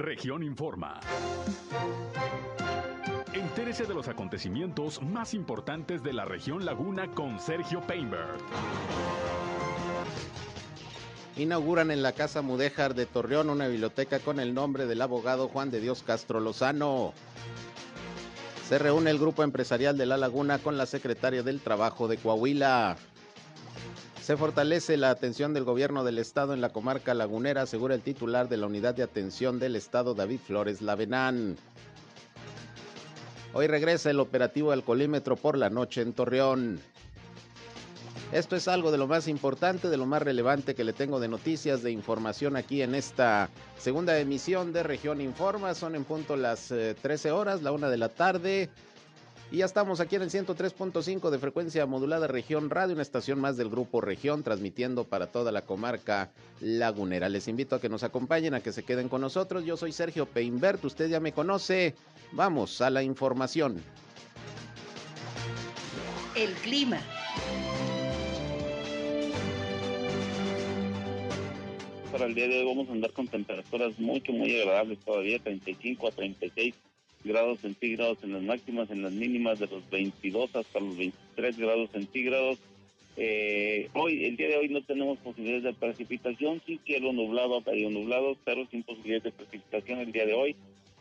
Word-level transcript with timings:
Región 0.00 0.42
Informa. 0.42 0.98
Entérese 3.34 3.84
de 3.84 3.92
los 3.92 4.08
acontecimientos 4.08 5.02
más 5.02 5.34
importantes 5.34 6.02
de 6.02 6.14
la 6.14 6.24
región 6.24 6.64
Laguna 6.64 7.08
con 7.08 7.38
Sergio 7.38 7.82
Painberg. 7.82 8.38
Inauguran 11.36 11.90
en 11.90 12.02
la 12.02 12.12
Casa 12.12 12.40
Mudéjar 12.40 12.94
de 12.94 13.04
Torreón 13.04 13.50
una 13.50 13.68
biblioteca 13.68 14.20
con 14.20 14.40
el 14.40 14.54
nombre 14.54 14.86
del 14.86 15.02
abogado 15.02 15.48
Juan 15.48 15.70
de 15.70 15.80
Dios 15.80 16.02
Castro 16.02 16.40
Lozano. 16.40 17.12
Se 18.66 18.78
reúne 18.78 19.10
el 19.10 19.18
grupo 19.18 19.42
empresarial 19.42 19.98
de 19.98 20.06
La 20.06 20.16
Laguna 20.16 20.60
con 20.60 20.78
la 20.78 20.86
secretaria 20.86 21.42
del 21.42 21.60
Trabajo 21.60 22.08
de 22.08 22.16
Coahuila. 22.16 22.96
Se 24.22 24.36
fortalece 24.36 24.96
la 24.96 25.10
atención 25.10 25.54
del 25.54 25.64
gobierno 25.64 26.04
del 26.04 26.18
estado 26.18 26.52
en 26.52 26.60
la 26.60 26.68
comarca 26.68 27.14
lagunera, 27.14 27.62
asegura 27.62 27.94
el 27.94 28.02
titular 28.02 28.48
de 28.48 28.58
la 28.58 28.66
unidad 28.66 28.94
de 28.94 29.02
atención 29.02 29.58
del 29.58 29.76
estado, 29.76 30.14
David 30.14 30.40
Flores 30.46 30.82
Lavenán. 30.82 31.56
Hoy 33.54 33.66
regresa 33.66 34.10
el 34.10 34.20
operativo 34.20 34.72
alcoholímetro 34.72 35.36
por 35.36 35.56
la 35.56 35.70
noche 35.70 36.02
en 36.02 36.12
Torreón. 36.12 36.80
Esto 38.30 38.54
es 38.54 38.68
algo 38.68 38.92
de 38.92 38.98
lo 38.98 39.08
más 39.08 39.26
importante, 39.26 39.88
de 39.88 39.96
lo 39.96 40.06
más 40.06 40.22
relevante 40.22 40.76
que 40.76 40.84
le 40.84 40.92
tengo 40.92 41.18
de 41.18 41.26
noticias, 41.26 41.82
de 41.82 41.90
información 41.90 42.54
aquí 42.54 42.82
en 42.82 42.94
esta 42.94 43.48
segunda 43.76 44.16
emisión 44.20 44.72
de 44.72 44.84
Región 44.84 45.20
Informa. 45.20 45.74
Son 45.74 45.96
en 45.96 46.04
punto 46.04 46.36
las 46.36 46.68
13 46.68 47.28
eh, 47.28 47.32
horas, 47.32 47.62
la 47.62 47.72
una 47.72 47.88
de 47.88 47.96
la 47.96 48.10
tarde. 48.10 48.70
Y 49.52 49.56
ya 49.58 49.64
estamos 49.64 49.98
aquí 49.98 50.14
en 50.14 50.22
el 50.22 50.30
103.5 50.30 51.28
de 51.28 51.38
frecuencia 51.40 51.84
modulada 51.84 52.28
Región 52.28 52.70
Radio, 52.70 52.92
una 52.92 53.02
estación 53.02 53.40
más 53.40 53.56
del 53.56 53.68
Grupo 53.68 54.00
Región, 54.00 54.44
transmitiendo 54.44 55.02
para 55.02 55.26
toda 55.26 55.50
la 55.50 55.62
comarca 55.62 56.30
lagunera. 56.60 57.28
Les 57.28 57.48
invito 57.48 57.74
a 57.74 57.80
que 57.80 57.88
nos 57.88 58.04
acompañen, 58.04 58.54
a 58.54 58.60
que 58.60 58.70
se 58.70 58.84
queden 58.84 59.08
con 59.08 59.22
nosotros. 59.22 59.64
Yo 59.64 59.76
soy 59.76 59.90
Sergio 59.90 60.26
Peinbert, 60.26 60.84
usted 60.84 61.08
ya 61.08 61.18
me 61.18 61.32
conoce. 61.32 61.96
Vamos 62.30 62.80
a 62.80 62.90
la 62.90 63.02
información. 63.02 63.82
El 66.36 66.52
clima. 66.54 67.00
Para 72.12 72.26
el 72.26 72.36
día 72.36 72.46
de 72.46 72.60
hoy 72.60 72.66
vamos 72.66 72.88
a 72.88 72.92
andar 72.92 73.12
con 73.12 73.26
temperaturas 73.26 73.98
mucho, 73.98 74.30
muy 74.30 74.60
agradables 74.60 75.00
todavía, 75.00 75.40
35 75.40 76.06
a 76.06 76.10
36 76.12 76.74
grados 77.24 77.60
centígrados 77.60 78.18
en 78.22 78.32
las 78.32 78.42
máximas, 78.42 78.90
en 78.90 79.02
las 79.02 79.12
mínimas 79.12 79.58
de 79.58 79.66
los 79.66 79.88
22 79.90 80.54
hasta 80.56 80.80
los 80.80 80.96
23 80.96 81.58
grados 81.58 81.90
centígrados. 81.90 82.58
Eh, 83.16 83.88
hoy, 83.94 84.24
el 84.24 84.36
día 84.36 84.48
de 84.48 84.56
hoy 84.56 84.68
no 84.68 84.82
tenemos 84.82 85.18
posibilidades 85.18 85.64
de 85.64 85.74
precipitación, 85.74 86.62
sí 86.64 86.80
cielo 86.84 87.12
nublado, 87.12 87.60
medio 87.60 87.90
nublado, 87.90 88.36
pero 88.44 88.66
sin 88.66 88.82
posibilidades 88.82 89.24
de 89.24 89.32
precipitación 89.32 89.98
el 90.00 90.12
día 90.12 90.26
de 90.26 90.34
hoy. 90.34 90.56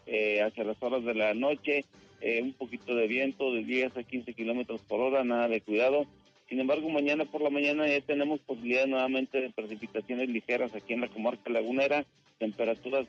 Eh, 0.05 0.41
hacia 0.41 0.63
las 0.63 0.81
horas 0.81 1.05
de 1.05 1.13
la 1.13 1.33
noche, 1.35 1.85
eh, 2.21 2.41
un 2.41 2.53
poquito 2.53 2.95
de 2.95 3.07
viento 3.07 3.53
de 3.53 3.63
10 3.63 3.95
a 3.95 4.03
15 4.03 4.33
kilómetros 4.33 4.81
por 4.81 4.99
hora, 4.99 5.23
nada 5.23 5.47
de 5.47 5.61
cuidado. 5.61 6.07
Sin 6.49 6.59
embargo, 6.59 6.89
mañana 6.89 7.25
por 7.25 7.41
la 7.41 7.51
mañana 7.51 7.87
ya 7.87 8.01
tenemos 8.01 8.39
posibilidades 8.39 8.89
nuevamente 8.89 9.39
de 9.39 9.51
precipitaciones 9.51 10.29
ligeras 10.29 10.73
aquí 10.73 10.93
en 10.93 11.01
la 11.01 11.09
comarca 11.09 11.51
lagunera, 11.51 12.05
temperaturas 12.39 13.05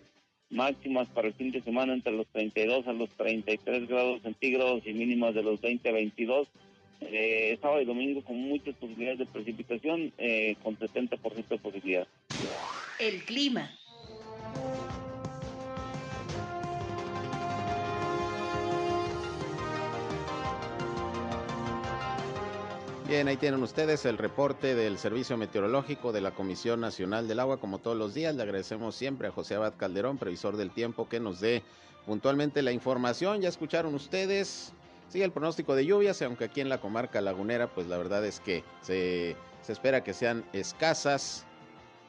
máximas 0.51 1.09
para 1.09 1.29
el 1.29 1.35
fin 1.35 1.51
de 1.51 1.63
semana 1.63 1.95
entre 1.95 2.13
los 2.13 2.27
32 2.29 2.87
a 2.87 2.93
los 2.93 3.09
33 3.11 3.89
grados 3.89 4.23
centígrados 4.23 4.83
y 4.87 4.93
mínimas 4.93 5.35
de 5.35 5.43
los 5.43 5.61
20 5.61 5.89
a 5.89 5.93
22. 5.93 6.49
Eh, 7.03 7.59
sábado 7.63 7.81
y 7.81 7.87
domingo 7.87 8.23
con 8.23 8.37
muchas 8.37 8.75
posibilidades 8.77 9.21
de 9.21 9.27
precipitación, 9.27 10.13
eh, 10.19 10.57
con 10.63 10.77
70% 10.79 11.49
de 11.49 11.59
posibilidad. 11.59 12.07
El 12.99 13.25
clima. 13.25 13.71
Bien, 23.11 23.27
ahí 23.27 23.37
tienen 23.37 23.61
ustedes 23.65 24.05
el 24.07 24.19
reporte 24.19 24.77
del 24.77 24.97
Servicio 24.97 25.37
Meteorológico 25.37 26.13
de 26.13 26.21
la 26.21 26.31
Comisión 26.31 26.81
Nacional 26.81 27.27
del 27.27 27.41
Agua, 27.41 27.59
como 27.59 27.81
todos 27.81 27.97
los 27.97 28.15
días. 28.15 28.37
Le 28.37 28.45
agradecemos 28.45 28.95
siempre 28.95 29.27
a 29.27 29.33
José 29.33 29.57
Abad 29.57 29.75
Calderón, 29.77 30.17
previsor 30.17 30.57
del 30.57 30.71
tiempo, 30.71 31.09
que 31.09 31.19
nos 31.19 31.41
dé 31.41 31.65
puntualmente 32.07 32.63
la 32.63 32.71
información. 32.71 33.41
Ya 33.41 33.49
escucharon 33.49 33.97
ustedes. 33.97 34.73
Sigue 35.09 35.25
el 35.25 35.33
pronóstico 35.33 35.75
de 35.75 35.87
lluvias, 35.87 36.23
aunque 36.23 36.45
aquí 36.45 36.61
en 36.61 36.69
la 36.69 36.81
comarca 36.81 37.21
lagunera, 37.21 37.67
pues 37.75 37.89
la 37.89 37.99
verdad 37.99 38.25
es 38.25 38.39
que 38.39 38.63
se, 38.81 39.35
se 39.63 39.73
espera 39.73 40.05
que 40.05 40.15
sean 40.15 40.45
escasas. 40.53 41.45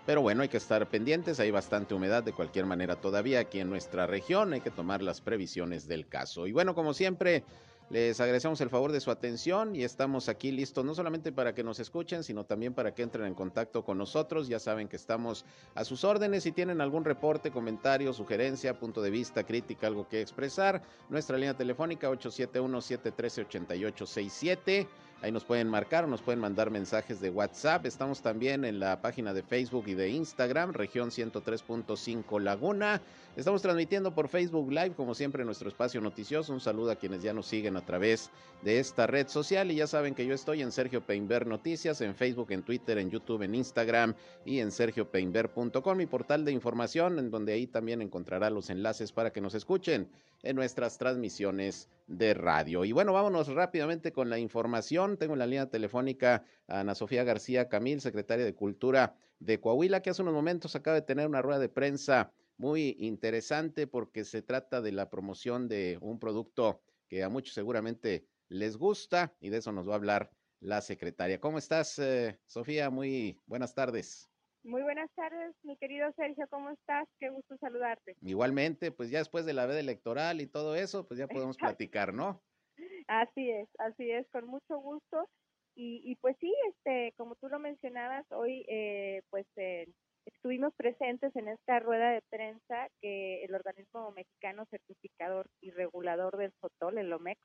Pero 0.05 0.21
bueno, 0.21 0.43
hay 0.43 0.49
que 0.49 0.57
estar 0.57 0.87
pendientes, 0.87 1.39
hay 1.39 1.49
bastante 1.49 1.95
humedad 1.95 2.21
de 2.21 2.33
cualquier 2.33 2.67
manera 2.67 2.95
todavía 2.95 3.39
aquí 3.39 3.59
en 3.59 3.71
nuestra 3.71 4.05
región, 4.05 4.53
hay 4.53 4.61
que 4.61 4.69
tomar 4.69 5.01
las 5.01 5.19
previsiones 5.19 5.87
del 5.87 6.07
caso. 6.07 6.45
Y 6.45 6.51
bueno, 6.51 6.75
como 6.75 6.93
siempre, 6.93 7.43
les 7.91 8.19
agradecemos 8.21 8.61
el 8.61 8.69
favor 8.69 8.93
de 8.93 9.01
su 9.01 9.11
atención 9.11 9.75
y 9.75 9.83
estamos 9.83 10.29
aquí 10.29 10.53
listos 10.53 10.85
no 10.85 10.95
solamente 10.95 11.33
para 11.33 11.53
que 11.53 11.61
nos 11.61 11.77
escuchen, 11.81 12.23
sino 12.23 12.45
también 12.45 12.73
para 12.73 12.93
que 12.93 13.03
entren 13.03 13.25
en 13.25 13.33
contacto 13.33 13.83
con 13.83 13.97
nosotros. 13.97 14.47
Ya 14.47 14.59
saben 14.59 14.87
que 14.87 14.95
estamos 14.95 15.43
a 15.75 15.83
sus 15.83 16.05
órdenes. 16.05 16.43
Si 16.43 16.53
tienen 16.53 16.79
algún 16.79 17.03
reporte, 17.03 17.51
comentario, 17.51 18.13
sugerencia, 18.13 18.79
punto 18.79 19.01
de 19.01 19.09
vista, 19.09 19.43
crítica, 19.43 19.87
algo 19.87 20.07
que 20.07 20.21
expresar, 20.21 20.81
nuestra 21.09 21.35
línea 21.35 21.53
telefónica 21.53 22.09
871-713-8867. 22.11 24.87
Ahí 25.21 25.31
nos 25.31 25.43
pueden 25.43 25.67
marcar 25.67 26.05
o 26.05 26.07
nos 26.07 26.21
pueden 26.21 26.39
mandar 26.39 26.71
mensajes 26.71 27.21
de 27.21 27.29
WhatsApp. 27.29 27.85
Estamos 27.85 28.23
también 28.23 28.65
en 28.65 28.79
la 28.79 29.01
página 29.01 29.33
de 29.33 29.43
Facebook 29.43 29.83
y 29.87 29.93
de 29.93 30.09
Instagram, 30.09 30.73
región 30.73 31.11
103.5 31.11 32.41
Laguna. 32.41 33.01
Estamos 33.37 33.61
transmitiendo 33.61 34.13
por 34.13 34.27
Facebook 34.27 34.69
Live, 34.69 34.91
como 34.91 35.15
siempre, 35.15 35.45
nuestro 35.45 35.69
espacio 35.69 36.01
noticioso. 36.01 36.51
Un 36.51 36.59
saludo 36.59 36.91
a 36.91 36.97
quienes 36.97 37.23
ya 37.23 37.33
nos 37.33 37.45
siguen 37.45 37.77
a 37.77 37.85
través 37.85 38.29
de 38.61 38.77
esta 38.77 39.07
red 39.07 39.29
social. 39.29 39.71
Y 39.71 39.75
ya 39.75 39.87
saben 39.87 40.13
que 40.13 40.25
yo 40.25 40.33
estoy 40.33 40.61
en 40.61 40.73
Sergio 40.73 40.99
Peinber 40.99 41.47
Noticias, 41.47 42.01
en 42.01 42.13
Facebook, 42.13 42.51
en 42.51 42.61
Twitter, 42.61 42.97
en 42.97 43.09
YouTube, 43.09 43.43
en 43.43 43.55
Instagram 43.55 44.15
y 44.43 44.59
en 44.59 44.69
sergiopeinber.com, 44.69 45.97
mi 45.97 46.07
portal 46.07 46.43
de 46.43 46.51
información, 46.51 47.19
en 47.19 47.31
donde 47.31 47.53
ahí 47.53 47.67
también 47.67 48.01
encontrará 48.01 48.49
los 48.49 48.69
enlaces 48.69 49.13
para 49.13 49.31
que 49.31 49.39
nos 49.39 49.55
escuchen 49.55 50.09
en 50.43 50.57
nuestras 50.57 50.97
transmisiones 50.97 51.87
de 52.07 52.33
radio. 52.33 52.83
Y 52.83 52.91
bueno, 52.91 53.13
vámonos 53.13 53.47
rápidamente 53.47 54.11
con 54.11 54.29
la 54.29 54.39
información. 54.39 55.15
Tengo 55.15 55.33
en 55.33 55.39
la 55.39 55.47
línea 55.47 55.69
telefónica 55.69 56.43
a 56.67 56.81
Ana 56.81 56.95
Sofía 56.95 57.23
García 57.23 57.69
Camil, 57.69 58.01
secretaria 58.01 58.43
de 58.43 58.53
Cultura 58.53 59.15
de 59.39 59.61
Coahuila, 59.61 60.01
que 60.01 60.09
hace 60.09 60.21
unos 60.21 60.33
momentos 60.33 60.75
acaba 60.75 60.95
de 60.95 61.01
tener 61.01 61.27
una 61.27 61.41
rueda 61.41 61.59
de 61.59 61.69
prensa 61.69 62.33
muy 62.61 62.95
interesante 62.99 63.87
porque 63.87 64.23
se 64.23 64.43
trata 64.43 64.81
de 64.81 64.91
la 64.91 65.09
promoción 65.09 65.67
de 65.67 65.97
un 65.99 66.19
producto 66.19 66.83
que 67.07 67.23
a 67.23 67.29
muchos 67.29 67.55
seguramente 67.55 68.27
les 68.49 68.77
gusta 68.77 69.35
y 69.39 69.49
de 69.49 69.57
eso 69.57 69.71
nos 69.71 69.89
va 69.89 69.93
a 69.93 69.95
hablar 69.95 70.29
la 70.59 70.81
secretaria. 70.81 71.39
¿Cómo 71.39 71.57
estás, 71.57 71.97
eh, 71.97 72.39
Sofía? 72.45 72.91
Muy 72.91 73.35
buenas 73.47 73.73
tardes. 73.73 74.31
Muy 74.61 74.83
buenas 74.83 75.09
tardes, 75.15 75.55
mi 75.63 75.75
querido 75.75 76.13
Sergio, 76.15 76.45
¿cómo 76.51 76.69
estás? 76.69 77.07
Qué 77.19 77.29
gusto 77.29 77.57
saludarte. 77.57 78.15
Igualmente, 78.21 78.91
pues 78.91 79.09
ya 79.09 79.17
después 79.17 79.43
de 79.47 79.53
la 79.53 79.65
veda 79.65 79.79
electoral 79.79 80.39
y 80.39 80.45
todo 80.45 80.75
eso, 80.75 81.07
pues 81.07 81.17
ya 81.17 81.27
podemos 81.27 81.57
platicar, 81.57 82.13
¿no? 82.13 82.43
Así 83.07 83.49
es, 83.49 83.67
así 83.79 84.11
es, 84.11 84.29
con 84.29 84.45
mucho 84.45 84.77
gusto. 84.77 85.27
Y, 85.73 86.03
y 86.05 86.15
pues 86.17 86.37
sí, 86.39 86.53
este, 86.69 87.13
como 87.17 87.35
tú 87.35 87.49
lo 87.49 87.59
mencionabas, 87.59 88.25
hoy 88.31 88.63
eh, 88.67 89.23
pues 89.31 89.47
eh, 89.55 89.87
Estuvimos 90.25 90.73
presentes 90.75 91.35
en 91.35 91.47
esta 91.47 91.79
rueda 91.79 92.11
de 92.11 92.21
prensa 92.29 92.87
que 93.01 93.43
el 93.43 93.55
organismo 93.55 94.11
mexicano 94.11 94.65
certificador 94.69 95.47
y 95.61 95.71
regulador 95.71 96.37
del 96.37 96.53
SOTOL, 96.61 96.97
el 96.97 97.13
OMEX, 97.13 97.39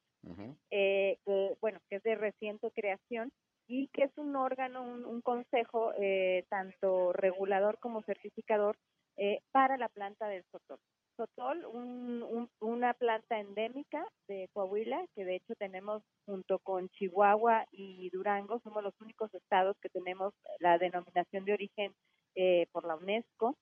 eh, 0.70 1.18
que, 1.24 1.56
bueno, 1.60 1.78
que 1.88 1.96
es 1.96 2.02
de 2.02 2.16
reciente 2.16 2.70
creación 2.72 3.30
y 3.66 3.88
que 3.88 4.04
es 4.04 4.12
un 4.16 4.36
órgano, 4.36 4.82
un, 4.82 5.20
consejo 5.22 5.92
eh, 5.98 6.44
tanto 6.48 7.12
regulador 7.12 7.78
como 7.78 8.02
certificador 8.02 8.76
eh, 9.16 9.40
para 9.52 9.76
la 9.76 9.88
planta 9.88 10.28
del 10.28 10.44
Sotol. 10.52 10.78
Sotol, 11.16 11.64
un, 11.64 12.48
una 12.60 12.92
planta 12.92 13.40
endémica 13.40 14.06
de 14.28 14.48
Coahuila, 14.52 15.06
que 15.14 15.24
de 15.24 15.36
hecho 15.36 15.54
tenemos 15.54 16.02
junto 16.26 16.58
con 16.58 16.90
Chihuahua 16.90 17.66
y 17.72 18.10
Durango, 18.10 18.60
somos 18.60 18.82
los 18.82 18.94
únicos 19.00 19.32
estados 19.34 19.76
que 19.80 19.88
tenemos 19.88 20.34
la 20.60 20.76
denominación 20.76 21.46
de 21.46 21.54
origen 21.54 21.94
eh, 22.36 22.66
por 22.72 22.86
la 22.86 22.96
UNESCO 22.96 23.56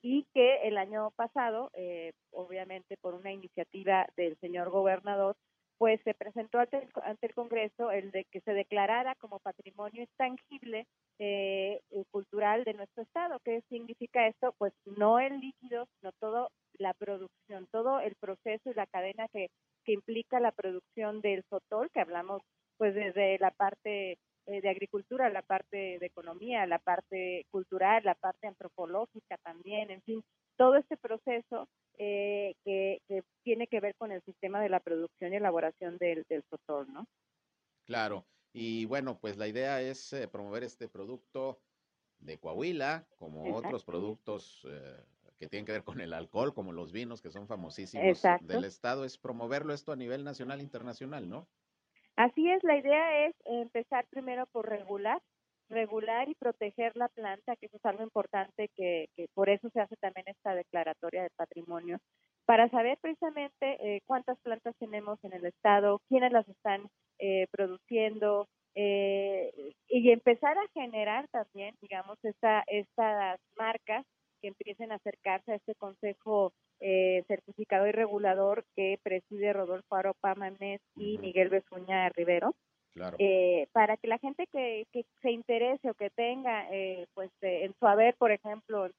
y 0.00 0.26
que 0.32 0.68
el 0.68 0.78
año 0.78 1.10
pasado, 1.16 1.70
eh, 1.74 2.12
obviamente 2.30 2.96
por 2.98 3.14
una 3.14 3.32
iniciativa 3.32 4.06
del 4.16 4.38
señor 4.38 4.70
gobernador, 4.70 5.36
pues 5.78 6.00
se 6.02 6.14
presentó 6.14 6.58
ante 6.58 6.88
el, 7.22 7.34
Congreso 7.34 7.90
el 7.90 8.10
de 8.10 8.24
que 8.24 8.40
se 8.40 8.52
declarara 8.52 9.14
como 9.16 9.38
patrimonio 9.38 10.02
intangible 10.02 10.86
eh, 11.20 11.80
cultural 12.10 12.64
de 12.64 12.74
nuestro 12.74 13.04
estado. 13.04 13.38
¿Qué 13.44 13.62
significa 13.68 14.26
esto? 14.26 14.54
Pues 14.58 14.72
no 14.84 15.20
el 15.20 15.40
líquido, 15.40 15.86
sino 15.98 16.12
todo 16.20 16.50
la 16.78 16.94
producción, 16.94 17.66
todo 17.70 18.00
el 18.00 18.14
proceso 18.16 18.70
y 18.70 18.74
la 18.74 18.86
cadena 18.86 19.28
que, 19.28 19.50
que 19.84 19.92
implica 19.92 20.40
la 20.40 20.52
producción 20.52 21.20
del 21.20 21.44
sotol, 21.48 21.90
que 21.90 22.00
hablamos 22.00 22.42
pues 22.76 22.94
desde 22.94 23.38
la 23.38 23.50
parte 23.50 24.18
eh, 24.50 24.62
de 24.62 24.70
agricultura, 24.70 25.28
la 25.28 25.42
parte 25.42 25.98
de 25.98 26.06
economía, 26.06 26.66
la 26.66 26.78
parte 26.78 27.44
cultural, 27.50 28.02
la 28.02 28.14
parte 28.14 28.46
antropológica 28.46 29.36
también, 29.44 29.90
en 29.90 30.00
fin, 30.00 30.24
todo 30.56 30.76
este 30.76 30.96
proceso 30.96 31.68
eh, 31.98 32.54
que, 32.64 33.02
tiene 33.42 33.66
que 33.66 33.80
ver 33.80 33.94
con 33.96 34.10
el 34.10 34.22
sistema 34.22 34.62
de 34.62 34.70
la 34.70 34.80
producción 34.80 35.34
y 35.34 35.36
elaboración 35.36 35.98
del, 35.98 36.24
del 36.30 36.42
¿no? 36.88 37.06
Claro, 37.84 38.24
y 38.54 38.86
bueno, 38.86 39.18
pues 39.18 39.36
la 39.36 39.48
idea 39.48 39.82
es 39.82 40.14
eh, 40.14 40.26
promover 40.28 40.64
este 40.64 40.88
producto 40.88 41.60
de 42.18 42.38
Coahuila, 42.38 43.06
como 43.18 43.54
otros 43.54 43.84
productos 43.84 44.66
que 45.38 45.46
tienen 45.46 45.66
que 45.66 45.72
ver 45.72 45.84
con 45.84 46.00
el 46.00 46.14
alcohol, 46.14 46.54
como 46.54 46.72
los 46.72 46.90
vinos 46.90 47.20
que 47.20 47.30
son 47.30 47.46
famosísimos 47.46 48.22
del 48.40 48.64
estado, 48.64 49.04
es 49.04 49.18
promoverlo 49.18 49.74
esto 49.74 49.92
a 49.92 49.96
nivel 49.96 50.24
nacional 50.24 50.60
e 50.60 50.62
internacional, 50.62 51.28
¿no? 51.28 51.46
Así 52.18 52.50
es, 52.50 52.64
la 52.64 52.76
idea 52.76 53.26
es 53.26 53.36
empezar 53.44 54.04
primero 54.10 54.46
por 54.46 54.68
regular, 54.68 55.22
regular 55.68 56.28
y 56.28 56.34
proteger 56.34 56.96
la 56.96 57.06
planta, 57.06 57.54
que 57.54 57.66
eso 57.66 57.76
es 57.76 57.84
algo 57.84 58.02
importante, 58.02 58.70
que, 58.74 59.06
por 59.34 59.48
eso 59.48 59.70
se 59.70 59.80
hace 59.80 59.94
también 60.00 60.26
esta 60.26 60.52
declaratoria 60.52 61.22
de 61.22 61.30
patrimonio, 61.36 61.98
para 62.44 62.68
saber 62.70 62.98
precisamente 63.00 63.76
eh, 63.78 64.00
cuántas 64.04 64.36
plantas 64.40 64.74
tenemos 64.80 65.22
en 65.22 65.32
el 65.32 65.46
estado, 65.46 66.00
quiénes 66.08 66.32
las 66.32 66.48
están 66.48 66.88
eh, 67.20 67.46
produciendo, 67.52 68.48
eh, 68.74 69.52
y 69.86 70.10
empezar 70.10 70.58
a 70.58 70.68
generar 70.74 71.28
también, 71.28 71.76
digamos, 71.80 72.18
esta, 72.24 72.64
estas 72.66 73.38
marcas 73.56 74.04
que 74.40 74.48
empiecen 74.48 74.92
a 74.92 74.96
acercarse 74.96 75.52
a 75.52 75.56
este 75.56 75.74
consejo 75.74 76.52
eh, 76.80 77.24
certificado 77.26 77.86
y 77.86 77.92
regulador 77.92 78.64
que 78.76 78.98
preside 79.02 79.52
Rodolfo 79.52 79.96
Aropa 79.96 80.34
Manés 80.34 80.80
y 80.96 81.18
Miguel 81.18 81.48
Bezuña 81.48 82.08
Rivero. 82.10 82.54
Eh, 83.18 83.68
para 83.72 83.96
que 83.96 84.08
la 84.08 84.18
gente 84.18 84.46
que, 84.50 84.86
que, 84.92 85.04
se 85.22 85.30
interese 85.30 85.88
o 85.88 85.94
que 85.94 86.10
tenga 86.10 86.68
eh, 86.72 87.06
pues 87.14 87.30
en 87.42 87.72
su 87.78 87.86
haber, 87.86 88.16
por 88.16 88.32
ejemplo, 88.32 88.90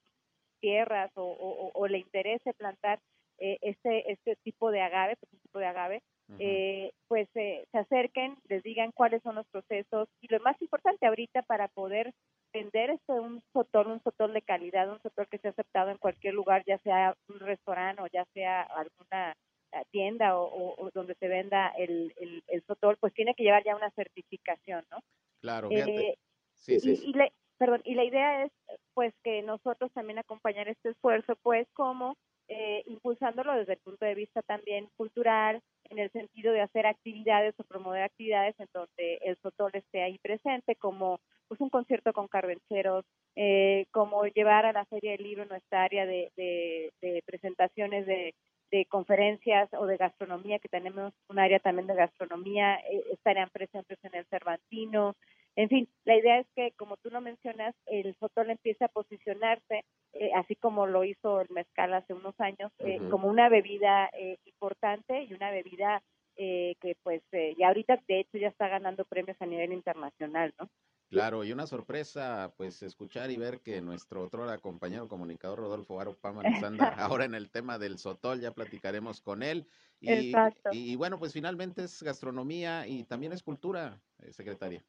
tierras 0.62 1.12
o, 1.15 1.71
o, 1.74 1.88
le 1.88 1.97
interese 1.97 2.53
plantar 2.53 3.00
este 3.38 4.12
este 4.12 4.36
tipo 4.38 4.71
de 4.71 4.81
agave, 4.81 5.15
pues 5.18 5.33
un 5.33 5.39
tipo 5.39 5.59
de 5.59 5.65
agave, 5.65 6.01
pues 7.07 7.27
se 7.33 7.65
acerquen, 7.74 8.38
les 8.47 8.63
digan 8.63 8.91
cuáles 8.91 9.21
son 9.21 9.36
los 9.36 9.47
procesos 9.47 10.07
y 10.21 10.27
lo 10.27 10.39
más 10.41 10.62
importante 10.62 11.06
ahorita 11.06 11.41
para 11.44 11.68
poder 11.69 12.13
vender 12.54 12.90
este 12.90 13.13
un 13.13 13.42
sotol, 13.54 13.88
un 13.88 14.04
sotol 14.04 14.34
de 14.34 14.42
calidad, 14.42 14.90
un 14.90 15.01
sotol 15.01 15.28
que 15.28 15.38
sea 15.38 15.51
aceptado 15.51 15.92
en 15.92 15.98
cualquier 15.98 16.34
lugar, 16.34 16.63
ya 16.66 16.78
sea 16.80 17.16
un 17.28 17.40
restaurante 17.40 18.01
o 18.01 18.07
ya 18.07 18.25
sea 18.34 18.62
alguna 18.62 19.36
eh, 19.72 19.84
tienda 19.92 20.38
o, 20.38 20.90
donde 20.94 21.16
se 21.16 21.28
venda 21.28 21.69
el, 21.78 22.13
el, 22.48 22.63
sotol, 22.63 22.98
pues 22.98 23.13
tiene 23.13 23.36
que 23.36 23.44
llevar 23.44 23.63
ya 23.63 23.75
una 23.75 23.92
certificación, 23.92 24.84
¿no? 24.92 25.00
Claro. 25.42 25.69
Eh, 25.72 26.18
sí, 26.56 26.80
sí. 26.80 27.00
Y, 27.04 27.13
la, 27.13 27.30
perdón, 27.57 27.81
y 27.86 27.94
la 27.94 28.04
idea 28.04 28.46
es, 28.46 28.51
pues, 28.94 29.13
que 29.24 29.42
nosotros 29.44 29.92
también 29.94 30.18
acompañar 30.18 30.68
este 30.68 30.90
esfuerzo, 30.90 31.36
pues, 31.44 31.68
como 31.74 32.18
eh, 32.48 32.81
impulsándolo 32.88 33.54
desde 33.54 33.74
el 33.74 33.80
punto 33.80 34.06
de 34.06 34.16
vista 34.16 34.42
también 34.42 34.90
cultural, 34.98 35.62
en 35.92 36.00
el 36.00 36.12
sentido 36.12 36.51
de 36.51 36.62
hacer 36.62 36.88
actividades 36.88 37.54
o 37.60 37.63
promover 37.63 38.01
actividades 38.01 38.60
en 38.60 38.68
donde 38.74 39.19
el 39.22 39.38
sotol 39.38 39.72
esté 39.74 40.01
ahí 40.01 40.18
presente, 40.18 40.75
como 40.75 41.19
pues 41.50 41.60
un 41.60 41.69
concierto 41.69 42.13
con 42.13 42.30
carvenceros, 42.30 43.04
eh, 43.36 43.86
como 43.92 44.25
llevar 44.25 44.66
a 44.66 44.72
la 44.72 44.86
Feria 44.86 45.12
del 45.12 45.24
Libro 45.24 45.46
nuestra 45.46 45.84
área 45.84 46.06
de, 46.06 46.31
de, 46.38 47.24
presentaciones 47.25 48.06
de, 48.06 48.34
de, 48.72 48.86
conferencias 48.86 49.68
o 49.74 49.86
de 49.86 49.98
gastronomía, 49.98 50.60
que 50.60 50.69
tenemos 50.69 51.13
un 51.28 51.40
área 51.40 51.60
también 51.60 51.88
de 51.88 51.96
gastronomía, 51.96 52.75
eh, 52.75 53.04
estarían 53.12 53.50
presentes 53.50 53.98
en 54.04 54.16
el 54.16 54.25
Cervantino, 54.28 55.16
en 55.60 55.68
fin, 55.68 55.90
la 56.06 56.16
idea 56.16 56.40
es 56.40 56.48
que, 56.56 56.72
como 56.78 56.96
tú 56.96 57.10
lo 57.10 57.19
mencionas, 57.19 57.75
el 57.86 58.16
sotol 58.19 58.50
empiece 58.50 58.86
a 58.86 58.88
posicionarse, 58.88 59.84
eh, 60.13 60.31
así 60.34 60.56
como 60.56 60.88
lo 60.88 61.04
hizo 61.04 61.42
el 61.42 61.50
mezcal 61.50 61.94
hace 61.94 62.13
unos 62.13 62.34
años, 62.40 62.72
eh, 62.80 63.00
como 63.10 63.28
una 63.28 63.50
bebida 63.50 64.10
eh, 64.13 64.38
importante 64.46 65.24
y 65.24 65.34
una 65.34 65.51
bebida 65.51 66.01
que, 66.39 66.95
pues, 67.03 67.21
ya 67.57 67.68
ahorita, 67.68 68.01
de 68.07 68.21
hecho, 68.21 68.38
ya 68.38 68.47
está 68.47 68.68
ganando 68.68 69.06
premios 69.06 69.38
a 69.41 69.45
nivel 69.45 69.74
internacional, 69.74 70.53
¿no? 70.59 70.69
Claro, 71.09 71.44
y 71.44 71.51
una 71.51 71.65
sorpresa, 71.65 72.53
pues, 72.56 72.83
escuchar 72.83 73.31
y 73.31 73.38
ver 73.38 73.62
que 73.62 73.81
nuestro 73.81 74.24
otro 74.24 74.45
compañero 74.62 75.07
comunicador 75.07 75.59
Rodolfo 75.59 75.95
Baro 75.95 76.15
Pama 76.15 76.44
nos 76.44 76.63
anda 76.63 76.88
ahora 76.97 77.25
en 77.25 77.33
el 77.33 77.50
tema 77.50 77.80
del 77.80 77.97
sotol, 77.97 78.39
ya 78.39 78.51
platicaremos 78.51 79.21
con 79.21 79.41
él. 79.41 79.68
Y, 80.00 80.33
y 80.71 80.95
bueno, 80.95 81.19
pues 81.19 81.33
finalmente 81.33 81.83
es 81.83 82.01
gastronomía 82.01 82.88
y 82.88 83.03
también 83.03 83.33
es 83.33 83.44
cultura, 83.44 84.00
secretaria. 84.30 84.81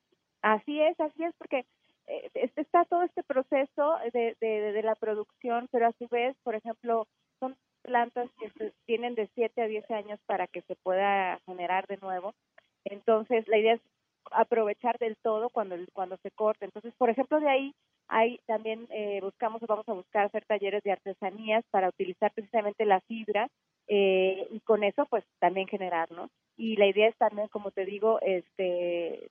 Así 0.43 0.81
es, 0.81 0.99
así 1.00 1.25
es, 1.25 1.35
porque 1.37 1.67
eh, 2.06 2.31
está 2.56 2.85
todo 2.85 3.02
este 3.02 3.23
proceso 3.23 3.97
de, 4.12 4.37
de, 4.41 4.82
la 4.82 4.94
producción, 4.94 5.69
pero 5.70 5.87
a 5.87 5.93
su 5.93 6.08
vez, 6.08 6.37
por 6.43 6.55
ejemplo, 6.55 7.06
son 7.38 7.56
plantas 7.82 8.29
que 8.38 8.73
tienen 8.87 9.15
de 9.15 9.29
7 9.35 9.62
a 9.62 9.67
10 9.67 9.91
años 9.91 10.21
para 10.27 10.47
que 10.47 10.62
se 10.62 10.77
pueda 10.77 11.38
generar 11.47 11.87
de 11.87 11.99
nuevo. 11.99 12.35
Entonces, 12.85 13.47
la 13.49 13.59
idea 13.59 13.75
es 13.75 13.81
aprovechar 14.32 14.99
del 14.99 15.17
todo 15.17 15.50
cuando, 15.50 15.77
cuando 15.93 16.17
se 16.19 16.31
corte. 16.31 16.65
Entonces, 16.65 16.94
por 16.97 17.11
ejemplo, 17.11 17.41
de 17.41 17.49
ahí 17.49 17.75
hay 18.09 18.38
también 18.47 18.87
eh, 18.91 19.21
buscamos 19.23 19.62
o 19.62 19.67
vamos 19.67 19.88
a 19.88 19.93
buscar 19.93 20.27
hacer 20.27 20.44
talleres 20.44 20.82
de 20.82 20.93
artesanías 20.93 21.65
para 21.71 21.88
utilizar 21.88 22.32
precisamente 22.32 22.85
la 22.85 23.00
fibra 23.03 23.49
eh, 23.87 24.49
y 24.50 24.61
con 24.61 24.85
eso 24.85 25.06
pues 25.06 25.25
también 25.38 25.69
generar, 25.69 26.11
¿no? 26.11 26.29
Y 26.56 26.76
la 26.76 26.87
idea 26.87 27.09
es 27.09 27.17
también, 27.17 27.49
como 27.49 27.71
te 27.71 27.85
digo, 27.85 28.21
este 28.21 29.31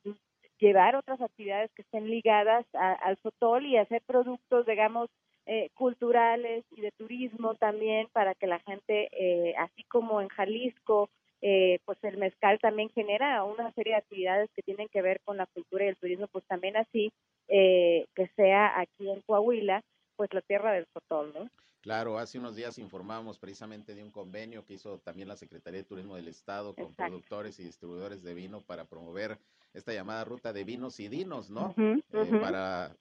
llevar 0.59 0.95
otras 0.95 1.21
actividades 1.21 1.71
que 1.73 1.83
estén 1.83 2.09
ligadas 2.09 2.65
al 2.73 3.17
Sotol 3.23 3.65
y 3.65 3.77
hacer 3.77 4.01
productos, 4.05 4.65
digamos, 4.65 5.09
eh, 5.51 5.71
culturales 5.73 6.63
y 6.69 6.81
de 6.81 6.91
turismo 6.91 7.55
también 7.55 8.07
para 8.13 8.35
que 8.35 8.45
la 8.45 8.59
gente, 8.59 9.09
eh, 9.11 9.55
así 9.57 9.83
como 9.85 10.21
en 10.21 10.27
Jalisco, 10.27 11.09
eh, 11.41 11.79
pues 11.85 11.97
el 12.03 12.17
mezcal 12.17 12.59
también 12.59 12.89
genera 12.89 13.43
una 13.43 13.71
serie 13.71 13.93
de 13.93 13.97
actividades 13.97 14.51
que 14.55 14.61
tienen 14.61 14.89
que 14.89 15.01
ver 15.01 15.21
con 15.25 15.37
la 15.37 15.47
cultura 15.47 15.85
y 15.85 15.87
el 15.87 15.97
turismo, 15.97 16.27
pues 16.27 16.45
también 16.45 16.77
así 16.77 17.11
que 17.47 18.29
sea 18.35 18.79
aquí 18.79 19.09
en 19.09 19.21
Coahuila, 19.21 19.81
pues 20.15 20.31
la 20.35 20.41
tierra 20.41 20.71
del 20.71 20.85
Sotol, 20.93 21.33
¿no? 21.33 21.49
Claro, 21.81 22.19
hace 22.19 22.37
unos 22.37 22.55
días 22.55 22.77
informamos 22.77 23.39
precisamente 23.39 23.95
de 23.95 24.03
un 24.03 24.11
convenio 24.11 24.63
que 24.65 24.75
hizo 24.75 24.99
también 24.99 25.27
la 25.27 25.35
Secretaría 25.35 25.79
de 25.79 25.87
Turismo 25.87 26.15
del 26.15 26.27
Estado 26.27 26.75
con 26.75 26.93
productores 26.93 27.59
y 27.59 27.63
distribuidores 27.63 28.21
de 28.21 28.35
vino 28.35 28.61
para 28.61 28.85
promover 28.85 29.39
esta 29.73 29.93
llamada 29.93 30.25
ruta 30.25 30.53
de 30.53 30.63
vinos 30.63 30.99
y 30.99 31.07
dinos, 31.07 31.49
¿no? 31.49 31.73
Eh, 31.77 32.39
para 32.39 32.95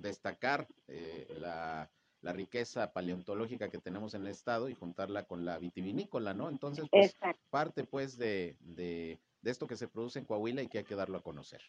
destacar 0.00 0.66
eh, 0.88 1.26
la, 1.38 1.90
riqueza 2.22 2.90
paleontológica 2.94 3.68
que 3.68 3.78
tenemos 3.78 4.14
en 4.14 4.22
el 4.22 4.28
estado 4.28 4.70
y 4.70 4.74
juntarla 4.74 5.24
con 5.24 5.44
la 5.44 5.58
vitivinícola, 5.58 6.32
¿no? 6.32 6.48
Entonces, 6.48 6.86
pues, 6.90 7.14
parte 7.50 7.84
pues 7.84 8.16
de, 8.16 8.56
de, 8.60 9.18
de 9.42 9.50
esto 9.50 9.66
que 9.66 9.76
se 9.76 9.88
produce 9.88 10.20
en 10.20 10.24
Coahuila 10.24 10.62
y 10.62 10.68
que 10.68 10.78
hay 10.78 10.84
que 10.84 10.94
darlo 10.94 11.18
a 11.18 11.22
conocer. 11.22 11.60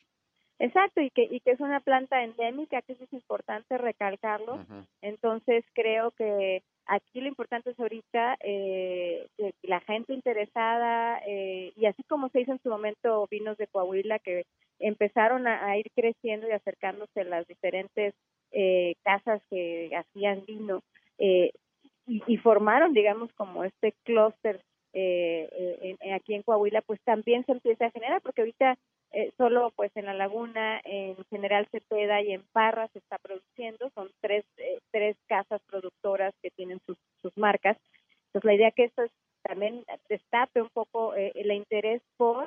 Exacto, 0.57 1.01
y 1.01 1.09
que, 1.09 1.23
y 1.23 1.41
que 1.41 1.51
es 1.51 1.59
una 1.59 1.81
planta 1.81 2.23
endémica, 2.23 2.81
que 2.81 2.93
es 2.93 3.13
importante 3.13 3.77
recalcarlo. 3.77 4.65
Entonces, 5.01 5.65
creo 5.73 6.11
que 6.11 6.63
aquí 6.85 7.19
lo 7.19 7.27
importante 7.27 7.71
es 7.71 7.79
ahorita 7.79 8.37
eh, 8.39 9.27
la 9.63 9.81
gente 9.81 10.13
interesada, 10.13 11.19
eh, 11.27 11.73
y 11.75 11.85
así 11.87 12.03
como 12.03 12.29
se 12.29 12.41
hizo 12.41 12.53
en 12.53 12.61
su 12.61 12.69
momento 12.69 13.27
vinos 13.29 13.57
de 13.57 13.67
Coahuila, 13.67 14.19
que 14.19 14.45
empezaron 14.79 15.47
a, 15.47 15.77
ir 15.77 15.87
creciendo 15.95 16.47
y 16.47 16.51
acercándose 16.51 17.23
las 17.23 17.47
diferentes 17.47 18.13
eh, 18.51 18.95
casas 19.03 19.41
que 19.49 19.91
hacían 19.95 20.45
vino, 20.45 20.81
y, 21.17 21.51
y, 22.07 22.37
formaron, 22.37 22.93
digamos, 22.93 23.31
como 23.33 23.63
este 23.63 23.93
clúster 24.03 24.61
aquí 26.13 26.33
en 26.33 26.43
Coahuila, 26.43 26.81
pues 26.81 26.99
también 27.03 27.45
se 27.45 27.51
empieza 27.53 27.87
a 27.87 27.91
generar, 27.91 28.21
porque 28.21 28.41
ahorita 28.41 28.77
eh, 29.15 29.31
solo 29.37 29.71
pues 29.77 29.95
en 29.95 30.07
la 30.07 30.13
laguna, 30.13 30.81
en 30.83 31.15
General 31.29 31.65
Cepeda 31.71 32.21
y 32.21 32.33
en 32.33 32.43
Parra 32.51 32.89
se 32.89 32.99
está 32.99 33.17
produciendo, 33.17 33.89
son 33.91 34.11
tres, 34.19 34.43
eh, 34.57 34.79
tres 34.91 35.15
casas 35.27 35.61
productoras 35.69 36.33
que 36.41 36.51
tienen 36.51 36.81
sus, 36.85 36.97
sus 37.21 37.31
marcas. 37.37 37.77
Entonces 38.27 38.43
la 38.43 38.53
idea 38.55 38.71
que 38.71 38.83
esto 38.83 39.03
es, 39.03 39.11
también 39.41 39.85
destape 40.09 40.61
un 40.61 40.69
poco 40.69 41.15
eh, 41.15 41.31
el 41.35 41.49
interés 41.53 42.01
por 42.17 42.44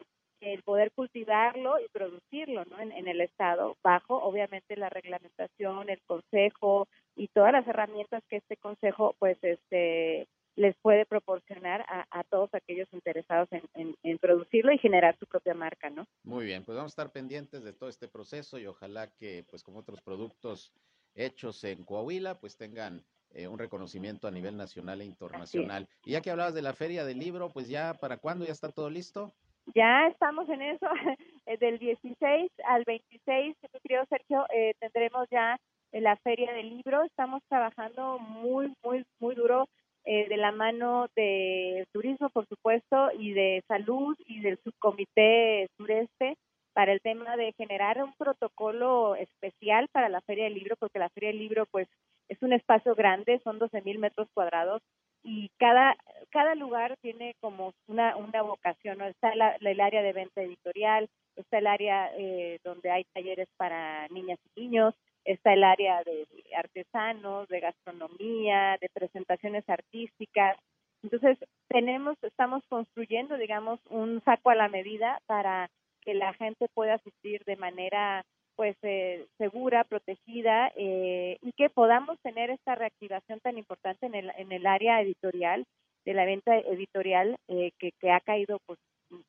el 0.48 0.62
poder 0.62 0.92
cultivarlo 0.92 1.78
y 1.80 1.88
producirlo 1.88 2.64
¿no? 2.64 2.80
en, 2.80 2.92
en, 2.92 3.08
el 3.08 3.20
estado 3.20 3.76
bajo 3.82 4.16
obviamente 4.16 4.76
la 4.76 4.88
reglamentación 4.88 5.88
el 5.90 6.00
consejo 6.02 6.88
y 7.16 7.28
todas 7.28 7.52
las 7.52 7.66
herramientas 7.66 8.22
que 8.28 8.36
este 8.36 8.56
consejo 8.56 9.14
pues 9.18 9.38
este 9.42 10.28
les 10.58 10.76
puede 10.82 11.06
proporcionar 11.06 11.86
a, 11.88 12.24
todos 12.24 12.52
aquellos 12.52 12.88
interesados 12.92 13.48
en, 13.52 14.18
producirlo 14.18 14.72
y 14.72 14.78
generar 14.78 15.16
su 15.16 15.26
propia 15.26 15.54
marca, 15.54 15.88
¿no? 15.88 16.04
Muy 16.24 16.44
bien, 16.44 16.64
pues 16.64 16.76
vamos 16.76 16.90
a 16.90 16.94
estar 16.94 17.12
pendientes 17.12 17.62
de 17.62 17.72
todo 17.72 17.88
este 17.88 18.08
proceso 18.08 18.58
y 18.58 18.66
ojalá 18.66 19.08
que, 19.14 19.44
pues 19.48 19.62
como 19.62 19.78
otros 19.78 20.02
productos 20.02 20.72
hechos 21.14 21.62
en 21.62 21.84
Coahuila, 21.84 22.40
pues 22.40 22.56
tengan 22.56 23.04
eh, 23.30 23.46
un 23.46 23.58
reconocimiento 23.58 24.26
a 24.26 24.32
nivel 24.32 24.56
nacional 24.56 25.00
e 25.00 25.04
internacional. 25.04 25.88
Y 26.04 26.12
ya 26.12 26.22
que 26.22 26.30
hablabas 26.30 26.54
de 26.54 26.62
la 26.62 26.72
feria 26.72 27.04
del 27.04 27.20
libro, 27.20 27.50
pues 27.50 27.68
ya 27.68 27.94
para 27.94 28.16
cuándo 28.16 28.44
ya 28.44 28.52
está 28.52 28.68
todo 28.68 28.90
listo? 28.90 29.32
Ya 29.78 30.08
estamos 30.08 30.48
en 30.48 30.60
eso, 30.60 30.88
del 31.60 31.78
16 31.78 32.50
al 32.64 32.82
26, 32.84 33.54
mi 33.72 33.80
querido 33.80 34.04
Sergio, 34.08 34.44
eh, 34.52 34.72
tendremos 34.80 35.28
ya 35.30 35.56
la 35.92 36.16
feria 36.16 36.52
del 36.52 36.68
libro, 36.68 37.04
estamos 37.04 37.44
trabajando 37.48 38.18
muy, 38.18 38.74
muy, 38.82 39.04
muy 39.20 39.36
duro 39.36 39.68
eh, 40.04 40.28
de 40.28 40.36
la 40.36 40.50
mano 40.50 41.06
de 41.14 41.86
turismo, 41.92 42.28
por 42.30 42.44
supuesto, 42.48 43.12
y 43.20 43.34
de 43.34 43.62
salud 43.68 44.16
y 44.26 44.40
del 44.40 44.58
subcomité 44.64 45.68
sureste 45.76 46.36
para 46.72 46.92
el 46.92 47.00
tema 47.00 47.36
de 47.36 47.52
generar 47.52 48.02
un 48.02 48.12
protocolo 48.14 49.14
especial 49.14 49.86
para 49.92 50.08
la 50.08 50.22
Feria 50.22 50.44
del 50.46 50.54
Libro, 50.54 50.74
porque 50.80 50.98
la 50.98 51.08
Feria 51.10 51.28
del 51.28 51.38
Libro, 51.38 51.66
pues, 51.70 51.86
es 52.28 52.42
un 52.42 52.52
espacio 52.52 52.96
grande, 52.96 53.40
son 53.44 53.60
12 53.60 53.82
mil 53.82 54.00
metros 54.00 54.26
cuadrados, 54.34 54.82
y 55.22 55.50
cada, 55.58 55.96
cada 56.30 56.54
lugar 56.54 56.96
tiene 57.00 57.34
como 57.40 57.72
una, 57.86 58.16
una 58.16 58.42
vocación, 58.42 58.98
¿no? 58.98 59.06
Está 59.06 59.32
el 59.32 59.80
área 59.80 60.02
de 60.02 60.12
venta 60.12 60.42
editorial, 60.42 61.08
está 61.36 61.58
el 61.58 61.66
área 61.66 62.10
eh, 62.16 62.58
donde 62.64 62.90
hay 62.90 63.04
talleres 63.12 63.48
para 63.56 64.08
niñas 64.08 64.38
y 64.54 64.60
niños, 64.62 64.94
está 65.24 65.52
el 65.52 65.64
área 65.64 66.02
de 66.04 66.26
artesanos, 66.56 67.48
de 67.48 67.60
gastronomía, 67.60 68.78
de 68.80 68.88
presentaciones 68.92 69.68
artísticas. 69.68 70.56
Entonces, 71.02 71.38
tenemos, 71.68 72.16
estamos 72.22 72.62
construyendo, 72.68 73.36
digamos, 73.36 73.78
un 73.88 74.22
saco 74.24 74.50
a 74.50 74.54
la 74.54 74.68
medida 74.68 75.20
para 75.26 75.70
que 76.02 76.14
la 76.14 76.32
gente 76.34 76.68
pueda 76.74 76.94
asistir 76.94 77.44
de 77.44 77.56
manera 77.56 78.24
pues 78.56 78.76
eh, 78.82 79.24
segura, 79.38 79.84
protegida 79.84 80.72
eh, 80.74 81.38
y 81.42 81.52
que 81.52 81.70
podamos 81.70 82.18
tener 82.22 82.50
esta 82.50 82.74
reactivación 82.74 83.38
tan 83.38 83.56
importante 83.56 84.06
en 84.06 84.16
el, 84.16 84.32
en 84.36 84.50
el 84.50 84.66
área 84.66 85.00
editorial, 85.00 85.64
de 86.08 86.14
la 86.14 86.24
venta 86.24 86.56
editorial 86.56 87.36
eh, 87.48 87.72
que, 87.78 87.92
que 88.00 88.10
ha 88.10 88.20
caído 88.20 88.60
pues 88.64 88.78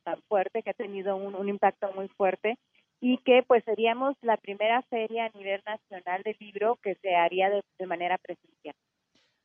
tan 0.06 0.22
fuerte, 0.30 0.64
que 0.64 0.70
ha 0.70 0.74
tenido 0.74 1.18
un, 1.18 1.36
un 1.36 1.50
impacto 1.50 1.92
muy 1.92 2.08
fuerte 2.08 2.58
y 3.02 3.18
que 3.18 3.44
pues 3.46 3.66
seríamos 3.66 4.16
la 4.22 4.38
primera 4.38 4.82
feria 4.84 5.26
a 5.26 5.38
nivel 5.38 5.62
nacional 5.66 6.24
de 6.24 6.38
libro 6.40 6.78
que 6.82 6.96
se 7.02 7.16
haría 7.16 7.50
de, 7.50 7.62
de 7.78 7.86
manera 7.86 8.18
presencial. 8.18 8.76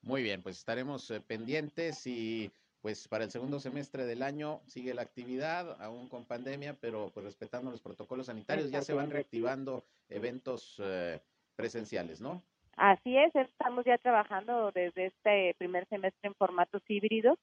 Muy 0.02 0.22
bien, 0.22 0.42
pues 0.42 0.58
estaremos 0.58 1.12
pendientes 1.26 2.06
y 2.06 2.52
pues 2.80 3.08
para 3.08 3.24
el 3.24 3.32
segundo 3.32 3.58
semestre 3.58 4.04
del 4.04 4.22
año 4.22 4.60
sigue 4.68 4.94
la 4.94 5.02
actividad, 5.02 5.82
aún 5.82 6.08
con 6.08 6.24
pandemia, 6.26 6.74
pero 6.80 7.10
pues 7.12 7.26
respetando 7.26 7.72
los 7.72 7.80
protocolos 7.80 8.26
sanitarios, 8.26 8.70
ya 8.70 8.82
se 8.82 8.94
van 8.94 9.10
reactivando 9.10 9.82
eventos 10.08 10.76
eh, 10.78 11.18
presenciales, 11.56 12.20
¿no? 12.20 12.44
Así 12.76 13.16
es, 13.16 13.34
estamos 13.34 13.84
ya 13.84 13.98
trabajando 13.98 14.72
desde 14.72 15.06
este 15.06 15.54
primer 15.58 15.86
semestre 15.88 16.28
en 16.28 16.34
formatos 16.34 16.82
híbridos, 16.88 17.38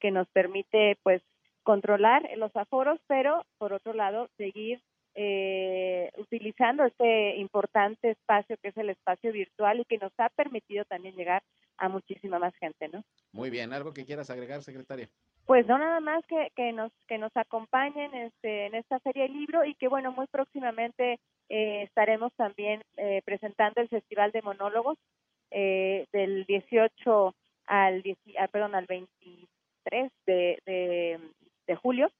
que 0.00 0.10
nos 0.10 0.28
permite 0.28 0.98
pues 1.02 1.22
controlar 1.62 2.28
los 2.36 2.54
aforos, 2.56 3.00
pero 3.06 3.44
por 3.58 3.72
otro 3.72 3.92
lado 3.92 4.28
seguir 4.36 4.82
eh, 5.14 6.10
utilizando 6.16 6.84
este 6.84 7.36
importante 7.36 8.10
espacio 8.10 8.56
que 8.62 8.68
es 8.68 8.76
el 8.76 8.90
espacio 8.90 9.30
virtual 9.32 9.80
y 9.80 9.84
que 9.84 9.98
nos 9.98 10.12
ha 10.18 10.28
permitido 10.30 10.84
también 10.86 11.14
llegar 11.14 11.42
a 11.76 11.88
muchísima 11.88 12.38
más 12.38 12.54
gente, 12.56 12.88
¿no? 12.88 13.04
Muy 13.32 13.50
bien, 13.50 13.72
¿algo 13.72 13.92
que 13.92 14.04
quieras 14.04 14.30
agregar, 14.30 14.62
secretaria? 14.62 15.08
Pues 15.46 15.66
no 15.66 15.76
nada 15.76 16.00
más 16.00 16.24
que, 16.26 16.48
que 16.54 16.72
nos 16.72 16.92
que 17.08 17.18
nos 17.18 17.36
acompañen 17.36 18.14
este, 18.14 18.66
en 18.66 18.74
esta 18.74 19.00
feria 19.00 19.24
del 19.24 19.32
libro 19.32 19.64
y 19.64 19.74
que 19.74 19.88
bueno 19.88 20.12
muy 20.12 20.26
próximamente 20.28 21.18
eh, 21.48 21.82
estaremos 21.82 22.32
también 22.34 22.82
eh, 22.96 23.22
presentando 23.24 23.80
el 23.80 23.88
festival 23.88 24.32
de 24.32 24.42
monólogos 24.42 24.98
eh, 25.50 26.06
del 26.12 26.44
18 26.46 27.34
al 27.66 28.02
ah, 28.38 28.48
perdón 28.48 28.74
al 28.74 28.86
23 28.86 30.10
de, 30.26 30.58
de, 30.66 31.20
de 31.66 31.76
julio 31.76 32.10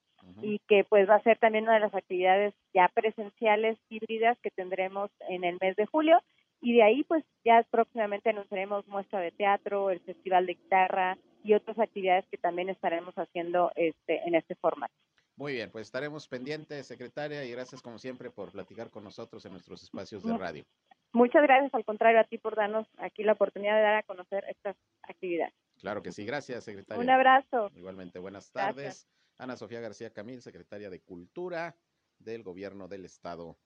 y 0.40 0.60
que 0.68 0.84
pues 0.84 1.08
va 1.08 1.16
a 1.16 1.22
ser 1.22 1.38
también 1.38 1.64
una 1.64 1.74
de 1.74 1.80
las 1.80 1.94
actividades 1.94 2.54
ya 2.72 2.88
presenciales 2.94 3.76
híbridas 3.88 4.38
que 4.40 4.50
tendremos 4.50 5.10
en 5.28 5.44
el 5.44 5.58
mes 5.60 5.74
de 5.76 5.86
julio 5.86 6.20
y 6.60 6.74
de 6.74 6.82
ahí 6.84 7.02
pues 7.04 7.24
ya 7.44 7.66
próximamente 7.70 8.30
anunciaremos 8.30 8.86
muestra 8.86 9.20
de 9.20 9.32
teatro, 9.32 9.90
el 9.90 10.00
festival 10.00 10.46
de 10.46 10.54
guitarra 10.54 11.18
y 11.42 11.54
otras 11.54 11.78
actividades 11.78 12.24
que 12.30 12.38
también 12.38 12.68
estaremos 12.68 13.14
haciendo 13.16 13.72
este 13.74 14.22
en 14.26 14.36
este 14.36 14.54
formato. 14.54 14.94
Muy 15.36 15.54
bien, 15.54 15.70
pues 15.70 15.86
estaremos 15.86 16.28
pendientes, 16.28 16.86
secretaria, 16.86 17.44
y 17.44 17.50
gracias 17.50 17.80
como 17.82 17.98
siempre 17.98 18.30
por 18.30 18.52
platicar 18.52 18.90
con 18.90 19.04
nosotros 19.04 19.44
en 19.46 19.52
nuestros 19.52 19.82
espacios 19.82 20.22
de 20.22 20.36
radio. 20.36 20.64
Muchas 21.12 21.42
gracias, 21.42 21.74
al 21.74 21.84
contrario, 21.84 22.20
a 22.20 22.24
ti 22.24 22.38
por 22.38 22.56
darnos 22.56 22.86
aquí 22.98 23.22
la 23.22 23.32
oportunidad 23.32 23.76
de 23.76 23.82
dar 23.82 23.94
a 23.96 24.02
conocer 24.02 24.44
estas 24.48 24.76
actividades. 25.02 25.54
Claro 25.80 26.02
que 26.02 26.12
sí, 26.12 26.24
gracias, 26.24 26.64
secretaria. 26.64 27.02
Un 27.02 27.10
abrazo. 27.10 27.70
Igualmente, 27.74 28.18
buenas 28.18 28.50
tardes. 28.50 29.08
Ana 29.38 29.56
Sofía 29.56 29.80
García 29.80 30.12
Camil, 30.12 30.42
secretaria 30.42 30.90
de 30.90 31.00
Cultura 31.00 31.76
del 32.18 32.42
Gobierno 32.42 32.88
del 32.88 33.04
Estado 33.04 33.58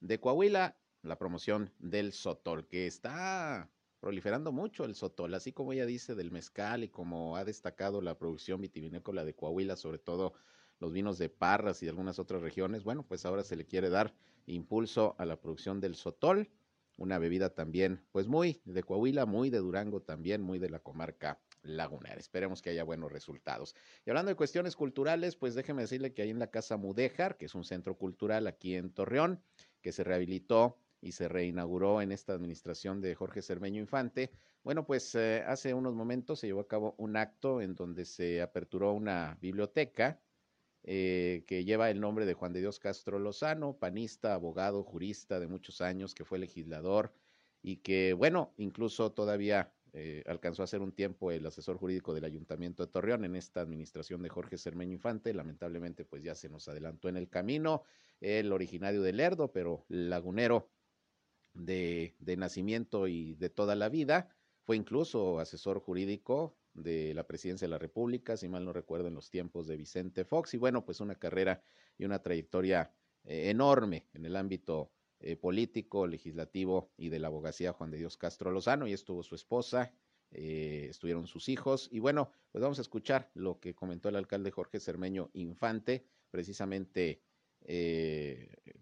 de 0.00 0.18
Coahuila 0.18 0.76
la 1.02 1.18
promoción 1.18 1.72
del 1.78 2.12
sotol, 2.12 2.66
que 2.68 2.86
está 2.86 3.68
proliferando 4.00 4.52
mucho 4.52 4.84
el 4.84 4.94
sotol, 4.94 5.34
así 5.34 5.52
como 5.52 5.72
ella 5.72 5.86
dice 5.86 6.14
del 6.14 6.30
mezcal 6.30 6.84
y 6.84 6.88
como 6.88 7.36
ha 7.36 7.44
destacado 7.44 8.00
la 8.00 8.18
producción 8.18 8.60
vitivinícola 8.60 9.24
de 9.24 9.34
Coahuila, 9.34 9.76
sobre 9.76 9.98
todo 9.98 10.34
los 10.82 10.92
vinos 10.92 11.16
de 11.16 11.28
Parras 11.28 11.80
y 11.82 11.86
de 11.86 11.90
algunas 11.90 12.18
otras 12.18 12.42
regiones, 12.42 12.82
bueno, 12.82 13.04
pues 13.06 13.24
ahora 13.24 13.44
se 13.44 13.56
le 13.56 13.64
quiere 13.64 13.88
dar 13.88 14.12
impulso 14.46 15.14
a 15.16 15.24
la 15.24 15.36
producción 15.36 15.80
del 15.80 15.94
sotol, 15.94 16.50
una 16.98 17.18
bebida 17.18 17.54
también, 17.54 18.04
pues 18.10 18.26
muy 18.26 18.60
de 18.64 18.82
Coahuila, 18.82 19.24
muy 19.24 19.48
de 19.48 19.58
Durango 19.58 20.02
también, 20.02 20.42
muy 20.42 20.58
de 20.58 20.68
la 20.68 20.80
comarca 20.80 21.40
lagunar. 21.62 22.18
Esperemos 22.18 22.60
que 22.60 22.70
haya 22.70 22.82
buenos 22.82 23.12
resultados. 23.12 23.76
Y 24.04 24.10
hablando 24.10 24.30
de 24.30 24.36
cuestiones 24.36 24.74
culturales, 24.74 25.36
pues 25.36 25.54
déjeme 25.54 25.82
decirle 25.82 26.12
que 26.12 26.22
hay 26.22 26.30
en 26.30 26.40
la 26.40 26.50
Casa 26.50 26.76
Mudéjar, 26.76 27.36
que 27.36 27.46
es 27.46 27.54
un 27.54 27.64
centro 27.64 27.96
cultural 27.96 28.48
aquí 28.48 28.74
en 28.74 28.90
Torreón, 28.90 29.40
que 29.80 29.92
se 29.92 30.02
rehabilitó 30.02 30.76
y 31.00 31.12
se 31.12 31.28
reinauguró 31.28 32.02
en 32.02 32.10
esta 32.10 32.32
administración 32.32 33.00
de 33.00 33.14
Jorge 33.14 33.40
Cermeño 33.40 33.80
Infante. 33.80 34.32
Bueno, 34.64 34.84
pues 34.84 35.14
eh, 35.14 35.44
hace 35.46 35.74
unos 35.74 35.94
momentos 35.94 36.40
se 36.40 36.48
llevó 36.48 36.60
a 36.60 36.68
cabo 36.68 36.94
un 36.98 37.16
acto 37.16 37.60
en 37.60 37.74
donde 37.76 38.04
se 38.04 38.42
aperturó 38.42 38.92
una 38.92 39.38
biblioteca 39.40 40.20
eh, 40.84 41.44
que 41.46 41.64
lleva 41.64 41.90
el 41.90 42.00
nombre 42.00 42.26
de 42.26 42.34
Juan 42.34 42.52
de 42.52 42.60
Dios 42.60 42.78
Castro 42.78 43.18
Lozano, 43.18 43.78
panista, 43.78 44.34
abogado, 44.34 44.82
jurista 44.82 45.38
de 45.38 45.46
muchos 45.46 45.80
años, 45.80 46.14
que 46.14 46.24
fue 46.24 46.38
legislador 46.38 47.12
y 47.62 47.76
que, 47.76 48.12
bueno, 48.14 48.52
incluso 48.56 49.12
todavía 49.12 49.72
eh, 49.92 50.24
alcanzó 50.26 50.62
a 50.62 50.66
ser 50.66 50.80
un 50.80 50.92
tiempo 50.92 51.30
el 51.30 51.46
asesor 51.46 51.76
jurídico 51.76 52.14
del 52.14 52.24
Ayuntamiento 52.24 52.84
de 52.84 52.90
Torreón 52.90 53.24
en 53.24 53.36
esta 53.36 53.60
administración 53.60 54.22
de 54.22 54.30
Jorge 54.30 54.58
Cermeño 54.58 54.92
Infante. 54.92 55.32
Lamentablemente, 55.34 56.04
pues 56.04 56.22
ya 56.22 56.34
se 56.34 56.48
nos 56.48 56.66
adelantó 56.68 57.08
en 57.08 57.16
el 57.16 57.28
camino. 57.28 57.82
El 58.20 58.52
originario 58.52 59.02
de 59.02 59.12
Lerdo, 59.12 59.52
pero 59.52 59.84
lagunero 59.88 60.70
de, 61.54 62.16
de 62.18 62.36
nacimiento 62.36 63.06
y 63.06 63.34
de 63.34 63.50
toda 63.50 63.76
la 63.76 63.88
vida. 63.88 64.34
Fue 64.64 64.76
incluso 64.76 65.38
asesor 65.38 65.80
jurídico 65.80 66.56
de 66.74 67.14
la 67.14 67.26
presidencia 67.26 67.66
de 67.66 67.70
la 67.70 67.78
República, 67.78 68.36
si 68.36 68.48
mal 68.48 68.64
no 68.64 68.72
recuerdo, 68.72 69.08
en 69.08 69.14
los 69.14 69.30
tiempos 69.30 69.66
de 69.66 69.76
Vicente 69.76 70.24
Fox. 70.24 70.54
Y 70.54 70.58
bueno, 70.58 70.84
pues 70.84 71.00
una 71.00 71.14
carrera 71.14 71.62
y 71.98 72.04
una 72.04 72.22
trayectoria 72.22 72.94
eh, 73.24 73.50
enorme 73.50 74.08
en 74.14 74.24
el 74.24 74.36
ámbito 74.36 74.90
eh, 75.20 75.36
político, 75.36 76.06
legislativo 76.06 76.90
y 76.96 77.08
de 77.08 77.18
la 77.18 77.28
abogacía 77.28 77.72
Juan 77.72 77.90
de 77.90 77.98
Dios 77.98 78.16
Castro 78.16 78.50
Lozano. 78.50 78.86
Y 78.86 78.92
estuvo 78.92 79.22
su 79.22 79.34
esposa, 79.34 79.92
eh, 80.30 80.86
estuvieron 80.90 81.26
sus 81.26 81.48
hijos. 81.48 81.88
Y 81.92 81.98
bueno, 81.98 82.32
pues 82.50 82.62
vamos 82.62 82.78
a 82.78 82.82
escuchar 82.82 83.30
lo 83.34 83.60
que 83.60 83.74
comentó 83.74 84.08
el 84.08 84.16
alcalde 84.16 84.50
Jorge 84.50 84.80
Cermeño 84.80 85.30
Infante, 85.34 86.06
precisamente 86.30 87.22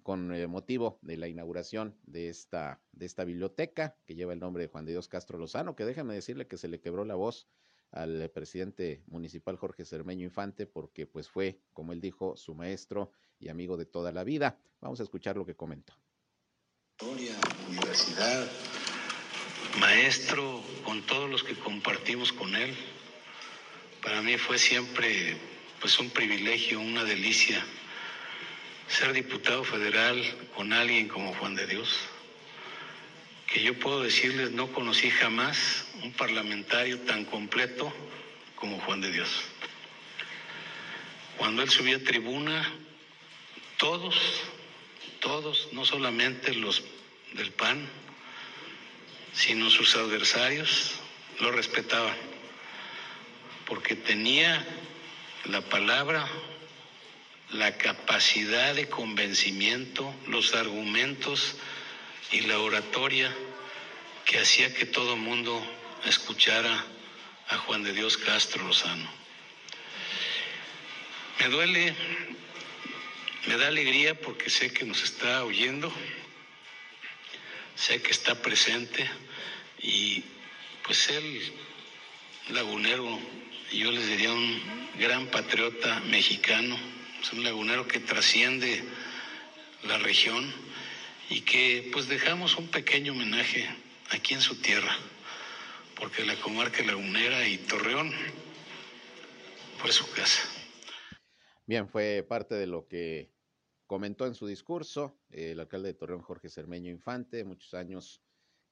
con 0.03 0.29
motivo 0.51 0.99
de 1.03 1.19
la 1.19 1.29
inauguración 1.29 1.99
de 2.05 2.31
esta, 2.31 2.81
de 2.93 3.05
esta 3.05 3.25
biblioteca 3.25 3.99
que 4.07 4.15
lleva 4.15 4.33
el 4.33 4.41
nombre 4.41 4.63
de 4.63 4.69
Juan 4.71 4.87
de 4.87 4.93
Dios 4.93 5.07
Castro 5.07 5.37
Lozano, 5.37 5.77
que 5.77 5.85
déjame 5.85 6.15
decirle 6.15 6.47
que 6.49 6.57
se 6.57 6.67
le 6.67 6.81
quebró 6.81 7.05
la 7.05 7.15
voz 7.15 7.47
al 7.93 8.31
presidente 8.31 9.03
municipal 9.07 9.57
Jorge 9.57 9.85
Cermeño 9.85 10.25
Infante 10.25 10.67
porque 10.67 11.07
pues 11.07 11.29
fue, 11.29 11.61
como 11.73 11.93
él 11.93 12.01
dijo, 12.01 12.37
su 12.37 12.55
maestro 12.55 13.13
y 13.39 13.49
amigo 13.49 13.77
de 13.77 13.87
toda 13.87 14.13
la 14.13 14.25
vida. 14.25 14.59
Vamos 14.81 15.01
a 15.01 15.03
escuchar 15.03 15.37
lo 15.37 15.45
que 15.45 15.57
comentó. 15.57 15.95
Universidad, 17.03 18.51
maestro 19.79 20.63
con 20.85 21.03
todos 21.07 21.31
los 21.31 21.43
que 21.43 21.55
compartimos 21.55 22.33
con 22.33 22.55
él. 22.55 22.75
Para 24.03 24.23
mí 24.23 24.37
fue 24.37 24.59
siempre 24.59 25.37
pues 25.81 25.99
un 25.99 26.11
privilegio, 26.11 26.81
una 26.81 27.05
delicia 27.05 27.65
ser 28.91 29.13
diputado 29.13 29.63
federal 29.63 30.21
con 30.55 30.73
alguien 30.73 31.07
como 31.07 31.33
Juan 31.35 31.55
de 31.55 31.67
Dios, 31.67 31.97
que 33.51 33.63
yo 33.63 33.79
puedo 33.79 34.03
decirles 34.03 34.53
no 34.53 34.73
conocí 34.73 35.11
jamás 35.11 35.87
un 36.03 36.13
parlamentario 36.13 37.01
tan 37.01 37.25
completo 37.25 37.93
como 38.55 38.81
Juan 38.81 39.01
de 39.01 39.11
Dios. 39.11 39.29
Cuando 41.37 41.63
él 41.63 41.71
subía 41.71 41.97
a 41.97 42.05
tribuna, 42.05 42.73
todos, 43.77 44.17
todos, 45.21 45.69
no 45.73 45.85
solamente 45.85 46.55
los 46.55 46.85
del 47.33 47.51
PAN, 47.53 47.89
sino 49.33 49.69
sus 49.71 49.97
adversarios, 49.97 50.93
lo 51.41 51.51
respetaban, 51.51 52.17
porque 53.67 53.97
tenía 53.97 54.65
la 55.47 55.61
palabra 55.63 56.29
la 57.53 57.77
capacidad 57.79 58.75
de 58.77 58.89
convencimiento, 58.89 60.15
los 60.29 60.55
argumentos 60.55 61.57
y 62.33 62.41
la 62.43 62.59
oratoria 62.59 63.35
que 64.25 64.39
hacía 64.39 64.73
que 64.73 64.87
todo 64.87 65.17
mundo 65.17 65.65
escuchara 66.05 66.85
a 67.49 67.57
Juan 67.59 67.83
de 67.83 67.93
Dios 67.93 68.17
Castro 68.17 68.65
Lozano. 68.65 69.11
Me 71.41 71.49
duele, 71.49 71.95
me 73.47 73.57
da 73.57 73.69
alegría 73.69 74.15
porque 74.21 74.51
sé 74.51 74.73
que 74.73 74.85
nos 74.85 75.03
está 75.03 75.45
oyendo, 75.45 75.93
sé 77.75 78.01
que 78.03 78.11
está 78.11 78.41
presente 78.41 79.11
y 79.83 80.23
pues 80.85 81.09
él, 81.09 81.53
lagunero, 82.51 83.19
yo 83.73 83.91
les 83.91 84.07
diría 84.07 84.33
un 84.33 84.91
gran 84.99 85.27
patriota 85.27 86.01
mexicano, 86.01 86.79
es 87.23 87.33
un 87.33 87.43
lagunero 87.43 87.89
que 87.89 88.01
trasciende 88.01 88.85
la 89.85 89.99
región 89.99 90.70
y 91.31 91.43
que 91.43 91.89
pues 91.93 92.09
dejamos 92.09 92.59
un 92.59 92.67
pequeño 92.67 93.13
homenaje 93.13 93.65
aquí 94.11 94.35
en 94.35 94.41
su 94.41 94.61
tierra, 94.61 94.93
porque 95.99 96.27
la 96.27 96.35
comarca 96.41 96.83
lagunera 96.83 97.49
y 97.49 97.57
Torreón 97.59 98.11
fue 99.79 99.93
su 99.93 100.11
casa. 100.11 100.43
Bien, 101.67 101.89
fue 101.89 102.27
parte 102.29 102.57
de 102.57 102.67
lo 102.67 102.89
que 102.89 103.31
comentó 103.87 104.27
en 104.27 104.35
su 104.35 104.47
discurso 104.47 105.17
el 105.31 105.61
alcalde 105.61 105.89
de 105.89 105.95
Torreón, 105.95 106.23
Jorge 106.23 106.49
Cermeño 106.49 106.91
Infante, 106.91 107.45
muchos 107.45 107.75
años 107.75 108.21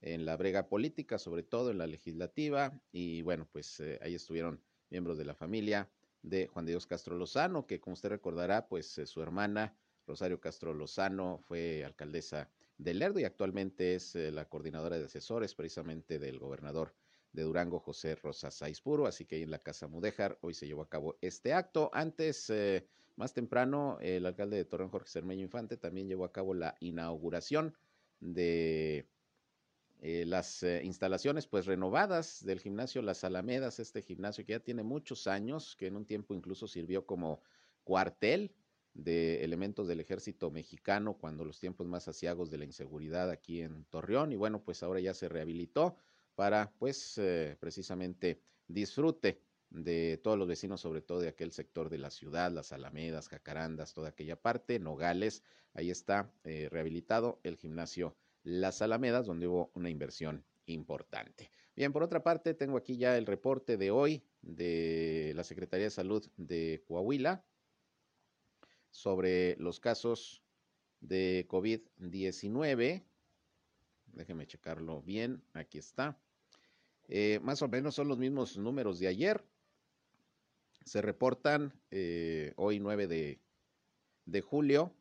en 0.00 0.24
la 0.24 0.36
brega 0.36 0.68
política, 0.68 1.18
sobre 1.18 1.44
todo 1.44 1.70
en 1.70 1.78
la 1.78 1.86
legislativa, 1.86 2.80
y 2.90 3.22
bueno, 3.22 3.48
pues 3.50 3.78
eh, 3.80 3.98
ahí 4.02 4.14
estuvieron 4.14 4.62
miembros 4.90 5.16
de 5.16 5.24
la 5.24 5.34
familia 5.34 5.90
de 6.22 6.48
Juan 6.48 6.66
Dios 6.66 6.86
Castro 6.86 7.16
Lozano, 7.16 7.66
que 7.66 7.80
como 7.80 7.94
usted 7.94 8.08
recordará, 8.08 8.68
pues 8.68 8.98
eh, 8.98 9.06
su 9.06 9.22
hermana 9.22 9.76
Rosario 10.08 10.40
Castro 10.40 10.72
Lozano 10.72 11.38
fue 11.46 11.84
alcaldesa 11.84 12.48
de 12.78 12.94
Lerdo 12.94 13.20
y 13.20 13.24
actualmente 13.24 13.94
es 13.94 14.16
eh, 14.16 14.32
la 14.32 14.48
coordinadora 14.48 14.98
de 14.98 15.04
asesores 15.04 15.54
precisamente 15.54 16.18
del 16.18 16.38
gobernador 16.38 16.94
de 17.32 17.42
Durango, 17.42 17.78
José 17.78 18.14
Rosa 18.14 18.50
Saizpuro, 18.50 19.06
así 19.06 19.26
que 19.26 19.36
ahí 19.36 19.42
en 19.42 19.50
la 19.50 19.58
Casa 19.58 19.86
Mudéjar 19.86 20.38
hoy 20.40 20.54
se 20.54 20.66
llevó 20.66 20.82
a 20.82 20.88
cabo 20.88 21.18
este 21.20 21.52
acto. 21.52 21.90
Antes, 21.92 22.48
eh, 22.48 22.88
más 23.16 23.34
temprano, 23.34 23.98
el 24.00 24.24
alcalde 24.24 24.56
de 24.56 24.64
Torreón, 24.64 24.90
Jorge 24.90 25.10
Cermeño 25.10 25.42
Infante, 25.42 25.76
también 25.76 26.08
llevó 26.08 26.24
a 26.24 26.32
cabo 26.32 26.54
la 26.54 26.74
inauguración 26.80 27.76
de 28.20 29.06
eh, 30.00 30.24
las 30.26 30.62
instalaciones 30.62 31.46
pues 31.46 31.66
renovadas 31.66 32.44
del 32.44 32.60
gimnasio 32.60 33.02
Las 33.02 33.24
Alamedas, 33.24 33.78
este 33.78 34.00
gimnasio 34.00 34.46
que 34.46 34.52
ya 34.52 34.60
tiene 34.60 34.82
muchos 34.82 35.26
años, 35.26 35.76
que 35.76 35.88
en 35.88 35.96
un 35.96 36.06
tiempo 36.06 36.34
incluso 36.34 36.66
sirvió 36.66 37.04
como 37.04 37.42
cuartel 37.84 38.54
de 38.99 39.45
elementos 39.45 39.87
del 39.87 40.00
ejército 40.00 40.50
mexicano 40.50 41.14
cuando 41.14 41.45
los 41.45 41.61
tiempos 41.61 41.87
más 41.87 42.09
asiagos 42.09 42.50
de 42.50 42.59
la 42.59 42.64
inseguridad 42.64 43.31
aquí 43.31 43.62
en 43.62 43.85
Torreón 43.85 44.33
y 44.33 44.37
bueno 44.37 44.62
pues 44.64 44.83
ahora 44.83 44.99
ya 44.99 45.14
se 45.14 45.28
rehabilitó 45.28 45.97
para 46.35 46.73
pues 46.78 47.17
eh, 47.17 47.57
precisamente 47.61 48.43
disfrute 48.67 49.40
de 49.71 50.19
todos 50.23 50.38
los 50.38 50.49
vecinos, 50.49 50.81
sobre 50.81 51.02
todo 51.02 51.21
de 51.21 51.28
aquel 51.28 51.52
sector 51.52 51.90
de 51.90 51.99
la 51.99 52.11
ciudad, 52.11 52.50
las 52.50 52.73
Alamedas, 52.73 53.28
Jacarandas, 53.28 53.93
toda 53.93 54.09
aquella 54.09 54.37
parte, 54.37 54.78
Nogales, 54.78 55.43
ahí 55.75 55.90
está 55.90 56.33
rehabilitado 56.43 57.38
el 57.43 57.57
gimnasio 57.57 58.17
las 58.43 58.81
Alamedas, 58.81 59.26
donde 59.26 59.47
hubo 59.47 59.71
una 59.75 59.90
inversión 59.90 60.43
importante. 60.67 61.50
Bien, 61.76 61.93
por 61.93 62.02
otra 62.02 62.23
parte, 62.23 62.55
tengo 62.55 62.76
aquí 62.76 62.97
ya 62.97 63.17
el 63.17 63.26
reporte 63.26 63.76
de 63.76 63.90
hoy 63.90 64.23
de 64.43 65.33
la 65.37 65.45
Secretaría 65.45 65.85
de 65.85 65.90
Salud 65.90 66.26
de 66.37 66.83
Coahuila 66.87 67.45
sobre 68.99 69.57
los 69.59 69.78
casos 69.78 70.43
de 71.00 71.47
COVID-19. 71.49 73.05
Déjeme 74.12 74.47
checarlo 74.47 75.02
bien, 75.02 75.43
aquí 75.52 75.78
está. 75.78 76.19
Eh, 77.09 77.38
más 77.43 77.62
o 77.62 77.69
menos 77.69 77.95
son 77.95 78.09
los 78.09 78.19
mismos 78.19 78.57
números 78.57 78.99
de 78.99 79.07
ayer. 79.07 79.45
Se 80.85 81.00
reportan 81.00 81.73
eh, 81.93 82.52
hoy 82.57 82.81
9 82.81 83.07
de, 83.07 83.40
de 84.25 84.41
julio 84.41 84.93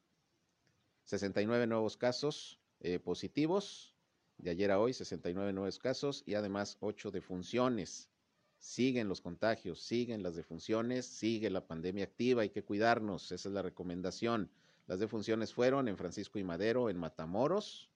69 1.05 1.65
nuevos 1.67 1.95
casos, 1.95 2.59
eh, 2.81 2.99
positivos, 2.99 3.95
de 4.37 4.51
ayer 4.51 4.69
a 4.71 4.79
hoy 4.79 4.93
69 4.93 5.53
nuevos 5.53 5.79
casos 5.79 6.21
y 6.25 6.35
además 6.35 6.77
8 6.81 7.11
defunciones. 7.11 8.09
Siguen 8.59 9.07
los 9.07 9.21
contagios, 9.21 9.81
siguen 9.81 10.23
las 10.23 10.35
defunciones, 10.35 11.05
sigue 11.05 11.49
la 11.49 11.65
pandemia 11.65 12.05
activa, 12.05 12.41
hay 12.41 12.49
que 12.49 12.63
cuidarnos, 12.63 13.31
esa 13.31 13.49
es 13.49 13.53
la 13.53 13.61
recomendación. 13.61 14.49
Las 14.87 14.99
defunciones 14.99 15.53
fueron 15.53 15.87
en 15.87 15.97
Francisco 15.97 16.39
y 16.39 16.43
Madero, 16.43 16.89
en 16.89 16.97
Matamoros, 16.97 17.89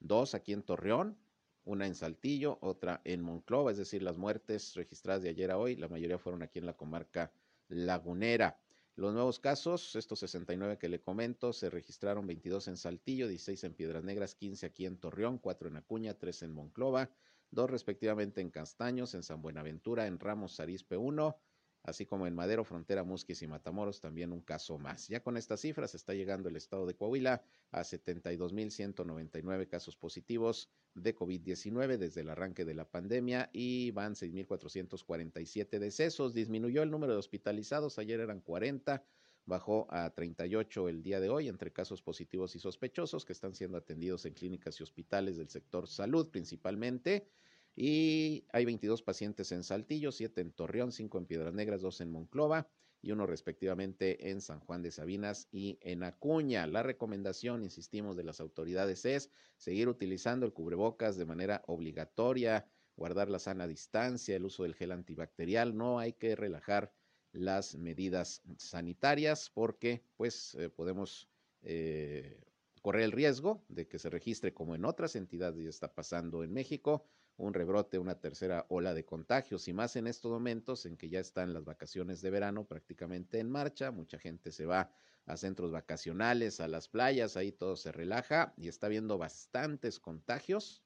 dos 0.00 0.34
aquí 0.34 0.52
en 0.52 0.62
Torreón, 0.62 1.16
una 1.64 1.86
en 1.86 1.94
Saltillo, 1.94 2.58
otra 2.60 3.00
en 3.04 3.22
Monclova, 3.22 3.70
es 3.70 3.78
decir, 3.78 4.02
las 4.02 4.16
muertes 4.16 4.74
registradas 4.74 5.22
de 5.22 5.28
ayer 5.28 5.50
a 5.50 5.58
hoy, 5.58 5.76
la 5.76 5.88
mayoría 5.88 6.18
fueron 6.18 6.42
aquí 6.42 6.58
en 6.58 6.66
la 6.66 6.76
comarca 6.76 7.32
lagunera. 7.68 8.58
Los 8.94 9.14
nuevos 9.14 9.38
casos, 9.38 9.96
estos 9.96 10.18
69 10.18 10.76
que 10.78 10.88
le 10.88 11.00
comento, 11.00 11.52
se 11.52 11.70
registraron 11.70 12.26
22 12.26 12.68
en 12.68 12.76
Saltillo, 12.76 13.26
16 13.26 13.64
en 13.64 13.74
Piedras 13.74 14.04
Negras, 14.04 14.34
15 14.34 14.66
aquí 14.66 14.84
en 14.84 14.98
Torreón, 14.98 15.38
4 15.38 15.68
en 15.68 15.76
Acuña, 15.76 16.14
3 16.14 16.42
en 16.42 16.52
Monclova, 16.52 17.10
2 17.52 17.70
respectivamente 17.70 18.40
en 18.40 18.50
Castaños, 18.50 19.14
en 19.14 19.22
San 19.22 19.40
Buenaventura, 19.40 20.06
en 20.06 20.18
Ramos 20.18 20.58
Arispe 20.58 20.96
1, 20.96 21.36
así 21.84 22.06
como 22.06 22.26
en 22.26 22.34
Madero, 22.34 22.64
Frontera, 22.64 23.04
Musquis 23.04 23.42
y 23.42 23.46
Matamoros, 23.46 24.00
también 24.00 24.32
un 24.32 24.40
caso 24.40 24.78
más. 24.78 25.08
Ya 25.08 25.22
con 25.22 25.36
estas 25.36 25.60
cifras 25.60 25.94
está 25.94 26.14
llegando 26.14 26.48
el 26.48 26.56
estado 26.56 26.86
de 26.86 26.94
Coahuila 26.94 27.42
a 27.70 27.80
72.199 27.80 29.68
casos 29.68 29.96
positivos 29.96 30.70
de 30.94 31.14
COVID-19 31.14 31.98
desde 31.98 32.22
el 32.22 32.30
arranque 32.30 32.64
de 32.64 32.74
la 32.74 32.88
pandemia 32.88 33.50
y 33.52 33.90
van 33.90 34.14
6.447 34.14 35.78
decesos. 35.78 36.34
Disminuyó 36.34 36.82
el 36.82 36.90
número 36.90 37.12
de 37.12 37.18
hospitalizados, 37.18 37.98
ayer 37.98 38.20
eran 38.20 38.40
40 38.40 39.04
bajó 39.44 39.86
a 39.90 40.10
38 40.10 40.88
el 40.88 41.02
día 41.02 41.20
de 41.20 41.28
hoy 41.28 41.48
entre 41.48 41.72
casos 41.72 42.02
positivos 42.02 42.54
y 42.54 42.58
sospechosos 42.58 43.24
que 43.24 43.32
están 43.32 43.54
siendo 43.54 43.78
atendidos 43.78 44.24
en 44.24 44.34
clínicas 44.34 44.78
y 44.78 44.82
hospitales 44.82 45.36
del 45.36 45.48
sector 45.48 45.88
salud 45.88 46.28
principalmente. 46.30 47.28
Y 47.74 48.44
hay 48.52 48.64
22 48.64 49.02
pacientes 49.02 49.50
en 49.52 49.64
Saltillo, 49.64 50.12
7 50.12 50.40
en 50.40 50.52
Torreón, 50.52 50.92
5 50.92 51.18
en 51.18 51.26
Piedras 51.26 51.54
Negras, 51.54 51.80
2 51.80 52.02
en 52.02 52.10
Monclova 52.10 52.68
y 53.02 53.10
uno 53.10 53.26
respectivamente 53.26 54.30
en 54.30 54.40
San 54.40 54.60
Juan 54.60 54.82
de 54.82 54.92
Sabinas 54.92 55.48
y 55.50 55.78
en 55.80 56.04
Acuña. 56.04 56.66
La 56.68 56.84
recomendación, 56.84 57.64
insistimos, 57.64 58.16
de 58.16 58.22
las 58.22 58.40
autoridades 58.40 59.04
es 59.04 59.30
seguir 59.56 59.88
utilizando 59.88 60.46
el 60.46 60.52
cubrebocas 60.52 61.16
de 61.16 61.26
manera 61.26 61.62
obligatoria, 61.66 62.64
guardar 62.94 63.28
la 63.28 63.40
sana 63.40 63.66
distancia, 63.66 64.36
el 64.36 64.44
uso 64.44 64.62
del 64.62 64.76
gel 64.76 64.92
antibacterial. 64.92 65.76
No 65.76 65.98
hay 65.98 66.12
que 66.12 66.36
relajar 66.36 66.92
las 67.32 67.76
medidas 67.76 68.42
sanitarias 68.56 69.50
porque 69.50 70.04
pues 70.16 70.54
eh, 70.54 70.68
podemos 70.68 71.28
eh, 71.62 72.40
correr 72.82 73.02
el 73.02 73.12
riesgo 73.12 73.64
de 73.68 73.86
que 73.88 73.98
se 73.98 74.10
registre 74.10 74.52
como 74.52 74.74
en 74.74 74.84
otras 74.84 75.16
entidades 75.16 75.62
ya 75.62 75.70
está 75.70 75.94
pasando 75.94 76.44
en 76.44 76.52
México 76.52 77.06
un 77.36 77.54
rebrote, 77.54 77.98
una 77.98 78.20
tercera 78.20 78.66
ola 78.68 78.94
de 78.94 79.04
contagios 79.04 79.66
y 79.68 79.72
más 79.72 79.96
en 79.96 80.06
estos 80.06 80.30
momentos 80.30 80.84
en 80.86 80.96
que 80.96 81.08
ya 81.08 81.20
están 81.20 81.54
las 81.54 81.64
vacaciones 81.64 82.20
de 82.20 82.30
verano 82.30 82.66
prácticamente 82.66 83.38
en 83.38 83.50
marcha, 83.50 83.90
mucha 83.90 84.18
gente 84.18 84.52
se 84.52 84.66
va 84.66 84.90
a 85.26 85.36
centros 85.36 85.70
vacacionales, 85.70 86.60
a 86.60 86.68
las 86.68 86.88
playas, 86.88 87.36
ahí 87.36 87.52
todo 87.52 87.76
se 87.76 87.92
relaja 87.92 88.52
y 88.56 88.68
está 88.68 88.86
habiendo 88.86 89.18
bastantes 89.18 89.98
contagios 89.98 90.82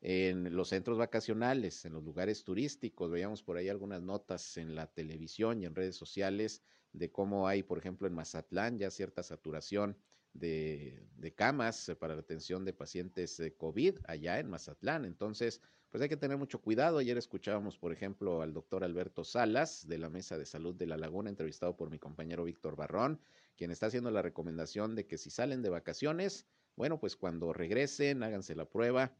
en 0.00 0.54
los 0.54 0.68
centros 0.68 0.98
vacacionales, 0.98 1.84
en 1.84 1.92
los 1.94 2.04
lugares 2.04 2.44
turísticos. 2.44 3.10
Veíamos 3.10 3.42
por 3.42 3.56
ahí 3.56 3.68
algunas 3.68 4.02
notas 4.02 4.56
en 4.56 4.74
la 4.74 4.86
televisión 4.92 5.62
y 5.62 5.66
en 5.66 5.74
redes 5.74 5.96
sociales 5.96 6.62
de 6.92 7.10
cómo 7.10 7.48
hay, 7.48 7.62
por 7.62 7.78
ejemplo, 7.78 8.06
en 8.06 8.14
Mazatlán 8.14 8.78
ya 8.78 8.90
cierta 8.90 9.22
saturación 9.22 9.96
de, 10.32 11.34
camas 11.34 11.90
para 11.98 12.14
la 12.14 12.20
atención 12.20 12.64
de 12.64 12.72
pacientes 12.72 13.36
de 13.36 13.54
COVID 13.54 13.98
allá 14.06 14.38
en 14.38 14.48
Mazatlán. 14.48 15.04
Entonces, 15.04 15.60
pues 15.90 16.02
hay 16.02 16.08
que 16.08 16.16
tener 16.16 16.36
mucho 16.36 16.60
cuidado. 16.60 16.98
Ayer 16.98 17.16
escuchábamos, 17.16 17.78
por 17.78 17.92
ejemplo, 17.92 18.42
al 18.42 18.52
doctor 18.52 18.84
Alberto 18.84 19.24
Salas 19.24 19.86
de 19.86 19.98
la 19.98 20.10
Mesa 20.10 20.38
de 20.38 20.46
Salud 20.46 20.74
de 20.74 20.86
La 20.86 20.96
Laguna, 20.96 21.30
entrevistado 21.30 21.76
por 21.76 21.90
mi 21.90 21.98
compañero 21.98 22.44
Víctor 22.44 22.76
Barrón, 22.76 23.20
quien 23.56 23.70
está 23.70 23.86
haciendo 23.86 24.10
la 24.10 24.22
recomendación 24.22 24.94
de 24.94 25.06
que 25.06 25.18
si 25.18 25.30
salen 25.30 25.62
de 25.62 25.70
vacaciones, 25.70 26.46
bueno, 26.76 27.00
pues 27.00 27.16
cuando 27.16 27.52
regresen, 27.52 28.22
háganse 28.22 28.54
la 28.54 28.68
prueba 28.68 29.16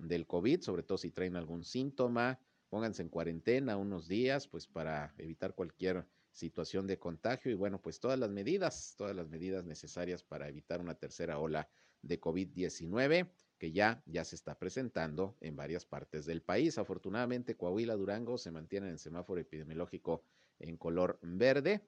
del 0.00 0.26
COVID, 0.26 0.60
sobre 0.62 0.82
todo 0.82 0.98
si 0.98 1.10
traen 1.10 1.36
algún 1.36 1.64
síntoma, 1.64 2.40
pónganse 2.68 3.02
en 3.02 3.08
cuarentena 3.08 3.76
unos 3.76 4.08
días, 4.08 4.46
pues 4.48 4.66
para 4.66 5.14
evitar 5.18 5.54
cualquier 5.54 6.06
situación 6.32 6.86
de 6.86 6.98
contagio 6.98 7.50
y 7.50 7.54
bueno, 7.54 7.80
pues 7.82 8.00
todas 8.00 8.18
las 8.18 8.30
medidas, 8.30 8.94
todas 8.96 9.14
las 9.14 9.28
medidas 9.28 9.64
necesarias 9.64 10.22
para 10.22 10.48
evitar 10.48 10.80
una 10.80 10.94
tercera 10.94 11.38
ola 11.38 11.68
de 12.02 12.20
COVID-19 12.20 13.30
que 13.58 13.72
ya, 13.72 14.02
ya 14.06 14.24
se 14.24 14.36
está 14.36 14.58
presentando 14.58 15.36
en 15.40 15.54
varias 15.54 15.84
partes 15.84 16.24
del 16.24 16.40
país. 16.40 16.78
Afortunadamente, 16.78 17.56
Coahuila, 17.56 17.94
Durango 17.94 18.38
se 18.38 18.50
mantienen 18.50 18.90
en 18.90 18.98
semáforo 18.98 19.40
epidemiológico 19.40 20.24
en 20.58 20.78
color 20.78 21.18
verde. 21.22 21.82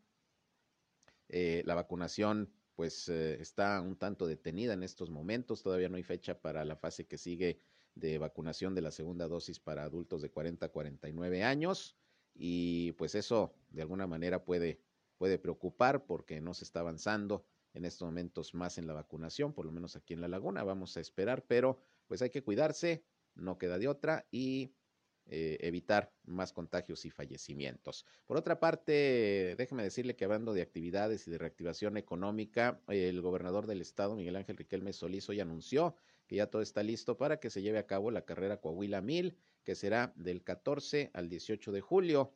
Eh, 1.29 1.62
la 1.64 1.75
vacunación 1.75 2.53
pues 2.75 3.09
eh, 3.09 3.41
está 3.41 3.81
un 3.81 3.97
tanto 3.97 4.27
detenida 4.27 4.73
en 4.73 4.83
estos 4.83 5.11
momentos, 5.11 5.63
todavía 5.63 5.89
no 5.89 5.97
hay 5.97 6.03
fecha 6.03 6.41
para 6.41 6.65
la 6.65 6.77
fase 6.77 7.07
que 7.07 7.19
sigue 7.19 7.61
de 7.95 8.19
vacunación 8.19 8.75
de 8.75 8.81
la 8.81 8.91
segunda 8.91 9.29
dosis 9.29 9.61
para 9.61 9.85
adultos 9.85 10.23
de 10.23 10.31
40 10.31 10.67
a 10.67 10.69
49 10.71 11.45
años 11.45 11.97
y 12.35 12.93
pues 12.93 13.15
eso 13.15 13.55
de 13.71 13.83
alguna 13.83 14.07
manera 14.07 14.45
puede, 14.45 14.81
puede 15.19 15.39
preocupar 15.39 16.07
porque 16.07 16.41
no 16.41 16.55
se 16.55 16.65
está 16.65 16.81
avanzando 16.81 17.45
en 17.75 17.85
estos 17.85 18.07
momentos 18.07 18.55
más 18.55 18.79
en 18.79 18.87
la 18.87 18.93
vacunación, 18.95 19.53
por 19.53 19.67
lo 19.67 19.73
menos 19.73 19.97
aquí 19.97 20.15
en 20.15 20.21
la 20.21 20.29
laguna, 20.29 20.63
vamos 20.63 20.97
a 20.97 21.01
esperar, 21.01 21.45
pero 21.47 21.79
pues 22.07 22.23
hay 22.23 22.31
que 22.31 22.43
cuidarse, 22.43 23.05
no 23.35 23.59
queda 23.59 23.79
de 23.79 23.89
otra 23.89 24.27
y 24.31 24.75
eh, 25.27 25.59
evitar 25.61 26.13
más 26.25 26.53
contagios 26.53 27.05
y 27.05 27.11
fallecimientos. 27.11 28.05
Por 28.27 28.37
otra 28.37 28.59
parte, 28.61 29.55
déjeme 29.57 29.83
decirle 29.83 30.17
que 30.17 30.25
hablando 30.25 30.53
de 30.53 30.63
actividades 30.63 31.27
y 31.27 31.31
de 31.31 31.39
reactivación 31.39 31.97
económica, 31.97 32.81
el 32.89 33.21
gobernador 33.23 33.67
del 33.67 33.81
estado, 33.81 34.17
Miguel 34.17 34.37
Ángel 34.37 34.57
Riquelme 34.57 34.93
Solís, 34.93 35.29
hoy 35.29 35.41
anunció 35.41 35.95
que 36.27 36.37
ya 36.37 36.49
todo 36.49 36.61
está 36.61 36.83
listo 36.83 37.17
para 37.17 37.39
que 37.39 37.51
se 37.51 37.63
lleve 37.63 37.79
a 37.79 37.87
cabo 37.87 38.11
la 38.11 38.25
carrera 38.25 38.61
Coahuila 38.61 39.01
1000, 39.01 39.37
que 39.65 39.75
será 39.75 40.13
del 40.17 40.43
14 40.43 41.11
al 41.15 41.29
18 41.29 41.73
de 41.73 41.81
julio. 41.81 42.35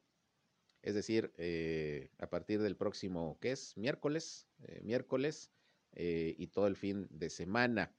Es 0.82 0.94
decir, 0.94 1.32
eh, 1.36 2.10
a 2.18 2.30
partir 2.30 2.62
del 2.62 2.76
próximo, 2.76 3.36
¿qué 3.40 3.52
es? 3.52 3.76
Miércoles, 3.76 4.48
eh, 4.62 4.80
miércoles 4.84 5.50
y 5.98 6.48
todo 6.48 6.66
el 6.66 6.76
fin 6.76 7.08
de 7.10 7.30
semana 7.30 7.90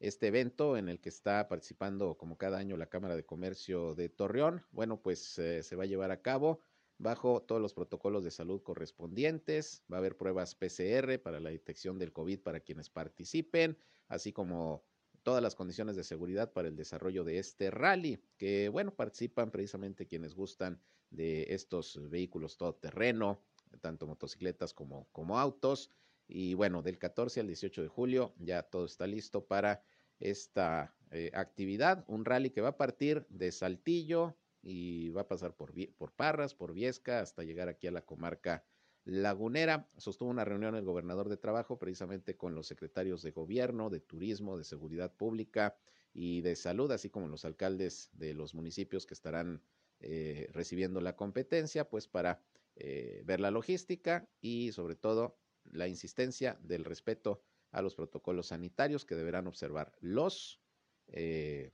este 0.00 0.28
evento 0.28 0.76
en 0.76 0.88
el 0.88 0.98
que 0.98 1.10
está 1.10 1.46
participando 1.48 2.16
como 2.16 2.38
cada 2.38 2.58
año 2.58 2.76
la 2.76 2.88
Cámara 2.88 3.16
de 3.16 3.24
Comercio 3.24 3.94
de 3.94 4.08
Torreón. 4.08 4.64
Bueno, 4.72 5.00
pues 5.00 5.38
eh, 5.38 5.62
se 5.62 5.76
va 5.76 5.84
a 5.84 5.86
llevar 5.86 6.10
a 6.10 6.22
cabo 6.22 6.60
bajo 6.98 7.42
todos 7.42 7.60
los 7.60 7.74
protocolos 7.74 8.24
de 8.24 8.30
salud 8.30 8.62
correspondientes. 8.62 9.84
Va 9.92 9.96
a 9.96 10.00
haber 10.00 10.16
pruebas 10.16 10.54
PCR 10.54 11.18
para 11.22 11.38
la 11.38 11.50
detección 11.50 11.98
del 11.98 12.12
COVID 12.12 12.40
para 12.40 12.60
quienes 12.60 12.88
participen, 12.88 13.78
así 14.08 14.32
como 14.32 14.84
todas 15.22 15.42
las 15.42 15.54
condiciones 15.54 15.96
de 15.96 16.04
seguridad 16.04 16.52
para 16.52 16.68
el 16.68 16.76
desarrollo 16.76 17.24
de 17.24 17.38
este 17.38 17.70
rally, 17.70 18.22
que 18.38 18.70
bueno, 18.70 18.94
participan 18.94 19.50
precisamente 19.50 20.06
quienes 20.06 20.34
gustan 20.34 20.80
de 21.10 21.46
estos 21.50 22.08
vehículos 22.08 22.56
todoterreno, 22.56 23.42
tanto 23.82 24.06
motocicletas 24.06 24.72
como, 24.72 25.08
como 25.12 25.38
autos. 25.38 25.90
Y 26.32 26.54
bueno, 26.54 26.80
del 26.82 26.98
14 26.98 27.40
al 27.40 27.48
18 27.48 27.82
de 27.82 27.88
julio 27.88 28.32
ya 28.38 28.62
todo 28.62 28.84
está 28.84 29.06
listo 29.06 29.44
para 29.44 29.82
esta 30.20 30.94
eh, 31.10 31.30
actividad, 31.34 32.04
un 32.06 32.24
rally 32.24 32.50
que 32.50 32.60
va 32.60 32.68
a 32.68 32.76
partir 32.76 33.26
de 33.30 33.50
Saltillo 33.50 34.36
y 34.62 35.10
va 35.10 35.22
a 35.22 35.28
pasar 35.28 35.56
por, 35.56 35.72
por 35.96 36.12
Parras, 36.12 36.54
por 36.54 36.72
Viesca, 36.72 37.20
hasta 37.20 37.42
llegar 37.42 37.68
aquí 37.68 37.88
a 37.88 37.90
la 37.90 38.02
comarca 38.02 38.64
lagunera. 39.04 39.88
Sostuvo 39.96 40.28
una 40.28 40.44
reunión 40.44 40.76
el 40.76 40.84
gobernador 40.84 41.28
de 41.28 41.36
trabajo 41.36 41.78
precisamente 41.78 42.36
con 42.36 42.54
los 42.54 42.68
secretarios 42.68 43.22
de 43.22 43.32
gobierno, 43.32 43.90
de 43.90 44.00
turismo, 44.00 44.56
de 44.56 44.64
seguridad 44.64 45.12
pública 45.12 45.76
y 46.12 46.42
de 46.42 46.54
salud, 46.54 46.92
así 46.92 47.10
como 47.10 47.26
los 47.26 47.44
alcaldes 47.44 48.10
de 48.12 48.34
los 48.34 48.54
municipios 48.54 49.06
que 49.06 49.14
estarán 49.14 49.62
eh, 50.00 50.48
recibiendo 50.52 51.00
la 51.00 51.16
competencia, 51.16 51.88
pues 51.88 52.06
para 52.06 52.40
eh, 52.76 53.22
ver 53.24 53.40
la 53.40 53.50
logística 53.50 54.28
y 54.40 54.72
sobre 54.72 54.96
todo 54.96 55.36
la 55.72 55.88
insistencia 55.88 56.58
del 56.62 56.84
respeto 56.84 57.42
a 57.72 57.82
los 57.82 57.94
protocolos 57.94 58.48
sanitarios 58.48 59.04
que 59.04 59.14
deberán 59.14 59.46
observar 59.46 59.92
los 60.00 60.60
eh, 61.08 61.72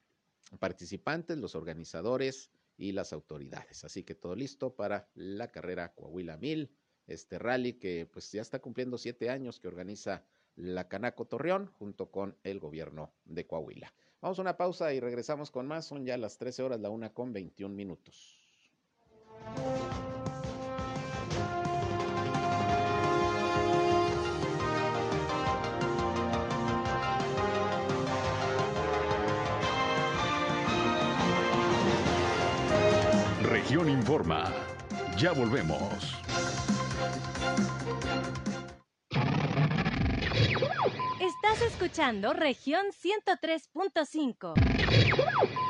participantes, 0.58 1.38
los 1.38 1.54
organizadores 1.54 2.50
y 2.76 2.92
las 2.92 3.12
autoridades. 3.12 3.84
Así 3.84 4.04
que 4.04 4.14
todo 4.14 4.34
listo 4.34 4.74
para 4.74 5.08
la 5.14 5.48
carrera 5.48 5.94
Coahuila 5.94 6.36
1000, 6.36 6.70
este 7.06 7.38
rally 7.38 7.74
que 7.74 8.08
pues 8.10 8.30
ya 8.32 8.42
está 8.42 8.58
cumpliendo 8.58 8.98
siete 8.98 9.30
años 9.30 9.58
que 9.58 9.68
organiza 9.68 10.24
la 10.56 10.88
Canaco 10.88 11.26
Torreón 11.26 11.66
junto 11.66 12.10
con 12.10 12.36
el 12.42 12.58
gobierno 12.58 13.12
de 13.24 13.46
Coahuila. 13.46 13.92
Vamos 14.20 14.38
a 14.38 14.42
una 14.42 14.56
pausa 14.56 14.92
y 14.92 15.00
regresamos 15.00 15.50
con 15.50 15.66
más. 15.66 15.86
Son 15.86 16.04
ya 16.04 16.16
las 16.16 16.38
13 16.38 16.62
horas, 16.62 16.80
la 16.80 16.90
una 16.90 17.12
con 17.12 17.32
21 17.32 17.74
minutos. 17.74 18.40
Región 33.76 33.98
Informa. 33.98 34.50
Ya 35.18 35.32
volvemos. 35.32 35.82
Estás 41.20 41.60
escuchando 41.60 42.32
región 42.32 42.86
103.5. 42.86 44.54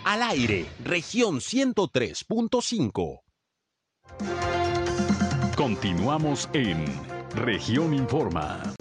Al 0.05 0.23
aire, 0.23 0.67
región 0.85 1.41
103.5. 1.41 3.23
Continuamos 5.57 6.49
en 6.53 6.85
región 7.35 7.93
Informa. 7.93 8.76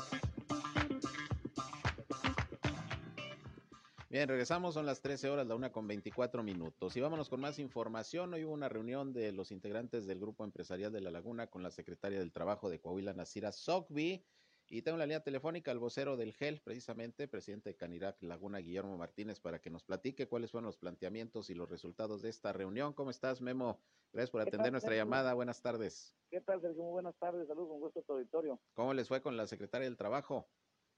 Bien, 4.16 4.30
regresamos, 4.30 4.74
son 4.76 4.86
las 4.86 5.02
13 5.02 5.30
horas, 5.30 5.46
la 5.46 5.56
una 5.56 5.74
con 5.74 5.90
24 5.90 6.42
minutos. 6.42 6.96
Y 6.96 7.02
vámonos 7.02 7.28
con 7.28 7.42
más 7.42 7.60
información. 7.60 8.34
Hoy 8.34 8.46
hubo 8.46 8.54
una 8.54 8.70
reunión 8.70 9.12
de 9.12 9.34
los 9.34 9.52
integrantes 9.52 10.08
del 10.08 10.22
Grupo 10.22 10.46
Empresarial 10.46 10.94
de 10.94 11.02
La 11.02 11.12
Laguna 11.12 11.48
con 11.48 11.64
la 11.64 11.70
secretaria 11.70 12.18
del 12.18 12.32
Trabajo 12.32 12.70
de 12.70 12.80
Coahuila, 12.80 13.14
Nasira 13.14 13.52
Sogbi. 13.52 14.26
Y 14.70 14.84
tengo 14.84 14.98
la 14.98 15.06
línea 15.06 15.20
telefónica 15.20 15.72
al 15.72 15.80
vocero 15.80 16.16
del 16.16 16.32
GEL, 16.32 16.62
precisamente, 16.62 17.28
presidente 17.28 17.72
de 17.72 17.76
Canirac 17.76 18.24
Laguna, 18.24 18.60
Guillermo 18.60 18.98
Martínez, 18.98 19.42
para 19.42 19.60
que 19.60 19.70
nos 19.70 19.84
platique 19.84 20.30
cuáles 20.30 20.50
fueron 20.50 20.68
los 20.68 20.78
planteamientos 20.78 21.50
y 21.50 21.54
los 21.54 21.70
resultados 21.70 22.22
de 22.22 22.30
esta 22.30 22.54
reunión. 22.54 22.94
¿Cómo 22.94 23.10
estás, 23.10 23.42
Memo? 23.42 23.82
Gracias 24.14 24.32
por 24.32 24.40
atender 24.40 24.72
nuestra 24.72 24.96
llamada. 24.96 25.34
Buenas 25.34 25.62
tardes. 25.62 26.16
¿Qué 26.30 26.40
tal, 26.40 26.62
Sergio? 26.62 26.84
Muy 26.84 26.94
buenas 26.94 27.18
tardes. 27.18 27.50
Saludos, 27.50 27.68
con 27.68 27.80
gusto 27.82 28.00
a 28.00 28.04
tu 28.04 28.14
auditorio. 28.14 28.62
¿Cómo 28.76 28.94
les 28.94 29.10
fue 29.10 29.22
con 29.22 29.36
la 29.36 29.46
secretaria 29.46 29.90
del 29.90 29.98
Trabajo? 29.98 30.48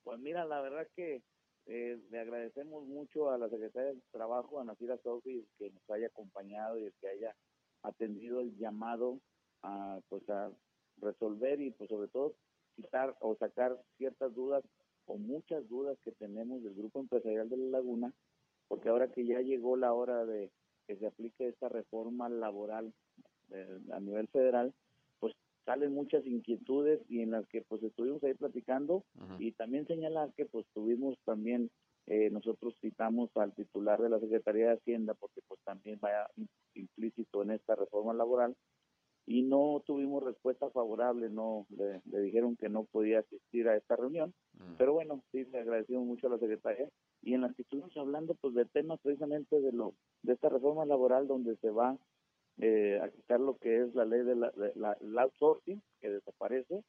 Pues 0.03 0.19
mira, 0.19 0.45
la 0.45 0.61
verdad 0.61 0.87
que 0.95 1.23
eh, 1.67 1.99
le 2.09 2.19
agradecemos 2.19 2.85
mucho 2.85 3.29
a 3.29 3.37
la 3.37 3.49
Secretaría 3.49 3.89
del 3.89 4.01
Trabajo, 4.11 4.59
a 4.59 4.63
Nacira 4.63 4.97
Sofi, 5.03 5.45
que 5.57 5.69
nos 5.69 5.89
haya 5.89 6.07
acompañado 6.07 6.79
y 6.79 6.85
el 6.85 6.93
que 7.01 7.09
haya 7.09 7.35
atendido 7.83 8.39
el 8.39 8.57
llamado 8.57 9.19
a, 9.63 9.99
pues, 10.09 10.27
a 10.29 10.51
resolver 10.97 11.59
y 11.61 11.71
pues 11.71 11.89
sobre 11.89 12.07
todo 12.07 12.35
quitar 12.75 13.15
o 13.19 13.35
sacar 13.35 13.77
ciertas 13.97 14.33
dudas 14.33 14.63
o 15.05 15.17
muchas 15.17 15.67
dudas 15.67 15.97
que 16.03 16.11
tenemos 16.13 16.63
del 16.63 16.73
Grupo 16.73 16.99
Empresarial 16.99 17.49
de 17.49 17.57
la 17.57 17.79
Laguna, 17.79 18.13
porque 18.67 18.89
ahora 18.89 19.11
que 19.11 19.25
ya 19.25 19.41
llegó 19.41 19.77
la 19.77 19.93
hora 19.93 20.25
de 20.25 20.51
que 20.87 20.95
se 20.95 21.07
aplique 21.07 21.47
esta 21.47 21.69
reforma 21.69 22.29
laboral 22.29 22.93
eh, 23.51 23.79
a 23.91 23.99
nivel 23.99 24.27
federal, 24.29 24.73
salen 25.67 25.93
muchas 25.93 26.25
inquietudes 26.25 27.01
y 27.09 27.21
en 27.21 27.31
las 27.31 27.45
que 27.47 27.61
pues 27.61 27.83
estuvimos 27.83 28.23
ahí 28.23 28.33
platicando 28.33 29.03
y 29.37 29.51
también 29.51 29.85
señalar 29.85 30.31
que 30.33 30.45
pues 30.45 30.65
tuvimos 30.73 31.19
también 31.25 31.69
eh, 32.05 32.29
nosotros 32.29 32.73
citamos 32.79 33.29
al 33.35 33.53
titular 33.53 34.01
de 34.01 34.07
la 34.07 34.21
Secretaría 34.21 34.67
de 34.67 34.77
Hacienda 34.77 35.13
porque 35.13 35.41
pues 35.45 35.59
también 35.65 35.99
vaya 35.99 36.25
implícito 36.73 37.43
en 37.43 37.51
esta 37.51 37.75
reforma 37.75 38.13
laboral 38.13 38.55
y 39.25 39.41
no 39.41 39.83
tuvimos 39.85 40.23
respuesta 40.23 40.69
favorable, 40.69 41.29
no 41.29 41.67
le, 41.69 42.21
dijeron 42.21 42.55
que 42.55 42.69
no 42.69 42.85
podía 42.85 43.19
asistir 43.19 43.67
a 43.67 43.75
esta 43.75 43.97
reunión, 43.97 44.33
pero 44.77 44.93
bueno, 44.93 45.21
sí 45.33 45.43
le 45.51 45.59
agradecemos 45.59 46.05
mucho 46.05 46.27
a 46.27 46.29
la 46.29 46.39
Secretaría 46.39 46.87
y 47.21 47.33
en 47.33 47.41
las 47.41 47.53
que 47.53 47.63
estuvimos 47.63 47.91
hablando 47.97 48.35
pues 48.35 48.53
de 48.53 48.63
temas 48.63 49.01
precisamente 49.01 49.59
de 49.59 49.73
lo 49.73 49.93
de 50.23 50.31
esta 50.31 50.47
reforma 50.47 50.85
laboral 50.85 51.27
donde 51.27 51.57
se 51.57 51.71
va 51.71 51.97
eh, 52.59 52.99
a 53.03 53.09
quitar 53.09 53.39
lo 53.39 53.57
que 53.57 53.83
es 53.83 53.93
la 53.93 54.05
ley 54.05 54.23
de 54.23 54.35
la, 54.35 54.97
outsourcing, 55.21 55.81
que 56.01 56.09
desaparece, 56.09 56.83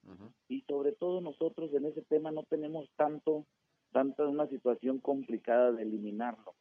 y 0.49 0.63
sobre 0.63 0.93
todo 0.93 1.21
nosotros 1.21 1.73
en 1.75 1.85
ese 1.85 2.03
tema 2.03 2.31
no 2.31 2.43
tenemos 2.45 2.89
tanto, 2.97 3.45
tanta 3.93 4.27
una 4.27 4.47
situación 4.49 4.99
complicada 4.99 5.73
de 5.73 5.83
eliminarlo. 5.83 6.55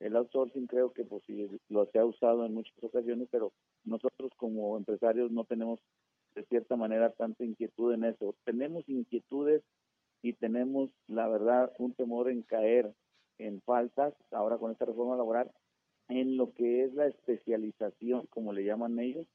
El 0.00 0.16
outsourcing 0.16 0.66
creo 0.66 0.92
que 0.92 1.04
pues 1.04 1.22
sí, 1.24 1.48
lo 1.68 1.86
se 1.86 1.98
ha 1.98 2.04
usado 2.04 2.46
en 2.46 2.54
muchas 2.54 2.74
ocasiones, 2.82 3.28
pero 3.30 3.52
nosotros 3.84 4.32
como 4.36 4.76
empresarios 4.76 5.30
no 5.30 5.44
tenemos 5.44 5.80
de 6.34 6.44
cierta 6.44 6.76
manera 6.76 7.10
tanta 7.10 7.44
inquietud 7.44 7.92
en 7.94 8.04
eso. 8.04 8.34
Tenemos 8.44 8.88
inquietudes 8.88 9.62
y 10.22 10.32
tenemos, 10.34 10.90
la 11.06 11.28
verdad, 11.28 11.72
un 11.78 11.94
temor 11.94 12.30
en 12.30 12.42
caer 12.42 12.92
en 13.38 13.60
faltas 13.62 14.14
ahora 14.32 14.58
con 14.58 14.72
esta 14.72 14.84
reforma 14.84 15.16
laboral 15.16 15.50
en 16.08 16.36
lo 16.36 16.52
que 16.52 16.84
es 16.84 16.94
la 16.94 17.06
especialización, 17.06 18.26
como 18.30 18.52
le 18.52 18.64
llaman 18.64 18.98
ellos, 18.98 19.26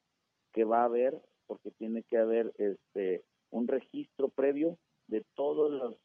que 0.52 0.64
va 0.64 0.82
a 0.82 0.86
haber, 0.86 1.22
porque 1.48 1.72
tiene 1.72 2.04
que 2.04 2.18
haber 2.18 2.54
este 2.58 3.24
un 3.52 3.68
registro 3.68 4.30
previo 4.30 4.78
de 5.08 5.24
todas 5.36 5.72
las 5.72 5.96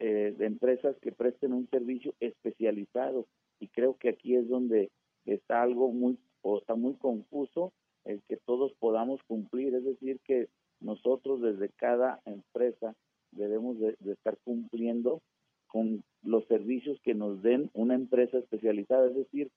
eh, 0.00 0.34
empresas 0.40 0.96
que 1.00 1.12
presten 1.12 1.52
un 1.52 1.68
servicio 1.70 2.14
especializado. 2.20 3.26
Y 3.58 3.68
creo 3.68 3.96
que 3.96 4.10
aquí 4.10 4.36
es 4.36 4.48
donde 4.48 4.90
está 5.24 5.62
algo 5.62 5.92
muy, 5.92 6.18
o 6.42 6.58
está 6.58 6.74
muy 6.74 6.94
confuso 6.94 7.72
el 8.04 8.22
que 8.28 8.36
todos 8.36 8.72
podamos 8.78 9.22
cumplir, 9.24 9.74
es 9.74 9.84
decir, 9.84 10.20
que 10.24 10.48
nosotros 10.80 11.40
desde 11.42 11.68
cada 11.70 12.20
empresa 12.24 12.94
debemos 13.32 13.78
de 13.78 14.12
estar 14.12 14.36
cumpliendo 14.44 15.20
con 15.66 16.02
los 16.22 16.46
servicios 16.46 16.98
que 17.02 17.14
nos 17.14 17.42
den 17.42 17.70
una 17.74 17.94
empresa 17.94 18.38
especializada, 18.38 19.08
es 19.08 19.14
decir, 19.14 19.50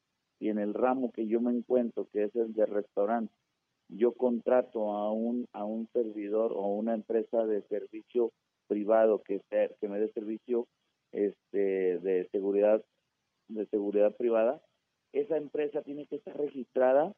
si 0.43 0.49
en 0.49 0.59
el 0.59 0.73
ramo 0.73 1.09
que 1.13 1.25
yo 1.25 1.39
me 1.39 1.53
encuentro, 1.53 2.05
que 2.11 2.25
es 2.25 2.35
el 2.35 2.53
de 2.53 2.65
restaurante, 2.65 3.33
yo 3.87 4.11
contrato 4.11 4.91
a 4.91 5.09
un, 5.09 5.47
a 5.53 5.63
un 5.63 5.87
servidor 5.93 6.51
o 6.51 6.67
una 6.67 6.93
empresa 6.93 7.45
de 7.45 7.61
servicio 7.69 8.33
privado 8.67 9.23
que, 9.23 9.39
que 9.79 9.87
me 9.87 9.99
dé 9.99 10.09
servicio 10.09 10.67
este, 11.13 11.97
de 11.99 12.27
seguridad 12.33 12.83
de 13.47 13.65
seguridad 13.67 14.15
privada, 14.17 14.61
esa 15.13 15.37
empresa 15.37 15.81
tiene 15.81 16.07
que 16.07 16.17
estar 16.17 16.35
registrada 16.35 17.13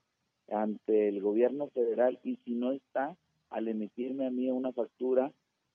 ante 0.51 1.07
el 1.07 1.19
gobierno 1.19 1.69
federal 1.69 2.19
y 2.23 2.35
si 2.45 2.53
no 2.53 2.73
está, 2.73 3.15
al 3.49 3.67
emitirme 3.67 4.27
a 4.27 4.31
mí 4.31 4.51
una 4.51 4.71
factura 4.71 5.31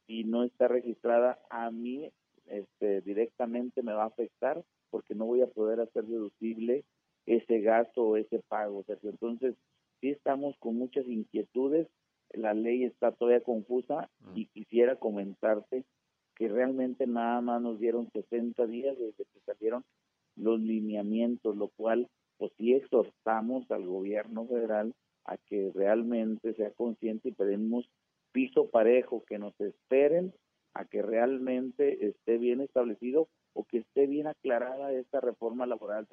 y 0.07 0.23
no 0.23 0.45
está 0.45 0.69
registrada 0.69 1.41
a 1.51 1.73
mí 1.73 2.13
este, 2.47 3.01
directamente 3.01 3.83
me 3.83 3.93
va 3.93 4.05
a 4.05 4.09
afectar 4.09 4.63
porque 4.91 5.17
no 5.17 5.25
voy 5.25 5.41
a 5.41 5.49
poder 5.49 5.81
hacer 5.81 6.05
deducible 6.05 6.85
ese 7.37 7.61
gasto 7.61 8.03
o 8.03 8.17
ese 8.17 8.41
pago. 8.49 8.85
Entonces, 9.03 9.55
sí 10.01 10.11
estamos 10.11 10.57
con 10.59 10.77
muchas 10.77 11.07
inquietudes, 11.07 11.87
la 12.33 12.55
ley 12.55 12.85
está 12.85 13.13
todavía 13.13 13.43
confusa 13.43 14.09
mm. 14.21 14.37
y 14.37 14.47
quisiera 14.47 14.97
comentarte 14.97 15.85
que 16.35 16.49
realmente 16.49 17.07
nada 17.07 17.41
más 17.41 17.61
nos 17.61 17.79
dieron 17.79 18.11
60 18.11 18.67
días 18.67 18.97
desde 18.99 19.25
que 19.25 19.41
salieron 19.47 19.85
los 20.37 20.61
lineamientos, 20.61 21.57
lo 21.57 21.69
cual 21.69 22.09
pues 22.39 22.53
sí 22.57 22.73
exhortamos 22.73 23.71
al 23.71 23.87
gobierno 23.87 24.47
federal 24.47 24.95
a 25.25 25.37
que 25.37 25.71
realmente 25.75 26.55
sea 26.55 26.71
consciente 26.71 27.29
y 27.29 27.33
pedimos 27.33 27.89
piso 28.33 28.71
parejo, 28.71 29.23
que 29.27 29.39
nos 29.39 29.61
esperen 29.61 30.33
a 30.73 30.85
que 30.85 31.03
realmente 31.03 32.07
esté 32.07 32.39
bien 32.39 32.61
establecido 32.61 33.29
o 33.53 33.65
que 33.65 33.79
esté 33.79 34.07
bien 34.07 34.27
aclarada 34.27 34.93
esta 34.93 35.21
reforma 35.21 35.67
laboral. 35.67 36.09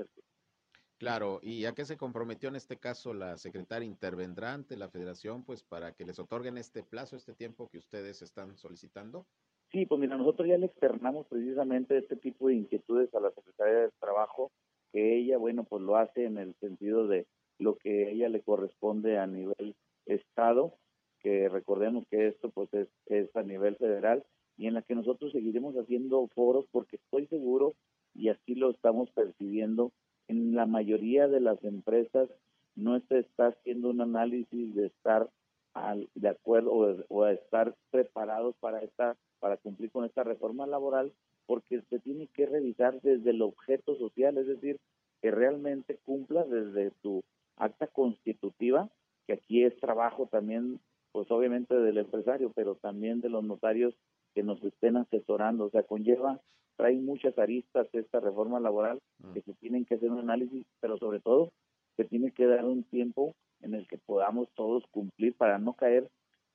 Claro, 1.00 1.40
¿y 1.44 1.66
a 1.66 1.74
qué 1.74 1.86
se 1.86 1.96
comprometió 1.96 2.50
en 2.50 2.56
este 2.56 2.78
caso 2.78 3.14
la 3.14 3.38
secretaria? 3.38 3.86
¿Intervendrá 3.86 4.54
ante 4.54 4.76
la 4.78 4.90
federación 4.90 5.44
pues 5.44 5.62
para 5.64 5.94
que 5.94 6.06
les 6.06 6.18
otorguen 6.18 6.58
este 6.58 6.82
plazo, 6.82 7.16
este 7.16 7.36
tiempo 7.36 7.70
que 7.70 7.78
ustedes 7.78 8.24
están 8.24 8.58
solicitando? 8.58 9.28
Sí, 9.72 9.86
pues 9.86 10.00
mira, 10.02 10.18
nosotros 10.18 10.48
ya 10.48 10.58
le 10.58 10.68
externamos 10.68 11.28
precisamente 11.28 11.98
este 11.98 12.16
tipo 12.16 12.48
de 12.48 12.56
inquietudes 12.56 13.14
a 13.14 13.20
la 13.20 13.32
Secretaría 13.32 13.82
de 13.82 13.92
Trabajo, 14.00 14.52
que 14.92 15.18
ella, 15.18 15.38
bueno, 15.38 15.66
pues 15.66 15.84
lo 15.84 15.98
hace 15.98 16.26
en 16.26 16.40
el 16.40 16.56
sentido 16.56 17.08
de 17.08 17.28
lo 17.60 17.76
que 17.76 18.06
a 18.06 18.10
ella 18.10 18.30
le 18.30 18.42
corresponde 18.42 19.20
a 19.20 19.28
nivel 19.28 19.76
Estado, 20.08 20.74
que 21.20 21.50
recordemos 21.50 22.06
que 22.10 22.28
esto 22.28 22.50
pues 22.50 22.74
es, 22.74 22.88
es 23.08 23.36
a 23.36 23.44
nivel 23.44 23.76
federal 23.76 24.26
y 24.56 24.68
en 24.68 24.74
la 24.74 24.82
que 24.82 24.96
nosotros 24.96 25.32
seguiremos 25.32 25.76
haciendo 25.76 26.28
foros 26.34 26.66
porque 26.72 26.96
estoy 26.96 27.28
seguro 27.28 27.76
y 28.14 28.30
así 28.30 28.56
lo 28.56 28.72
estamos 28.72 29.12
percibiendo 29.12 29.92
en 30.28 30.56
la 30.56 30.66
mayoría 30.66 31.28
de 31.28 31.40
las 31.40 31.64
empresas 31.64 32.30
no 32.76 33.00
se 33.02 33.20
está 33.20 33.48
haciendo 33.48 33.90
un 33.90 34.02
análisis 34.02 34.76
de 34.76 34.88
estar 34.88 35.30
al, 35.74 36.10
de 36.16 36.30
acuerdo 36.30 36.72
o, 36.72 36.96
o 37.10 37.28
estar 37.28 37.76
preparados 37.92 38.56
para 38.60 38.82
esta 38.82 39.16
para 39.40 39.58
cumplir 39.58 39.92
con 39.92 40.06
esta 40.06 40.24
reforma 40.24 40.66
laboral 40.66 41.14
porque 41.46 41.82
se 41.90 42.00
tiene 42.00 42.28
que 42.28 42.46
revisar 42.46 43.02
desde 43.02 43.32
el 43.32 43.42
objeto 43.42 43.96
social, 43.96 44.38
es 44.38 44.48
decir, 44.48 44.78
que 45.22 45.32
realmente 45.32 45.98
cumpla 46.04 46.44
desde 46.44 46.92
tu 47.02 47.24
acta 47.56 47.88
constitutiva, 47.88 48.90
que 49.26 49.34
aquí 49.34 49.64
es 49.64 49.76
trabajo 49.78 50.28
también, 50.28 50.80
pues 51.12 51.32
obviamente 51.32 51.76
del 51.76 51.98
empresario, 51.98 52.52
pero 52.54 52.76
también 52.76 53.22
de 53.22 53.30
los 53.30 53.44
notarios 53.44 53.96
que 54.36 54.44
nos 54.44 54.62
estén 54.64 54.98
asesorando, 54.98 55.66
o 55.66 55.70
sea, 55.70 55.84
conlleva, 55.84 56.40
trae 56.78 56.96
muchas 56.96 57.38
aristas 57.38 57.88
esta 57.92 58.20
reforma 58.20 58.60
laboral 58.60 59.00
mm. 59.20 59.34
que 59.34 59.42
se 59.42 59.54
tienen 59.56 59.86
que 59.86 59.96
hacer 59.96 60.10
un 60.10 60.20
análisis, 60.20 60.66
pero 60.80 60.98
sobre 60.98 61.20
todo 61.20 61.52
se 61.98 62.06
tiene 62.06 62.32
que 62.32 62.46
dar 62.46 62.64
un 62.64 62.84
tiempo 62.84 63.36
en 63.62 63.74
el 63.74 63.88
que 63.88 63.98
podamos 63.98 64.48
todos 64.56 64.84
cumplir 64.92 65.36
para 65.36 65.58
no 65.58 65.74
caer 65.74 66.10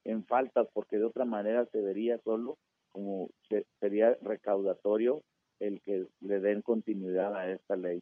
en 0.04 0.24
faltas, 0.24 0.68
porque 0.72 0.98
de 0.98 1.04
otra 1.04 1.24
manera 1.24 1.66
se 1.66 1.80
vería 1.80 2.18
solo 2.24 2.56
como 2.90 3.30
sería 3.80 4.16
recaudatorio 4.22 5.22
el 5.60 5.80
que 5.80 6.06
le 6.20 6.40
den 6.40 6.62
continuidad 6.62 7.34
a 7.34 7.50
esta 7.50 7.76
ley. 7.76 8.00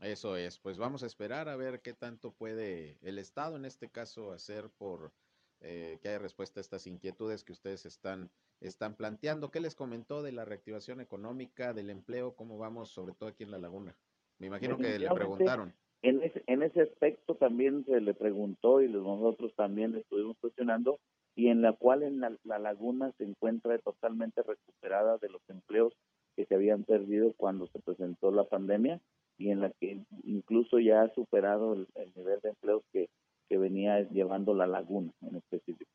Eso 0.00 0.36
es, 0.36 0.58
pues 0.58 0.78
vamos 0.78 1.02
a 1.02 1.06
esperar 1.06 1.48
a 1.48 1.56
ver 1.56 1.80
qué 1.80 1.92
tanto 1.92 2.32
puede 2.32 2.98
el 3.02 3.18
Estado 3.18 3.56
en 3.56 3.64
este 3.64 3.88
caso 3.88 4.32
hacer 4.32 4.70
por 4.76 5.12
eh, 5.60 5.98
que 6.02 6.08
haya 6.08 6.18
respuesta 6.18 6.60
a 6.60 6.62
estas 6.62 6.86
inquietudes 6.86 7.44
que 7.44 7.52
ustedes 7.52 7.86
están, 7.86 8.30
están 8.68 8.94
planteando. 8.94 9.50
¿Qué 9.50 9.60
les 9.60 9.74
comentó 9.74 10.22
de 10.22 10.32
la 10.32 10.44
reactivación 10.44 11.00
económica, 11.00 11.72
del 11.72 11.90
empleo? 11.90 12.34
¿Cómo 12.34 12.58
vamos, 12.58 12.90
sobre 12.90 13.14
todo 13.14 13.28
aquí 13.28 13.44
en 13.44 13.50
La 13.50 13.58
Laguna? 13.58 13.94
Me 14.38 14.46
imagino 14.46 14.76
que 14.76 14.98
le 14.98 15.10
preguntaron. 15.10 15.72
En 16.02 16.22
ese, 16.22 16.42
en 16.46 16.62
ese 16.62 16.82
aspecto 16.82 17.34
también 17.34 17.84
se 17.86 18.00
le 18.00 18.12
preguntó 18.12 18.82
y 18.82 18.88
nosotros 18.88 19.54
también 19.56 19.92
le 19.92 20.00
estuvimos 20.00 20.36
cuestionando 20.38 20.98
y 21.34 21.48
en 21.48 21.62
la 21.62 21.72
cual 21.72 22.02
en 22.02 22.20
la, 22.20 22.58
laguna 22.58 23.12
se 23.18 23.24
encuentra 23.24 23.78
totalmente 23.78 24.42
recuperada 24.42 25.18
de 25.18 25.28
los 25.30 25.40
empleos 25.48 25.94
que 26.36 26.46
se 26.46 26.54
habían 26.54 26.84
perdido 26.84 27.32
cuando 27.36 27.66
se 27.68 27.80
presentó 27.80 28.30
la 28.30 28.44
pandemia 28.44 29.00
y 29.38 29.50
en 29.50 29.60
la 29.60 29.70
que 29.70 30.04
incluso 30.24 30.78
ya 30.78 31.02
ha 31.02 31.14
superado 31.14 31.72
el, 31.72 31.88
nivel 32.14 32.40
de 32.40 32.50
empleos 32.50 32.82
que, 32.92 33.08
que 33.48 33.58
venía 33.58 34.00
llevando 34.10 34.54
la 34.54 34.66
laguna 34.66 35.12
en 35.22 35.36
específico. 35.36 35.90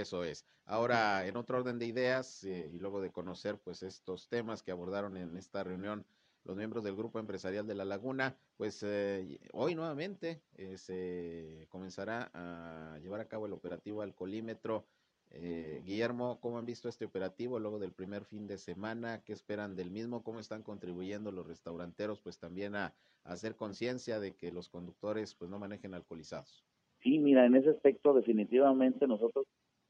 Eso 0.00 0.24
es. 0.24 0.44
Ahora, 0.64 1.26
en 1.26 1.36
otro 1.36 1.58
orden 1.58 1.78
de 1.78 1.86
ideas 1.86 2.44
eh, 2.44 2.70
y 2.72 2.78
luego 2.78 3.00
de 3.00 3.10
conocer 3.10 3.58
pues 3.58 3.82
estos 3.82 4.28
temas 4.28 4.62
que 4.62 4.70
abordaron 4.70 5.16
en 5.16 5.36
esta 5.36 5.64
reunión 5.64 6.04
los 6.46 6.56
miembros 6.56 6.84
del 6.84 6.94
Grupo 6.94 7.18
Empresarial 7.18 7.66
de 7.66 7.74
La 7.74 7.84
Laguna, 7.84 8.36
pues 8.56 8.82
eh, 8.84 9.40
hoy 9.52 9.74
nuevamente 9.74 10.40
eh, 10.56 10.78
se 10.78 11.66
comenzará 11.68 12.30
a 12.32 12.98
llevar 13.00 13.20
a 13.20 13.28
cabo 13.28 13.46
el 13.46 13.52
operativo 13.52 14.02
alcoholímetro. 14.02 14.86
Eh, 15.32 15.82
Guillermo, 15.84 16.38
¿cómo 16.40 16.58
han 16.58 16.66
visto 16.66 16.88
este 16.88 17.04
operativo 17.04 17.58
luego 17.58 17.80
del 17.80 17.92
primer 17.92 18.24
fin 18.24 18.46
de 18.46 18.58
semana? 18.58 19.22
¿Qué 19.24 19.32
esperan 19.32 19.74
del 19.74 19.90
mismo? 19.90 20.22
¿Cómo 20.22 20.38
están 20.38 20.62
contribuyendo 20.62 21.32
los 21.32 21.46
restauranteros 21.46 22.20
pues 22.20 22.38
también 22.38 22.76
a, 22.76 22.94
hacer 23.24 23.56
conciencia 23.56 24.20
de 24.20 24.36
que 24.36 24.52
los 24.52 24.68
conductores 24.68 25.34
pues 25.34 25.50
no 25.50 25.58
manejen 25.58 25.94
alcoholizados? 25.94 26.64
Sí, 27.02 27.18
mira, 27.18 27.44
en 27.44 27.56
ese 27.56 27.70
aspecto 27.70 28.14
definitivamente 28.14 29.08
nosotros 29.08 29.46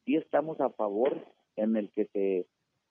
sí 0.06 0.16
estamos 0.16 0.58
a 0.60 0.70
favor 0.70 1.26
en 1.56 1.76
el 1.76 1.90
que 1.90 2.06
se 2.06 2.46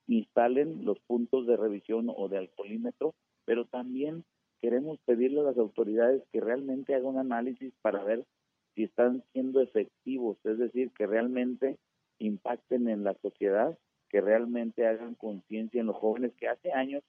instalen 0.07 0.85
los 0.85 0.99
puntos 0.99 1.47
de 1.47 1.57
revisión 1.57 2.13
o 2.15 2.27
de 2.27 2.37
alcoholímetro 2.37 3.15
pero 3.45 3.65
también 3.65 4.23
queremos 4.61 4.99
pedirle 5.05 5.41
a 5.41 5.43
las 5.43 5.57
autoridades 5.57 6.23
que 6.31 6.41
realmente 6.41 6.95
hagan 6.95 7.07
un 7.07 7.19
análisis 7.19 7.73
para 7.81 8.03
ver 8.03 8.25
si 8.73 8.83
están 8.83 9.23
siendo 9.31 9.61
efectivos, 9.61 10.37
es 10.43 10.57
decir, 10.57 10.91
que 10.91 11.07
realmente 11.07 11.77
impacten 12.19 12.89
en 12.89 13.03
la 13.03 13.13
sociedad, 13.21 13.77
que 14.09 14.21
realmente 14.21 14.85
hagan 14.85 15.15
conciencia 15.15 15.79
en 15.79 15.87
los 15.87 15.95
jóvenes, 15.95 16.33
que 16.37 16.47
hace 16.47 16.71
años, 16.73 17.03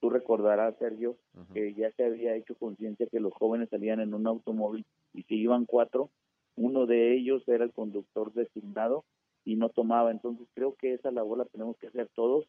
tú 0.00 0.08
recordarás, 0.08 0.76
Sergio, 0.78 1.16
que 1.52 1.74
ya 1.74 1.90
se 1.92 2.04
había 2.04 2.34
hecho 2.36 2.54
conciencia 2.54 3.06
que 3.06 3.20
los 3.20 3.34
jóvenes 3.34 3.68
salían 3.70 4.00
en 4.00 4.14
un 4.14 4.26
automóvil 4.26 4.84
y 5.12 5.22
si 5.24 5.36
iban 5.36 5.66
cuatro, 5.66 6.10
uno 6.56 6.86
de 6.86 7.14
ellos 7.14 7.42
era 7.48 7.64
el 7.64 7.72
conductor 7.72 8.32
designado 8.32 9.04
y 9.44 9.56
no 9.56 9.68
tomaba. 9.68 10.10
Entonces 10.10 10.48
creo 10.54 10.74
que 10.74 10.94
esa 10.94 11.10
labor 11.10 11.38
la 11.38 11.44
tenemos 11.46 11.76
que 11.78 11.88
hacer 11.88 12.08
todos. 12.14 12.46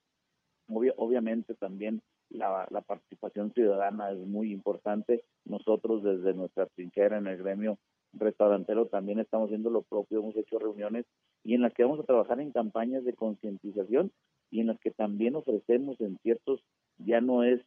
obviamente 0.68 1.54
también 1.56 2.02
la, 2.30 2.68
participación 2.88 3.54
ciudadana 3.54 4.12
es 4.12 4.20
muy 4.20 4.52
importante. 4.52 5.24
Nosotros 5.46 6.04
desde 6.04 6.34
nuestra 6.34 6.66
trinchera 6.68 7.18
en 7.18 7.28
el 7.28 7.38
gremio 7.38 7.78
restaurantero 8.14 8.88
también 8.88 9.20
estamos 9.20 9.48
haciendo 9.48 9.70
lo 9.70 9.82
propio, 9.82 10.20
hemos 10.20 10.38
hecho 10.38 10.58
reuniones 10.58 11.06
y 11.44 11.54
en 11.54 11.62
las 11.62 11.74
que 11.74 11.84
vamos 11.84 12.00
a 12.00 12.04
trabajar 12.04 12.40
en 12.40 12.52
campañas 12.52 13.04
de 13.04 13.14
concientización 13.14 14.12
y 14.52 14.62
en 14.62 14.68
las 14.68 14.80
que 14.80 14.92
también 14.92 15.36
ofrecemos 15.36 16.00
en 16.00 16.18
ciertos, 16.20 16.64
ya 16.98 17.20
no 17.20 17.44
es 17.44 17.62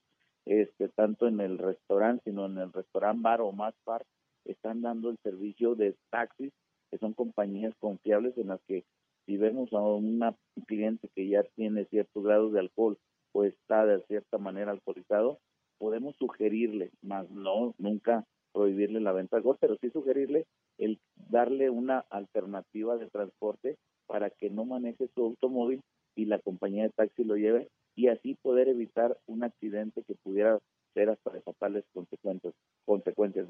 este 0.47 0.89
tanto 0.89 1.29
en 1.29 1.41
el 1.41 1.59
restaurante, 1.59 2.23
sino 2.25 2.47
en 2.47 2.57
el 2.57 2.73
restaurante 2.73 3.23
bar 3.23 3.41
o 3.43 3.53
más 3.53 3.75
bar, 3.85 4.05
están 4.47 4.81
dando 4.81 5.11
el 5.11 5.19
servicio 5.19 5.75
de 5.75 5.95
taxis, 6.11 6.53
que 6.91 6.99
son 6.99 7.13
compañías 7.13 7.75
confiables 7.79 8.37
en 8.39 8.49
las 8.49 8.61
que 8.63 8.85
si 9.29 9.37
vemos 9.37 9.71
a 9.75 9.81
un 9.81 10.19
cliente 10.67 11.11
que 11.15 11.29
ya 11.29 11.43
tiene 11.55 11.85
ciertos 11.85 12.25
grados 12.25 12.51
de 12.55 12.61
alcohol 12.61 12.99
o 13.33 13.45
está 13.45 13.85
de 13.85 14.03
cierta 14.07 14.39
manera 14.39 14.71
alcoholizado, 14.71 15.39
podemos 15.77 16.17
sugerirle, 16.17 16.91
más 17.03 17.29
no, 17.31 17.75
nunca 17.77 18.25
prohibirle 18.55 19.01
la 19.01 19.13
venta 19.13 19.37
de 19.37 19.41
alcohol, 19.41 19.59
pero 19.61 19.77
sí 19.83 19.91
sugerirle 19.91 20.47
el 20.79 20.99
darle 21.29 21.69
una 21.69 22.07
alternativa 22.09 22.97
de 22.97 23.11
transporte 23.11 23.77
para 24.07 24.31
que 24.31 24.49
no 24.49 24.65
maneje 24.65 25.11
su 25.15 25.23
automóvil 25.23 25.83
y 26.17 26.25
la 26.25 26.39
compañía 26.39 26.85
de 26.85 26.91
taxi 26.91 27.23
lo 27.23 27.37
lleve 27.37 27.69
y 27.95 28.09
así 28.09 28.35
poder 28.41 28.69
evitar 28.69 29.19
un 29.27 29.45
accidente 29.45 30.05
que 30.05 30.15
pudiera 30.15 30.59
ser 30.95 31.11
hasta 31.11 31.31
de 31.33 31.43
fatales 31.43 31.85
consecuencias. 31.93 32.55
consecuencias. 32.87 33.47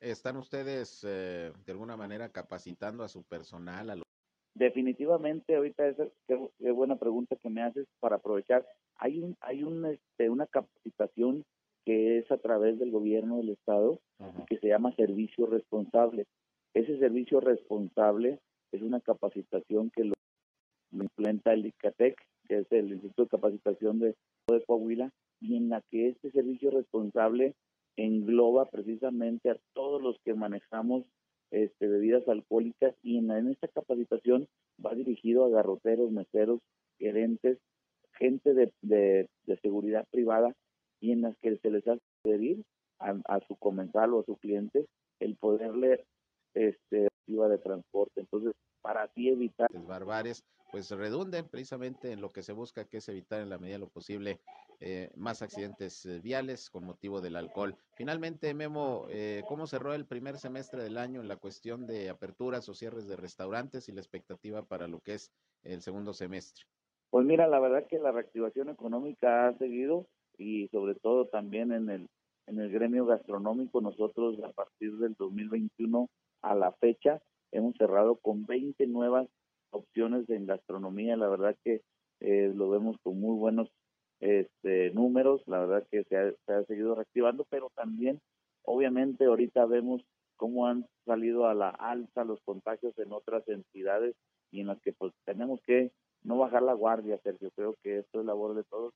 ¿Están 0.00 0.38
ustedes 0.38 1.04
eh, 1.06 1.52
de 1.66 1.72
alguna 1.72 1.98
manera 1.98 2.30
capacitando 2.30 3.04
a 3.04 3.08
su 3.08 3.24
personal, 3.24 3.90
Definitivamente, 4.58 5.54
ahorita 5.54 5.86
esa 5.86 6.08
qué, 6.26 6.72
buena 6.72 6.96
pregunta 6.96 7.36
que 7.36 7.48
me 7.48 7.62
haces 7.62 7.86
para 8.00 8.16
aprovechar. 8.16 8.66
Hay 8.96 9.20
un, 9.20 9.36
hay 9.40 9.62
un, 9.62 9.86
este, 9.86 10.28
una 10.30 10.46
capacitación 10.46 11.44
que 11.84 12.18
es 12.18 12.30
a 12.32 12.38
través 12.38 12.76
del 12.80 12.90
gobierno 12.90 13.36
del 13.36 13.50
estado, 13.50 14.00
que 14.48 14.58
se 14.58 14.66
llama 14.66 14.94
servicio 14.96 15.46
responsable. 15.46 16.26
Ese 16.74 16.98
servicio 16.98 17.40
responsable 17.40 18.40
es 18.72 18.82
una 18.82 19.00
capacitación 19.00 19.90
que 19.90 20.04
lo, 20.04 20.14
implementa 20.90 21.52
el 21.52 21.66
ICATEC, 21.66 22.20
que 22.48 22.58
es 22.58 22.72
el 22.72 22.92
Instituto 22.94 23.22
de 23.22 23.28
Capacitación 23.28 24.00
de, 24.00 24.16
de 24.48 24.64
Coahuila, 24.66 25.12
y 25.40 25.56
en 25.56 25.68
la 25.68 25.82
que 25.88 26.08
este 26.08 26.32
servicio 26.32 26.72
responsable 26.72 27.54
engloba 27.96 28.66
precisamente 28.66 29.50
a 29.50 29.58
todos 29.72 30.02
los 30.02 30.18
que 30.24 30.34
manejamos 30.34 31.04
este, 31.50 31.88
bebidas 31.88 32.28
alcohólicas 32.28 32.94
y 33.02 33.18
en, 33.18 33.30
en 33.30 33.48
esta 33.50 33.68
capacitación 33.68 34.48
va 34.84 34.94
dirigido 34.94 35.44
a 35.44 35.50
garroteros, 35.50 36.10
meseros, 36.10 36.60
gerentes, 36.98 37.58
gente 38.18 38.54
de, 38.54 38.72
de, 38.82 39.28
seguridad 39.62 40.06
privada 40.10 40.54
y 41.00 41.12
en 41.12 41.22
las 41.22 41.36
que 41.38 41.56
se 41.58 41.70
les 41.70 41.86
hace 41.86 42.02
pedir 42.22 42.62
a, 42.98 43.40
su 43.46 43.54
comensal 43.56 44.12
o 44.12 44.20
a 44.20 44.24
su 44.24 44.36
cliente 44.36 44.86
el 45.20 45.36
poderle 45.36 46.04
este 46.54 47.08
de 47.26 47.58
transporte. 47.58 48.20
Entonces, 48.20 48.52
para 48.80 49.02
así 49.02 49.28
evitar 49.28 49.68
barbares, 49.86 50.44
pues 50.70 50.90
redunden 50.90 51.48
precisamente 51.48 52.12
en 52.12 52.20
lo 52.20 52.30
que 52.30 52.42
se 52.42 52.52
busca, 52.52 52.84
que 52.84 52.98
es 52.98 53.08
evitar 53.08 53.40
en 53.40 53.48
la 53.48 53.58
medida 53.58 53.76
de 53.76 53.80
lo 53.80 53.88
posible 53.88 54.40
eh, 54.80 55.10
más 55.16 55.42
accidentes 55.42 56.04
eh, 56.06 56.20
viales 56.20 56.70
con 56.70 56.84
motivo 56.84 57.20
del 57.20 57.36
alcohol. 57.36 57.76
Finalmente, 57.94 58.52
Memo, 58.54 59.06
eh, 59.08 59.42
¿cómo 59.48 59.66
cerró 59.66 59.94
el 59.94 60.06
primer 60.06 60.36
semestre 60.36 60.82
del 60.82 60.98
año 60.98 61.20
en 61.20 61.28
la 61.28 61.36
cuestión 61.36 61.86
de 61.86 62.10
aperturas 62.10 62.68
o 62.68 62.74
cierres 62.74 63.08
de 63.08 63.16
restaurantes 63.16 63.88
y 63.88 63.92
la 63.92 64.00
expectativa 64.00 64.62
para 64.62 64.86
lo 64.86 65.00
que 65.00 65.14
es 65.14 65.32
el 65.64 65.80
segundo 65.80 66.12
semestre? 66.12 66.64
Pues 67.10 67.26
mira, 67.26 67.46
la 67.48 67.58
verdad 67.58 67.86
que 67.88 67.98
la 67.98 68.12
reactivación 68.12 68.68
económica 68.68 69.48
ha 69.48 69.58
seguido 69.58 70.06
y 70.36 70.68
sobre 70.68 70.94
todo 70.94 71.26
también 71.26 71.72
en 71.72 71.88
el 71.88 72.08
en 72.48 72.58
el 72.60 72.70
gremio 72.70 73.04
gastronómico 73.04 73.80
nosotros 73.80 74.38
a 74.42 74.52
partir 74.52 74.96
del 74.96 75.14
2021 75.14 76.08
a 76.42 76.54
la 76.54 76.72
fecha 76.72 77.20
hemos 77.52 77.74
cerrado 77.76 78.16
con 78.16 78.46
20 78.46 78.86
nuevas 78.86 79.28
opciones 79.70 80.28
en 80.30 80.46
gastronomía. 80.46 81.16
La 81.16 81.28
verdad 81.28 81.56
que 81.64 81.82
eh, 82.20 82.52
lo 82.54 82.70
vemos 82.70 82.96
con 83.02 83.20
muy 83.20 83.36
buenos 83.36 83.70
este, 84.20 84.90
números. 84.90 85.42
La 85.46 85.60
verdad 85.60 85.86
que 85.90 86.04
se 86.04 86.16
ha, 86.16 86.32
se 86.46 86.52
ha 86.52 86.64
seguido 86.64 86.94
reactivando, 86.94 87.46
pero 87.50 87.70
también, 87.74 88.20
obviamente, 88.62 89.26
ahorita 89.26 89.66
vemos 89.66 90.02
cómo 90.36 90.66
han 90.66 90.86
salido 91.04 91.46
a 91.46 91.54
la 91.54 91.70
alza 91.70 92.24
los 92.24 92.40
contagios 92.42 92.96
en 92.98 93.12
otras 93.12 93.46
entidades 93.48 94.14
y 94.50 94.60
en 94.60 94.68
las 94.68 94.80
que 94.80 94.92
pues 94.92 95.12
tenemos 95.24 95.60
que 95.66 95.90
no 96.22 96.38
bajar 96.38 96.62
la 96.62 96.74
guardia, 96.74 97.18
Sergio. 97.22 97.50
Creo 97.54 97.74
que 97.82 97.98
esto 97.98 98.20
es 98.20 98.26
labor 98.26 98.54
de 98.54 98.64
todos. 98.64 98.94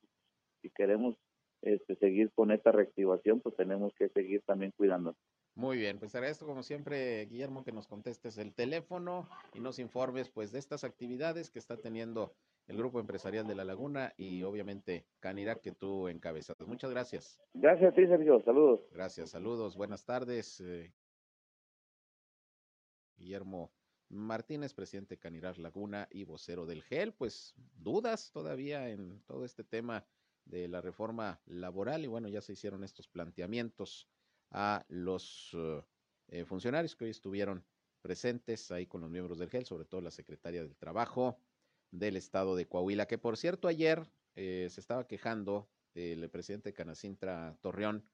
Si 0.61 0.71
queremos 0.71 1.17
este, 1.63 1.97
seguir 1.97 2.31
con 2.35 2.51
esta 2.51 2.73
reactivación, 2.73 3.41
pues 3.41 3.57
tenemos 3.57 3.93
que 3.95 4.09
seguir 4.09 4.43
también 4.47 4.73
cuidándonos. 4.77 5.17
Muy 5.55 5.77
bien, 5.77 5.99
pues 5.99 6.15
agradezco 6.15 6.47
como 6.47 6.63
siempre, 6.63 7.27
Guillermo, 7.27 7.63
que 7.63 7.73
nos 7.73 7.87
contestes 7.87 8.39
el 8.39 8.55
teléfono 8.55 9.29
y 9.53 9.61
nos 9.61 9.79
informes 9.79 10.31
pues 10.31 10.51
de 10.51 10.59
estas 10.59 10.83
actividades 10.83 11.51
que 11.51 11.59
está 11.59 11.77
teniendo 11.77 12.35
el 12.69 12.79
Grupo 12.79 13.01
Empresarial 13.01 13.47
de 13.47 13.55
La 13.55 13.65
Laguna 13.65 14.15
y 14.17 14.43
obviamente 14.45 15.05
Canirac 15.21 15.61
que 15.61 15.73
tú 15.73 16.09
encabezas. 16.09 16.57
Muchas 16.67 16.91
gracias. 16.91 17.39
Gracias 17.53 17.93
a 17.93 17.95
ti, 17.95 18.07
Sergio. 18.07 18.41
Saludos. 18.45 18.81
Gracias, 18.93 19.31
saludos. 19.31 19.77
Buenas 19.77 20.07
tardes. 20.07 20.61
Eh, 20.61 20.95
Guillermo 23.17 23.71
Martínez, 24.09 24.73
presidente 24.73 25.19
Canirac 25.19 25.59
Laguna 25.59 26.09
y 26.11 26.25
vocero 26.25 26.65
del 26.65 26.83
GEL, 26.83 27.13
pues 27.13 27.55
dudas 27.77 28.31
todavía 28.33 28.89
en 28.89 29.21
todo 29.27 29.45
este 29.45 29.65
tema 29.65 30.07
de 30.45 30.67
la 30.69 30.81
reforma 30.81 31.41
laboral 31.47 32.05
y 32.05 32.09
bueno, 32.09 32.29
ya 32.29 32.41
se 32.41 32.53
hicieron 32.53 32.85
estos 32.85 33.07
planteamientos 33.07 34.09
a 34.53 34.85
los 34.89 35.51
eh, 35.55 35.83
eh, 36.29 36.45
funcionarios 36.45 36.95
que 36.95 37.05
hoy 37.05 37.11
estuvieron 37.11 37.65
presentes 38.01 38.71
ahí 38.71 38.87
con 38.87 39.01
los 39.01 39.11
miembros 39.11 39.39
del 39.39 39.51
GEL, 39.51 39.65
sobre 39.65 39.85
todo 39.85 40.01
la 40.01 40.11
secretaria 40.11 40.63
del 40.63 40.77
Trabajo 40.77 41.39
del 41.91 42.17
estado 42.17 42.57
de 42.57 42.67
Coahuila, 42.67 43.07
que 43.07 43.19
por 43.19 43.37
cierto 43.37 43.69
ayer 43.69 44.11
eh, 44.35 44.69
se 44.71 44.81
estaba 44.81 45.07
quejando 45.07 45.69
el 45.95 46.29
presidente 46.31 46.73
Canacintra 46.73 47.59
Torreón, 47.61 48.09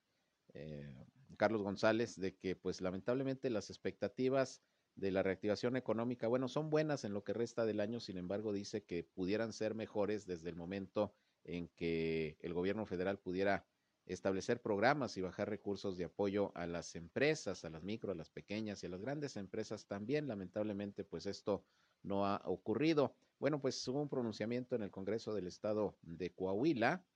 Carlos 1.36 1.62
González, 1.62 2.18
de 2.18 2.34
que 2.34 2.56
pues 2.56 2.80
lamentablemente 2.80 3.50
las 3.50 3.70
expectativas 3.70 4.62
de 4.96 5.12
la 5.12 5.22
reactivación 5.22 5.76
económica, 5.76 6.26
bueno, 6.26 6.48
son 6.48 6.70
buenas 6.70 7.04
en 7.04 7.12
lo 7.12 7.22
que 7.22 7.34
resta 7.34 7.66
del 7.66 7.78
año, 7.78 8.00
sin 8.00 8.18
embargo 8.18 8.52
dice 8.52 8.82
que 8.82 9.04
pudieran 9.04 9.52
ser 9.52 9.76
mejores 9.76 10.26
desde 10.26 10.50
el 10.50 10.56
momento 10.56 11.14
en 11.44 11.68
que 11.68 12.36
el 12.40 12.52
gobierno 12.52 12.84
federal 12.84 13.20
pudiera 13.20 13.64
establecer 14.08 14.62
programas 14.62 15.16
y 15.16 15.20
bajar 15.20 15.50
recursos 15.50 15.96
de 15.96 16.06
apoyo 16.06 16.50
a 16.56 16.66
las 16.66 16.96
empresas, 16.96 17.64
a 17.64 17.70
las 17.70 17.82
micro, 17.82 18.10
a 18.10 18.14
las 18.14 18.30
pequeñas 18.30 18.82
y 18.82 18.86
a 18.86 18.88
las 18.88 19.00
grandes 19.00 19.36
empresas 19.36 19.86
también. 19.86 20.26
Lamentablemente, 20.26 21.04
pues 21.04 21.26
esto 21.26 21.64
no 22.02 22.26
ha 22.26 22.40
ocurrido. 22.44 23.14
Bueno, 23.38 23.60
pues 23.60 23.86
hubo 23.86 24.00
un 24.00 24.08
pronunciamiento 24.08 24.74
en 24.74 24.82
el 24.82 24.90
Congreso 24.90 25.34
del 25.34 25.46
Estado 25.46 25.98
de 26.02 26.34
Coahuila, 26.34 27.06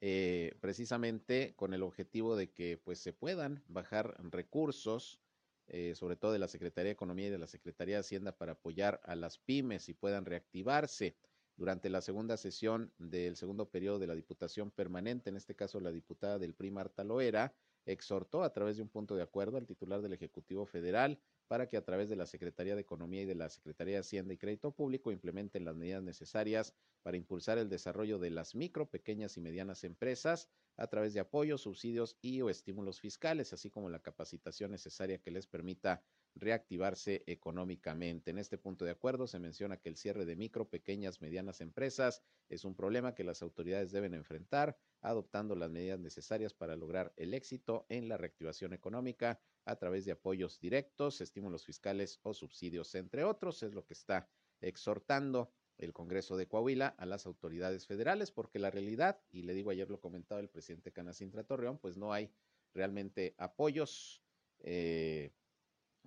eh, 0.00 0.56
precisamente 0.60 1.54
con 1.56 1.74
el 1.74 1.82
objetivo 1.82 2.36
de 2.36 2.52
que 2.52 2.78
pues 2.78 3.00
se 3.00 3.12
puedan 3.12 3.64
bajar 3.66 4.16
recursos, 4.30 5.20
eh, 5.66 5.94
sobre 5.96 6.16
todo 6.16 6.32
de 6.32 6.38
la 6.38 6.48
Secretaría 6.48 6.90
de 6.90 6.92
Economía 6.92 7.26
y 7.26 7.30
de 7.30 7.38
la 7.38 7.48
Secretaría 7.48 7.96
de 7.96 8.00
Hacienda 8.00 8.38
para 8.38 8.52
apoyar 8.52 9.00
a 9.04 9.16
las 9.16 9.38
pymes 9.38 9.88
y 9.88 9.94
puedan 9.94 10.24
reactivarse 10.24 11.16
durante 11.58 11.90
la 11.90 12.00
segunda 12.00 12.36
sesión 12.36 12.92
del 12.98 13.36
segundo 13.36 13.68
periodo 13.68 13.98
de 13.98 14.06
la 14.06 14.14
Diputación 14.14 14.70
Permanente, 14.70 15.28
en 15.28 15.36
este 15.36 15.56
caso 15.56 15.80
la 15.80 15.90
diputada 15.90 16.38
del 16.38 16.54
PRI 16.54 16.70
Marta 16.70 17.02
Loera, 17.02 17.52
exhortó 17.84 18.44
a 18.44 18.52
través 18.52 18.76
de 18.76 18.82
un 18.82 18.88
punto 18.88 19.16
de 19.16 19.22
acuerdo 19.22 19.56
al 19.56 19.66
titular 19.66 20.00
del 20.00 20.12
Ejecutivo 20.12 20.66
Federal 20.66 21.18
para 21.48 21.68
que 21.68 21.76
a 21.76 21.84
través 21.84 22.08
de 22.08 22.16
la 22.16 22.26
Secretaría 22.26 22.76
de 22.76 22.82
Economía 22.82 23.22
y 23.22 23.26
de 23.26 23.34
la 23.34 23.48
Secretaría 23.48 23.94
de 23.94 24.00
Hacienda 24.00 24.34
y 24.34 24.38
Crédito 24.38 24.70
Público 24.70 25.10
implementen 25.10 25.64
las 25.64 25.74
medidas 25.74 26.02
necesarias 26.02 26.74
para 27.02 27.16
impulsar 27.16 27.58
el 27.58 27.68
desarrollo 27.68 28.18
de 28.18 28.30
las 28.30 28.54
micro, 28.54 28.88
pequeñas 28.88 29.36
y 29.36 29.40
medianas 29.40 29.82
empresas 29.82 30.48
a 30.76 30.86
través 30.86 31.12
de 31.12 31.20
apoyos, 31.20 31.62
subsidios 31.62 32.16
y 32.20 32.40
o 32.42 32.50
estímulos 32.50 33.00
fiscales, 33.00 33.52
así 33.52 33.68
como 33.68 33.88
la 33.88 34.00
capacitación 34.00 34.70
necesaria 34.70 35.18
que 35.18 35.32
les 35.32 35.46
permita 35.46 36.02
reactivarse 36.34 37.24
económicamente. 37.26 38.30
En 38.30 38.38
este 38.38 38.58
punto 38.58 38.84
de 38.84 38.90
acuerdo 38.90 39.26
se 39.26 39.38
menciona 39.38 39.78
que 39.78 39.88
el 39.88 39.96
cierre 39.96 40.24
de 40.24 40.36
micro, 40.36 40.68
pequeñas, 40.68 41.20
medianas 41.20 41.60
empresas 41.60 42.22
es 42.48 42.64
un 42.64 42.74
problema 42.74 43.14
que 43.14 43.24
las 43.24 43.42
autoridades 43.42 43.92
deben 43.92 44.14
enfrentar, 44.14 44.78
adoptando 45.00 45.54
las 45.54 45.70
medidas 45.70 46.00
necesarias 46.00 46.54
para 46.54 46.76
lograr 46.76 47.12
el 47.16 47.34
éxito 47.34 47.86
en 47.88 48.08
la 48.08 48.16
reactivación 48.16 48.72
económica 48.72 49.40
a 49.64 49.76
través 49.76 50.04
de 50.04 50.12
apoyos 50.12 50.60
directos, 50.60 51.20
estímulos 51.20 51.64
fiscales 51.64 52.20
o 52.22 52.32
subsidios, 52.32 52.94
entre 52.94 53.24
otros, 53.24 53.62
es 53.62 53.74
lo 53.74 53.84
que 53.84 53.94
está 53.94 54.28
exhortando 54.60 55.52
el 55.78 55.92
Congreso 55.92 56.36
de 56.36 56.48
Coahuila 56.48 56.88
a 56.88 57.06
las 57.06 57.26
autoridades 57.26 57.86
federales, 57.86 58.32
porque 58.32 58.58
la 58.58 58.70
realidad, 58.70 59.20
y 59.30 59.42
le 59.42 59.54
digo 59.54 59.70
ayer 59.70 59.90
lo 59.90 60.00
comentaba 60.00 60.40
el 60.40 60.48
presidente 60.48 60.92
Canacintra 60.92 61.44
Torreón, 61.44 61.78
pues 61.78 61.96
no 61.96 62.12
hay 62.12 62.32
realmente 62.74 63.34
apoyos 63.38 64.22
eh, 64.60 65.32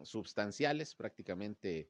sustanciales, 0.03 0.95
prácticamente 0.95 1.89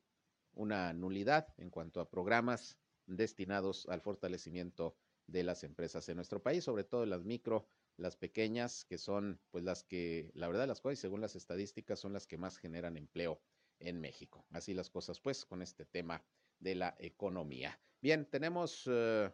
una 0.53 0.93
nulidad 0.93 1.53
en 1.57 1.69
cuanto 1.69 2.01
a 2.01 2.09
programas 2.09 2.77
destinados 3.05 3.87
al 3.87 4.01
fortalecimiento 4.01 4.95
de 5.27 5.43
las 5.43 5.63
empresas 5.63 6.07
en 6.09 6.17
nuestro 6.17 6.41
país, 6.41 6.63
sobre 6.63 6.83
todo 6.83 7.05
las 7.05 7.23
micro, 7.23 7.67
las 7.97 8.17
pequeñas, 8.17 8.85
que 8.85 8.97
son 8.97 9.39
pues 9.49 9.63
las 9.63 9.83
que, 9.83 10.31
la 10.33 10.47
verdad 10.47 10.67
las 10.67 10.81
cosas, 10.81 10.99
según 10.99 11.21
las 11.21 11.35
estadísticas, 11.35 11.99
son 11.99 12.13
las 12.13 12.27
que 12.27 12.37
más 12.37 12.57
generan 12.57 12.97
empleo 12.97 13.41
en 13.79 13.99
México. 13.99 14.45
Así 14.51 14.73
las 14.73 14.89
cosas 14.89 15.19
pues 15.19 15.45
con 15.45 15.61
este 15.61 15.85
tema 15.85 16.23
de 16.59 16.75
la 16.75 16.95
economía. 16.99 17.79
Bien, 18.01 18.25
tenemos 18.25 18.83
eh, 18.87 19.31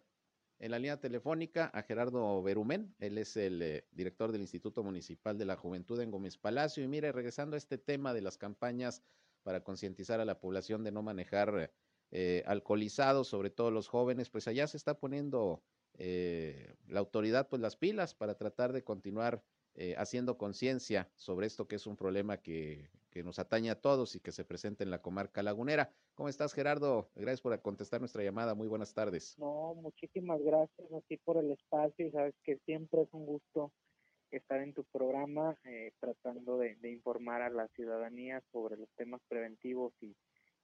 en 0.60 0.72
la 0.72 0.80
línea 0.80 1.00
telefónica 1.00 1.66
a 1.74 1.84
Gerardo 1.84 2.42
Berumen, 2.42 2.96
él 3.00 3.18
es 3.18 3.38
el 3.38 3.62
eh, 3.62 3.88
director 3.92 4.32
del 4.32 4.42
Instituto 4.42 4.84
Municipal 4.84 5.38
de 5.38 5.46
la 5.46 5.56
Juventud 5.56 6.00
en 6.02 6.12
Gómez 6.12 6.38
Palacio. 6.38 6.84
Y 6.84 6.88
mire, 6.88 7.12
regresando 7.12 7.56
a 7.56 7.58
este 7.58 7.78
tema 7.78 8.14
de 8.14 8.22
las 8.22 8.38
campañas 8.38 9.04
para 9.44 9.64
concientizar 9.64 10.20
a 10.20 10.26
la 10.26 10.40
población 10.40 10.84
de 10.84 10.92
no 10.92 11.04
manejar 11.04 11.72
eh, 12.12 12.44
alcoholizados, 12.46 13.28
sobre 13.28 13.50
todo 13.50 13.72
los 13.72 13.88
jóvenes, 13.88 14.30
pues 14.30 14.48
allá 14.48 14.66
se 14.68 14.78
está 14.78 15.00
poniendo 15.00 15.62
eh, 15.98 16.76
la 16.88 17.00
autoridad 17.00 17.48
pues 17.50 17.62
las 17.62 17.76
pilas 17.76 18.14
para 18.14 18.36
tratar 18.36 18.72
de 18.72 18.84
continuar 18.84 19.44
eh, 19.74 19.96
haciendo 19.98 20.38
conciencia 20.38 21.12
sobre 21.16 21.48
esto 21.48 21.68
que 21.68 21.76
es 21.76 21.88
un 21.88 21.98
problema 21.98 22.38
que, 22.38 22.90
que, 23.18 23.24
nos 23.24 23.40
atañe 23.40 23.72
a 23.72 23.82
todos 23.82 24.16
y 24.16 24.20
que 24.20 24.32
se 24.32 24.46
presenta 24.46 24.84
en 24.84 24.92
la 24.92 25.02
comarca 25.02 25.42
lagunera. 25.42 25.92
¿Cómo 26.14 26.30
estás, 26.30 26.54
Gerardo? 26.54 27.10
Gracias 27.16 27.42
por 27.42 27.60
contestar 27.62 28.00
nuestra 28.00 28.24
llamada. 28.24 28.54
Muy 28.54 28.68
buenas 28.68 28.94
tardes. 28.94 29.36
No, 29.40 29.74
muchísimas 29.76 30.40
gracias 30.44 30.92
a 30.92 31.02
ti 31.02 31.18
por 31.18 31.38
el 31.38 31.52
espacio 31.52 32.08
y 32.08 32.12
sabes 32.12 32.36
que 32.44 32.58
siempre 32.66 33.02
es 33.02 33.10
un 33.14 33.26
gusto 33.26 33.72
estar 34.30 34.62
en 34.62 34.74
tu 34.74 34.84
programa 34.86 35.58
eh, 35.66 35.94
tratando 36.00 36.60
de, 36.60 36.78
informar 36.84 37.42
a 37.42 37.50
la 37.50 37.68
ciudadanía 37.70 38.44
sobre 38.52 38.78
los 38.78 38.90
temas 38.96 39.22
preventivos 39.28 39.94
y, 40.02 40.16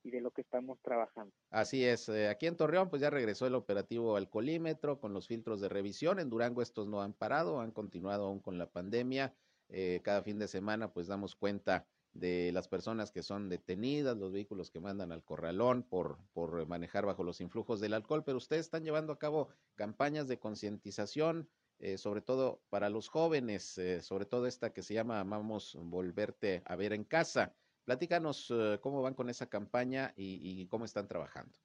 y 0.03 0.11
de 0.11 0.21
lo 0.21 0.31
que 0.31 0.41
estamos 0.41 0.77
trabajando. 0.81 1.33
Así 1.49 1.83
es, 1.83 2.07
eh, 2.09 2.27
aquí 2.27 2.45
en 2.45 2.57
Torreón 2.57 2.89
pues 2.89 3.01
ya 3.01 3.09
regresó 3.09 3.47
el 3.47 3.55
operativo 3.55 4.15
alcoholímetro 4.15 4.99
con 4.99 5.13
los 5.13 5.27
filtros 5.27 5.61
de 5.61 5.69
revisión, 5.69 6.19
en 6.19 6.29
Durango 6.29 6.61
estos 6.61 6.87
no 6.87 7.01
han 7.01 7.13
parado, 7.13 7.61
han 7.61 7.71
continuado 7.71 8.25
aún 8.25 8.41
con 8.41 8.57
la 8.57 8.69
pandemia, 8.69 9.33
eh, 9.69 10.01
cada 10.03 10.21
fin 10.21 10.37
de 10.39 10.47
semana 10.47 10.91
pues 10.91 11.07
damos 11.07 11.35
cuenta 11.35 11.87
de 12.13 12.51
las 12.53 12.67
personas 12.67 13.11
que 13.11 13.23
son 13.23 13.49
detenidas, 13.49 14.17
los 14.17 14.31
vehículos 14.31 14.69
que 14.69 14.79
mandan 14.79 15.11
al 15.11 15.23
corralón 15.23 15.83
por, 15.83 16.19
por 16.33 16.67
manejar 16.67 17.05
bajo 17.05 17.23
los 17.23 17.41
influjos 17.41 17.79
del 17.79 17.93
alcohol, 17.93 18.23
pero 18.23 18.37
ustedes 18.37 18.65
están 18.65 18.83
llevando 18.83 19.13
a 19.13 19.19
cabo 19.19 19.49
campañas 19.75 20.27
de 20.27 20.39
concientización, 20.39 21.49
eh, 21.79 21.97
sobre 21.97 22.21
todo 22.21 22.61
para 22.69 22.89
los 22.89 23.09
jóvenes, 23.09 23.77
eh, 23.77 24.01
sobre 24.01 24.25
todo 24.25 24.47
esta 24.47 24.71
que 24.71 24.83
se 24.83 24.93
llama 24.93 25.23
Vamos 25.23 25.77
volverte 25.81 26.61
a 26.65 26.75
ver 26.75 26.93
en 26.93 27.03
casa. 27.03 27.53
Platícanos 27.83 28.47
eh, 28.51 28.79
cómo 28.81 29.01
van 29.01 29.15
con 29.15 29.29
esa 29.29 29.47
campaña 29.47 30.13
y, 30.15 30.65
cómo 30.67 30.85
están 30.85 31.07
trabajando. 31.07 31.57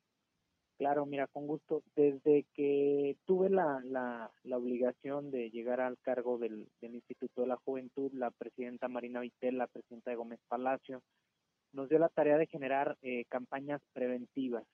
Claro, 0.79 1.07
mira, 1.07 1.27
con 1.27 1.47
gusto. 1.47 1.83
Desde 1.97 2.47
que 2.55 3.17
tuve 3.27 3.51
la, 3.51 3.81
la, 3.85 4.31
obligación 4.57 5.31
de 5.31 5.51
llegar 5.51 5.81
al 5.81 5.99
cargo 5.99 6.39
del, 6.39 6.69
Instituto 6.81 7.43
de 7.43 7.49
la 7.49 7.57
Juventud, 7.57 8.13
la 8.15 8.31
presidenta 8.31 8.89
Marina 8.89 9.21
Vitel, 9.21 9.59
la 9.59 9.67
presidenta 9.67 10.11
de 10.11 10.17
Gómez 10.17 10.41
Palacio, 10.49 11.03
nos 11.73 11.89
dio 11.89 11.99
la 11.99 12.09
tarea 12.09 12.39
de 12.39 12.47
generar 12.47 12.97
campañas 13.29 13.83
preventivas 13.93 14.65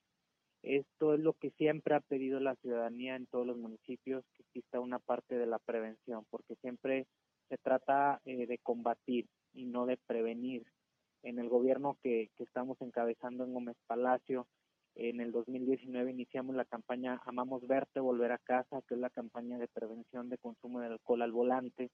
esto 0.65 1.13
es 1.13 1.21
lo 1.21 1.35
que 1.35 1.51
siempre 1.51 1.95
ha 1.95 2.01
pedido 2.01 2.41
la 2.41 2.57
ciudadanía 2.57 3.17
en 3.17 3.27
todos 3.27 3.47
los 3.47 3.59
municipios, 3.59 4.25
que 4.35 4.43
exista 4.45 4.81
una 4.81 4.99
parte 4.99 5.37
de 5.37 5.45
la 5.45 5.59
prevención, 5.59 6.25
porque 6.31 6.57
siempre 6.57 7.07
se 7.51 7.59
trata 7.59 8.23
eh, 8.25 8.47
de 8.47 8.59
combatir 8.59 9.29
y 9.53 9.67
no 9.67 9.85
de 9.85 9.99
prevenir. 9.99 10.65
En 11.23 11.39
el 11.39 11.51
gobierno 11.51 11.99
que, 12.03 12.31
que 12.37 12.45
estamos 12.45 12.81
encabezando 12.81 13.45
en 13.45 13.53
Gómez 13.53 13.77
Palacio, 13.87 14.47
en 14.97 15.21
el 15.21 15.33
2019 15.33 16.11
iniciamos 16.11 16.55
la 16.55 16.65
campaña 16.65 17.21
Amamos 17.27 17.67
Verte, 17.67 18.01
Volver 18.01 18.33
a 18.33 18.39
Casa, 18.39 18.83
que 18.87 18.95
es 18.95 19.01
la 19.01 19.11
campaña 19.11 19.59
de 19.59 19.69
prevención 19.69 20.29
de 20.29 20.39
consumo 20.39 20.81
de 20.81 20.87
alcohol 20.87 21.23
al 21.23 21.33
volante, 21.33 21.91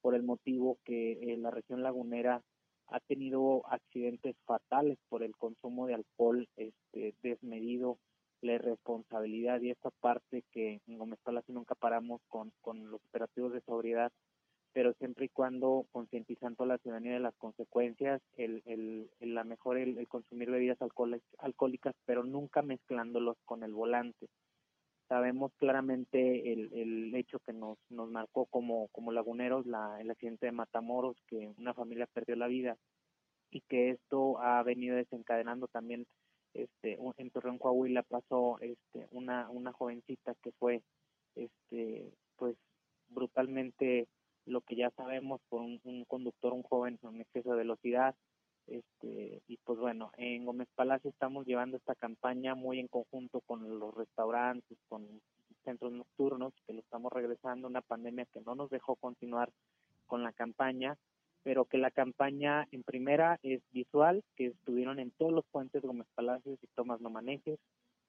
por 0.00 0.14
el 0.14 0.22
motivo 0.22 0.78
que 0.84 1.12
eh, 1.12 1.36
la 1.36 1.50
región 1.50 1.82
lagunera 1.82 2.42
ha 2.88 3.00
tenido 3.00 3.64
accidentes 3.66 4.36
fatales 4.44 4.98
por 5.08 5.22
el 5.22 5.36
consumo 5.36 5.86
de 5.86 5.94
alcohol 5.94 6.48
este, 6.56 7.14
desmedido 7.22 7.98
la 8.40 8.54
irresponsabilidad. 8.54 9.60
Y 9.60 9.70
esta 9.70 9.90
parte 9.90 10.42
que 10.50 10.80
en 10.86 10.98
Gómez 10.98 11.20
Palacio 11.22 11.54
nunca 11.54 11.74
paramos 11.74 12.20
con, 12.28 12.52
con 12.60 12.90
los 12.90 13.00
operativos 13.04 13.52
de 13.52 13.60
sobriedad, 13.60 14.12
pero 14.72 14.92
siempre 14.94 15.26
y 15.26 15.28
cuando 15.28 15.86
concientizando 15.92 16.64
a 16.64 16.66
la 16.66 16.78
ciudadanía 16.78 17.14
de 17.14 17.20
las 17.20 17.34
consecuencias, 17.36 18.20
el, 18.36 18.62
el, 18.66 19.10
la 19.34 19.44
mejor 19.44 19.78
el, 19.78 20.06
consumir 20.08 20.50
bebidas 20.50 20.78
alcohólicas, 21.38 21.94
pero 22.04 22.24
nunca 22.24 22.62
mezclándolos 22.62 23.36
con 23.44 23.62
el 23.62 23.74
volante. 23.74 24.28
Sabemos 25.08 25.52
claramente 25.56 26.52
el, 26.52 26.72
el 26.72 27.14
hecho 27.16 27.40
que 27.40 27.52
nos, 27.52 27.78
nos 27.88 28.08
marcó 28.10 28.46
como, 28.46 28.88
como 28.88 29.10
laguneros 29.10 29.66
la, 29.66 30.00
el 30.00 30.10
accidente 30.10 30.46
de 30.46 30.52
Matamoros, 30.52 31.16
que 31.26 31.52
una 31.58 31.74
familia 31.74 32.06
perdió 32.12 32.36
la 32.36 32.46
vida 32.46 32.76
y 33.50 33.60
que 33.62 33.90
esto 33.90 34.38
ha 34.40 34.62
venido 34.62 34.96
desencadenando 34.96 35.66
también 35.66 36.06
este 36.54 36.98
en 37.16 37.30
Torreón 37.30 37.58
Coahuila 37.58 38.02
pasó 38.02 38.58
este 38.60 39.06
una 39.10 39.48
una 39.50 39.72
jovencita 39.72 40.34
que 40.42 40.52
fue 40.52 40.82
este 41.36 42.12
pues 42.36 42.56
brutalmente 43.08 44.08
lo 44.46 44.60
que 44.62 44.76
ya 44.76 44.90
sabemos 44.90 45.40
por 45.48 45.60
un, 45.60 46.04
conductor 46.06 46.52
un 46.52 46.62
joven 46.62 46.96
con 46.96 47.20
exceso 47.20 47.50
de 47.50 47.58
velocidad 47.58 48.14
este 48.66 49.42
y 49.48 49.56
pues 49.64 49.78
bueno 49.78 50.12
en 50.16 50.44
Gómez 50.44 50.68
Palacio 50.74 51.10
estamos 51.10 51.46
llevando 51.46 51.76
esta 51.76 51.94
campaña 51.94 52.54
muy 52.54 52.78
en 52.78 52.88
conjunto 52.88 53.40
con 53.40 53.78
los 53.78 53.94
restaurantes 53.94 54.78
con 54.88 55.06
centros 55.64 55.92
nocturnos 55.92 56.52
que 56.66 56.74
lo 56.74 56.80
estamos 56.80 57.12
regresando 57.12 57.66
una 57.66 57.80
pandemia 57.80 58.26
que 58.26 58.40
no 58.40 58.54
nos 58.54 58.70
dejó 58.70 58.96
continuar 58.96 59.50
con 60.06 60.22
la 60.22 60.32
campaña 60.32 60.96
pero 61.42 61.64
que 61.64 61.78
la 61.78 61.90
campaña 61.90 62.66
en 62.70 62.82
primera 62.82 63.38
es 63.42 63.62
visual, 63.72 64.22
que 64.36 64.46
estuvieron 64.46 64.98
en 64.98 65.10
todos 65.12 65.32
los 65.32 65.44
puentes 65.46 65.82
Gómez 65.82 66.06
Palacios 66.14 66.58
y 66.62 66.66
Tomás 66.68 67.00
No 67.00 67.10
Manejes. 67.10 67.58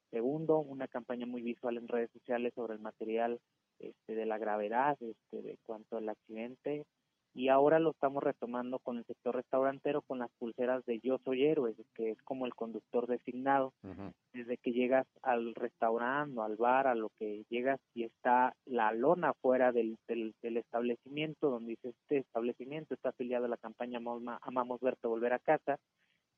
Segundo, 0.09 0.59
una 0.59 0.88
campaña 0.88 1.25
muy 1.25 1.41
visual 1.41 1.77
en 1.77 1.88
redes 1.88 2.11
sociales 2.11 2.53
sobre 2.53 2.73
el 2.73 2.79
material 2.79 3.39
este, 3.82 4.15
de 4.15 4.25
la 4.25 4.38
gravedad 4.38 4.97
este, 5.01 5.41
de 5.41 5.57
cuanto 5.65 5.97
al 5.97 6.09
accidente. 6.09 6.86
Y 7.34 7.47
ahora 7.47 7.79
lo 7.79 7.91
estamos 7.91 8.21
retomando 8.21 8.79
con 8.79 8.97
el 8.97 9.05
sector 9.05 9.36
restaurantero 9.36 10.01
con 10.01 10.19
las 10.19 10.29
pulseras 10.38 10.84
de 10.86 10.99
Yo 10.99 11.17
Soy 11.23 11.45
Héroe, 11.45 11.73
que 11.95 12.11
es 12.11 12.21
como 12.23 12.45
el 12.45 12.53
conductor 12.53 13.07
designado. 13.07 13.73
Desde 14.34 14.57
que 14.57 14.73
llegas 14.73 15.07
al 15.21 15.55
restaurante 15.55 16.38
o 16.38 16.43
al 16.43 16.57
bar, 16.57 16.88
a 16.88 16.95
lo 16.95 17.09
que 17.17 17.45
llegas 17.49 17.79
y 17.93 18.03
está 18.03 18.53
la 18.65 18.91
lona 18.91 19.34
fuera 19.36 19.71
del, 19.71 19.97
del, 20.07 20.57
establecimiento, 20.57 21.49
donde 21.49 21.71
dice 21.71 21.89
este 21.89 22.17
establecimiento 22.17 22.93
está 22.93 23.09
afiliado 23.09 23.45
a 23.45 23.49
la 23.49 23.57
campaña 23.57 23.99
Amamos 24.41 24.82
Verte 24.82 25.07
Volver 25.07 25.32
a 25.32 25.39
Casa, 25.39 25.77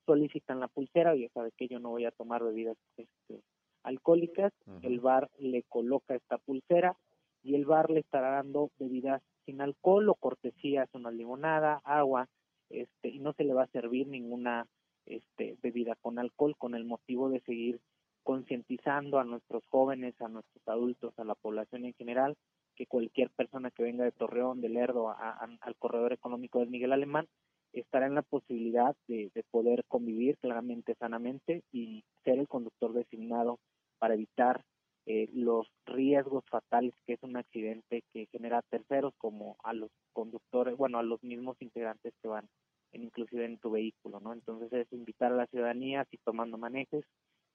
solicitan 0.06 0.60
la 0.60 0.68
pulsera, 0.68 1.16
y 1.16 1.22
ya 1.22 1.30
sabe 1.30 1.52
que 1.58 1.68
yo 1.68 1.80
no 1.80 1.90
voy 1.90 2.06
a 2.06 2.12
tomar 2.12 2.44
bebidas 2.44 2.78
este, 2.98 3.42
alcohólicas, 3.84 4.54
el 4.82 5.00
bar 5.00 5.30
le 5.40 5.64
coloca 5.64 6.14
esta 6.14 6.38
pulsera 6.38 6.96
y 7.44 7.56
el 7.56 7.66
bar 7.66 7.90
le 7.90 8.00
estará 8.00 8.32
dando 8.32 8.72
bebidas 8.80 9.22
sin 9.46 9.62
alcohol 9.62 10.10
o 10.10 10.16
cortesías, 10.16 10.90
una 10.94 11.12
limonada, 11.12 11.82
agua, 11.84 12.30
este, 12.70 13.10
y 13.10 13.20
no 13.20 13.34
se 13.34 13.44
le 13.44 13.54
va 13.54 13.64
a 13.64 13.72
servir 13.72 14.08
ninguna 14.08 14.66
este, 15.06 15.58
bebida 15.62 15.96
con 16.02 16.18
alcohol 16.18 16.56
con 16.58 16.76
el 16.76 16.86
motivo 16.86 17.30
de 17.30 17.42
seguir 17.42 17.82
concientizando 18.24 19.20
a 19.20 19.26
nuestros 19.26 19.66
jóvenes, 19.68 20.20
a 20.22 20.30
nuestros 20.30 20.66
adultos, 20.68 21.14
a 21.20 21.26
la 21.26 21.36
población 21.36 21.86
en 21.86 21.94
general, 21.94 22.38
que 22.76 22.88
cualquier 22.88 23.30
persona 23.30 23.70
que 23.70 23.84
venga 23.84 24.06
de 24.06 24.14
Torreón, 24.14 24.62
de 24.62 24.70
Lerdo, 24.70 25.10
al 25.10 25.76
corredor 25.78 26.14
económico 26.14 26.60
del 26.60 26.70
Miguel 26.70 26.94
Alemán, 26.94 27.28
estará 27.74 28.06
en 28.08 28.16
la 28.16 28.22
posibilidad 28.22 28.96
de, 29.08 29.30
de 29.34 29.44
poder 29.52 29.84
convivir 29.88 30.38
claramente 30.38 30.96
sanamente 30.96 31.64
y 31.72 32.06
ser 32.24 32.40
el 32.40 32.48
conductor 32.48 32.94
designado 32.94 33.60
para 34.00 34.14
evitar 34.14 34.64
eh, 35.06 35.30
los 35.34 35.68
riesgos 35.86 36.46
fatales 36.50 36.94
que 37.06 37.14
es 37.14 37.24
un 37.24 37.36
accidente 37.36 38.04
que 38.14 38.28
genera 38.32 38.62
terceros 38.62 39.14
como 39.18 39.58
a 39.64 39.74
los 39.74 39.92
conductores, 40.14 40.78
bueno, 40.78 40.98
a 40.98 41.04
los 41.04 41.22
mismos 41.24 41.58
integrantes 41.62 42.14
que 42.22 42.30
van 42.30 42.48
en, 42.94 43.04
inclusive 43.04 43.46
en 43.46 43.58
tu 43.58 43.72
vehículo, 43.72 44.20
¿no? 44.22 44.34
Entonces 44.34 44.72
es 44.72 44.92
invitar 44.94 45.34
a 45.34 45.36
la 45.36 45.48
ciudadanía, 45.48 46.06
si 46.10 46.18
tomando 46.20 46.58
manejes, 46.58 47.04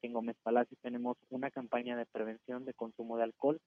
en 0.03 0.13
Gómez 0.13 0.37
Palacio 0.43 0.77
tenemos 0.83 1.17
una 1.31 1.51
campaña 1.51 1.97
de 1.97 2.07
prevención 2.07 2.65
de 2.65 2.75
consumo 2.75 3.17
de 3.17 3.25
alcohol 3.25 3.59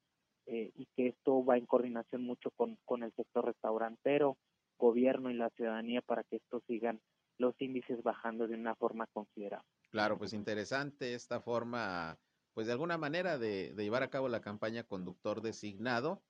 eh, 0.46 0.70
y 0.76 0.86
que 0.96 1.08
esto 1.08 1.44
va 1.44 1.58
en 1.58 1.66
coordinación 1.66 2.22
mucho 2.22 2.50
con, 2.52 2.78
con 2.84 3.02
el 3.02 3.12
sector 3.14 3.44
restaurantero, 3.44 4.36
gobierno 4.78 5.30
y 5.30 5.34
la 5.34 5.50
ciudadanía 5.50 6.02
para 6.02 6.22
que 6.24 6.36
esto 6.36 6.62
sigan 6.66 7.00
los 7.38 7.54
índices 7.60 8.02
bajando 8.02 8.46
de 8.46 8.54
una 8.54 8.74
forma 8.74 9.06
considerable. 9.12 9.66
Claro, 9.90 10.16
pues 10.16 10.32
interesante 10.32 11.14
esta 11.14 11.40
forma 11.40 12.18
pues 12.54 12.66
de 12.66 12.72
alguna 12.72 12.98
manera 12.98 13.38
de, 13.38 13.74
llevar 13.76 14.02
a 14.02 14.10
cabo 14.10 14.28
la 14.28 14.40
campaña 14.40 14.84
conductor 14.84 15.40
designado. 15.40 16.22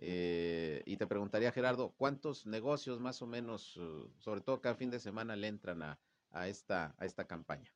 Eh, 0.00 0.82
y 0.86 0.96
te 0.96 1.06
preguntaría, 1.06 1.52
Gerardo, 1.52 1.92
¿cuántos 1.96 2.46
negocios 2.46 3.00
más 3.00 3.20
o 3.20 3.26
menos, 3.26 3.76
uh, 3.76 4.08
sobre 4.18 4.40
todo 4.40 4.60
cada 4.60 4.76
fin 4.76 4.90
de 4.90 5.00
semana, 5.00 5.34
le 5.34 5.48
entran 5.48 5.82
a, 5.82 5.98
a, 6.30 6.46
esta, 6.46 6.94
a 6.98 7.04
esta 7.04 7.26
campaña? 7.26 7.72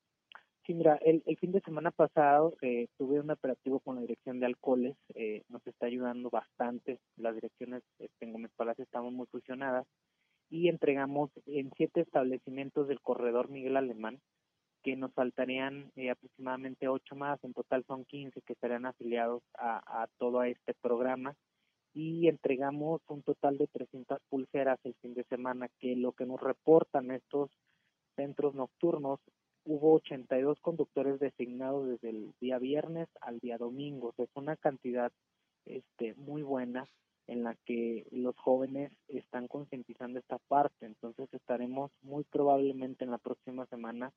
Sí, 0.64 0.74
mira, 0.74 0.94
el, 1.04 1.22
fin 1.38 1.50
de 1.50 1.60
semana 1.62 1.90
pasado 1.90 2.54
eh, 2.62 2.86
tuve 2.96 3.18
un 3.18 3.30
operativo 3.30 3.80
con 3.80 3.96
la 3.96 4.02
dirección 4.02 4.38
de 4.38 4.46
alcoholes, 4.46 4.96
eh, 5.14 5.42
nos 5.48 5.66
está 5.66 5.86
ayudando 5.86 6.30
bastante, 6.30 7.00
las 7.16 7.34
direcciones 7.34 7.82
este, 7.98 8.24
en 8.24 8.32
Gómez 8.32 8.52
Palacio 8.54 8.84
estamos 8.84 9.12
muy 9.12 9.26
fusionadas 9.26 9.84
y 10.50 10.68
entregamos 10.68 11.30
en 11.46 11.72
siete 11.76 12.02
establecimientos 12.02 12.86
del 12.86 13.00
corredor 13.00 13.48
Miguel 13.48 13.76
Alemán 13.76 14.20
que 14.82 14.96
nos 14.96 15.12
faltarían 15.12 15.90
eh, 15.96 16.10
aproximadamente 16.10 16.88
ocho 16.88 17.14
más, 17.14 17.42
en 17.44 17.52
total 17.54 17.84
son 17.86 18.04
15 18.04 18.42
que 18.42 18.52
estarían 18.52 18.86
afiliados 18.86 19.42
a, 19.54 20.02
a 20.02 20.06
todo 20.18 20.42
este 20.42 20.74
programa. 20.74 21.34
Y 21.94 22.28
entregamos 22.28 23.02
un 23.08 23.22
total 23.22 23.58
de 23.58 23.66
300 23.66 24.18
pulseras 24.30 24.78
el 24.84 24.94
fin 25.02 25.14
de 25.14 25.24
semana, 25.24 25.68
que 25.78 25.94
lo 25.94 26.12
que 26.12 26.24
nos 26.24 26.40
reportan 26.40 27.10
estos 27.10 27.50
centros 28.16 28.54
nocturnos, 28.54 29.20
hubo 29.64 29.94
82 29.94 30.58
conductores 30.60 31.20
designados 31.20 31.88
desde 31.88 32.10
el 32.10 32.32
día 32.40 32.58
viernes 32.58 33.08
al 33.20 33.38
día 33.38 33.58
domingo, 33.58 34.12
es 34.18 34.28
una 34.34 34.56
cantidad 34.56 35.12
este 35.64 36.14
muy 36.14 36.42
buena 36.42 36.88
en 37.28 37.44
la 37.44 37.54
que 37.64 38.06
los 38.10 38.36
jóvenes 38.36 38.92
están 39.08 39.46
concientizando 39.46 40.18
esta 40.18 40.38
parte, 40.38 40.86
entonces 40.86 41.32
estaremos 41.32 41.92
muy 42.02 42.24
probablemente 42.24 43.04
en 43.04 43.12
la 43.12 43.18
próxima 43.18 43.64
semana 43.66 44.12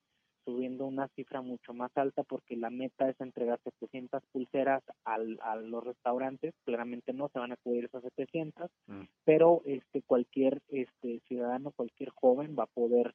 subiendo 0.46 0.86
una 0.86 1.08
cifra 1.10 1.42
mucho 1.42 1.74
más 1.74 1.92
alta 1.96 2.24
porque 2.24 2.56
la 2.56 2.70
meta 2.70 3.10
es 3.10 3.20
entregar 3.20 3.60
700 3.64 4.24
pulseras 4.32 4.84
al, 5.04 5.40
a 5.42 5.56
los 5.56 5.84
restaurantes, 5.84 6.54
claramente 6.64 7.12
no 7.14 7.30
se 7.30 7.40
van 7.40 7.52
a 7.52 7.58
cubrir 7.58 7.86
esas 7.86 8.04
700, 8.04 8.70
mm. 8.88 9.02
pero 9.26 9.62
este 9.66 10.02
cualquier 10.04 10.62
este 10.70 11.20
ciudadano, 11.28 11.72
cualquier 11.72 12.10
joven 12.10 12.56
va 12.58 12.64
a 12.64 12.68
poder 12.68 13.14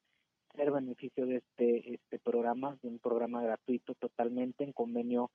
hacer 0.52 0.70
beneficio 0.72 1.26
de 1.26 1.36
este, 1.36 1.94
este 1.94 2.18
programa, 2.18 2.76
de 2.82 2.88
un 2.88 2.98
programa 2.98 3.42
gratuito 3.42 3.94
totalmente 3.94 4.64
en 4.64 4.72
convenio 4.72 5.30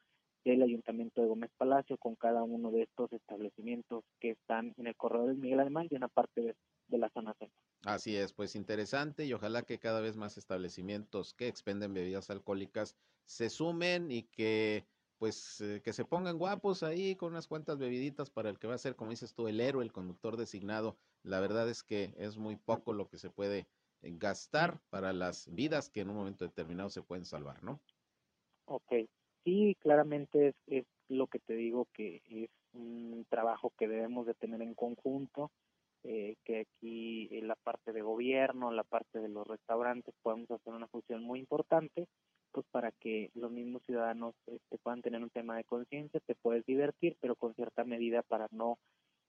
del 0.52 0.64
Ayuntamiento 0.64 1.22
de 1.22 1.28
Gómez 1.28 1.52
Palacio 1.58 1.98
con 1.98 2.16
cada 2.16 2.44
uno 2.44 2.72
de 2.72 2.84
estos 2.84 3.12
establecimientos 3.14 4.04
que 4.20 4.32
están 4.32 4.74
en 4.78 4.88
el 4.88 4.96
corredor 4.96 5.28
del 5.28 5.38
Miguel 5.38 5.60
Alemán 5.60 5.88
y 5.90 5.96
una 5.96 6.08
parte 6.08 6.42
de, 6.42 6.56
de 6.88 6.98
la 6.98 7.10
zona 7.10 7.34
centro. 7.34 7.58
Así 7.84 8.16
es, 8.16 8.34
pues 8.34 8.56
interesante 8.56 9.26
y 9.26 9.34
ojalá 9.34 9.64
que 9.64 9.80
cada 9.80 10.02
vez 10.02 10.16
más 10.18 10.38
establecimientos 10.38 11.34
que 11.34 11.48
expenden 11.48 11.94
bebidas 11.94 12.30
alcohólicas 12.30 12.96
se 13.26 13.50
sumen 13.50 14.12
y 14.12 14.24
que 14.24 14.86
pues 15.18 15.62
eh, 15.62 15.82
que 15.84 15.94
se 15.94 16.06
pongan 16.06 16.38
guapos 16.38 16.84
ahí 16.84 17.16
con 17.16 17.32
unas 17.32 17.48
cuantas 17.48 17.78
bebiditas 17.78 18.30
para 18.30 18.50
el 18.50 18.60
que 18.60 18.68
va 18.68 18.76
a 18.76 18.80
ser, 18.80 18.96
como 18.96 19.12
dices 19.12 19.34
tú, 19.34 19.48
el 19.48 19.62
héroe, 19.62 19.84
el 19.84 19.92
conductor 19.92 20.38
designado. 20.38 20.98
La 21.24 21.40
verdad 21.40 21.70
es 21.70 21.84
que 21.84 22.14
es 22.18 22.38
muy 22.38 22.56
poco 22.56 22.94
lo 22.94 23.08
que 23.08 23.18
se 23.18 23.30
puede 23.30 23.68
eh, 24.02 24.14
gastar 24.18 24.82
para 24.90 25.14
las 25.14 25.54
vidas 25.54 25.90
que 25.90 26.02
en 26.02 26.10
un 26.10 26.18
momento 26.18 26.46
determinado 26.46 26.90
se 26.90 27.02
pueden 27.02 27.26
salvar, 27.26 27.64
¿no? 27.64 27.80
Ok, 28.66 28.92
sí, 29.46 29.78
claramente 29.80 30.54
es, 30.68 30.86
lo 31.08 31.28
que 31.28 31.40
te 31.40 31.54
digo 31.54 31.88
que 31.94 32.22
es 32.30 32.50
un 32.74 33.26
trabajo 33.30 33.72
que 33.78 33.88
debemos 33.88 34.26
de 34.26 34.34
tener 34.34 34.62
en 34.62 34.74
conjunto, 34.74 35.52
eh, 36.04 36.36
que 36.44 36.62
aquí 36.62 37.30
en 37.32 37.48
la 37.48 37.56
parte 37.56 37.94
de 37.94 38.02
gobierno, 38.02 38.72
la 38.72 38.84
parte 38.84 39.20
de 39.20 39.30
los 39.30 39.48
restaurantes 39.48 40.14
podemos 40.24 40.50
hacer 40.52 40.74
una 40.74 40.88
función 40.88 41.24
muy 41.24 41.40
importante 41.40 42.08
pues 42.52 42.66
para 42.72 42.92
que 42.94 43.32
los 43.34 43.52
mismos 43.52 43.84
ciudadanos 43.84 44.34
este, 44.48 44.78
puedan 44.78 45.02
tener 45.02 45.22
un 45.22 45.30
tema 45.30 45.58
de 45.58 45.66
conciencia, 45.66 46.22
te 46.26 46.36
puedes 46.36 46.66
divertir, 46.66 47.18
pero 47.20 47.36
con 47.36 47.54
cierta 47.54 47.84
medida 47.84 48.22
para 48.22 48.48
no 48.52 48.80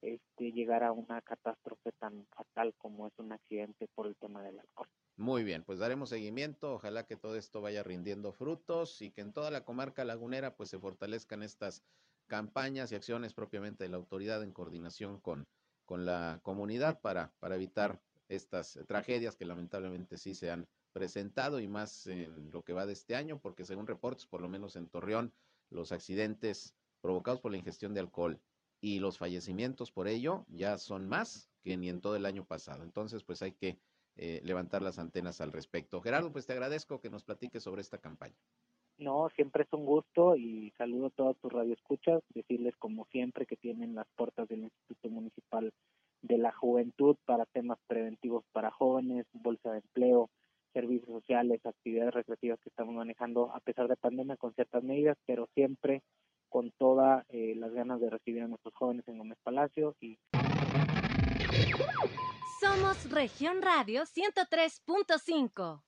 este, 0.00 0.52
llegar 0.52 0.84
a 0.84 0.92
una 0.92 1.20
catástrofe 1.22 1.90
tan 1.98 2.24
fatal 2.26 2.72
como 2.78 3.08
es 3.08 3.12
un 3.18 3.32
accidente 3.32 3.88
por 3.96 4.06
el 4.06 4.14
tema 4.14 4.44
del 4.44 4.60
alcohol. 4.60 4.88
Muy 5.18 5.44
bien, 5.44 5.64
pues 5.64 5.78
daremos 5.78 6.10
seguimiento, 6.10 6.74
ojalá 6.74 7.06
que 7.06 7.16
todo 7.16 7.36
esto 7.36 7.62
vaya 7.62 7.82
rindiendo 7.82 8.32
frutos 8.32 9.00
y 9.00 9.10
que 9.10 9.22
en 9.22 9.32
toda 9.32 9.50
la 9.50 9.64
comarca 9.64 10.04
lagunera 10.04 10.56
pues 10.56 10.68
se 10.68 10.78
fortalezcan 10.78 11.42
estas 11.42 11.82
campañas 12.26 12.92
y 12.92 12.96
acciones 12.96 13.32
propiamente 13.32 13.84
de 13.84 13.90
la 13.90 13.96
autoridad 13.96 14.42
en 14.42 14.52
coordinación 14.52 15.18
con, 15.20 15.48
con 15.86 16.04
la 16.04 16.40
comunidad 16.42 17.00
para, 17.00 17.32
para 17.38 17.54
evitar 17.54 18.02
estas 18.28 18.78
tragedias 18.86 19.36
que 19.36 19.46
lamentablemente 19.46 20.18
sí 20.18 20.34
se 20.34 20.50
han 20.50 20.66
presentado 20.92 21.60
y 21.60 21.68
más 21.68 22.06
en 22.06 22.50
lo 22.50 22.62
que 22.62 22.74
va 22.74 22.84
de 22.84 22.92
este 22.92 23.16
año, 23.16 23.38
porque 23.40 23.64
según 23.64 23.86
reportes, 23.86 24.26
por 24.26 24.42
lo 24.42 24.48
menos 24.50 24.76
en 24.76 24.88
Torreón, 24.88 25.32
los 25.70 25.92
accidentes 25.92 26.74
provocados 27.00 27.40
por 27.40 27.52
la 27.52 27.58
ingestión 27.58 27.94
de 27.94 28.00
alcohol 28.00 28.38
y 28.82 28.98
los 28.98 29.16
fallecimientos 29.16 29.92
por 29.92 30.08
ello 30.08 30.44
ya 30.48 30.76
son 30.76 31.08
más 31.08 31.48
que 31.62 31.76
ni 31.78 31.88
en 31.88 32.02
todo 32.02 32.16
el 32.16 32.26
año 32.26 32.44
pasado. 32.44 32.82
Entonces, 32.82 33.24
pues 33.24 33.40
hay 33.40 33.52
que 33.52 33.78
eh, 34.16 34.40
levantar 34.44 34.82
las 34.82 34.98
antenas 34.98 35.40
al 35.40 35.52
respecto. 35.52 36.00
Gerardo, 36.00 36.32
pues 36.32 36.46
te 36.46 36.52
agradezco 36.52 37.00
que 37.00 37.10
nos 37.10 37.24
platiques 37.24 37.62
sobre 37.62 37.82
esta 37.82 37.98
campaña. 37.98 38.36
No, 38.98 39.28
siempre 39.36 39.64
es 39.64 39.72
un 39.72 39.84
gusto 39.84 40.36
y 40.36 40.72
saludo 40.78 41.06
a 41.06 41.10
todos 41.10 41.36
tus 41.36 41.52
radioescuchas, 41.52 42.22
decirles 42.34 42.74
como 42.76 43.04
siempre 43.12 43.44
que 43.44 43.56
tienen 43.56 43.94
las 43.94 44.06
puertas 44.16 44.48
del 44.48 44.60
Instituto 44.60 45.10
Municipal 45.10 45.70
de 46.22 46.38
la 46.38 46.50
Juventud 46.52 47.16
para 47.26 47.44
temas 47.44 47.78
preventivos 47.86 48.44
para 48.52 48.70
jóvenes, 48.70 49.26
bolsa 49.34 49.72
de 49.72 49.78
empleo, 49.78 50.30
servicios 50.72 51.10
sociales, 51.10 51.64
actividades 51.64 52.14
recreativas 52.14 52.58
que 52.60 52.70
estamos 52.70 52.94
manejando 52.94 53.54
a 53.54 53.60
pesar 53.60 53.86
de 53.88 53.96
pandemia 53.96 54.36
con 54.36 54.54
ciertas 54.54 54.82
medidas, 54.82 55.18
pero 55.26 55.46
siempre 55.54 56.02
con 56.48 56.70
todas 56.78 57.24
eh, 57.28 57.54
las 57.56 57.72
ganas 57.72 58.00
de 58.00 58.08
recibir 58.08 58.42
a 58.42 58.48
nuestros 58.48 58.74
jóvenes 58.74 59.06
en 59.08 59.18
Gómez 59.18 59.38
Palacio 59.42 59.94
y 60.00 60.18
Somos 62.76 63.10
Región 63.10 63.62
Radio 63.62 64.02
103.5. 64.02 65.82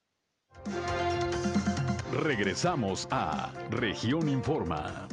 Regresamos 2.12 3.06
a 3.10 3.52
Región 3.68 4.26
Informa. 4.30 5.06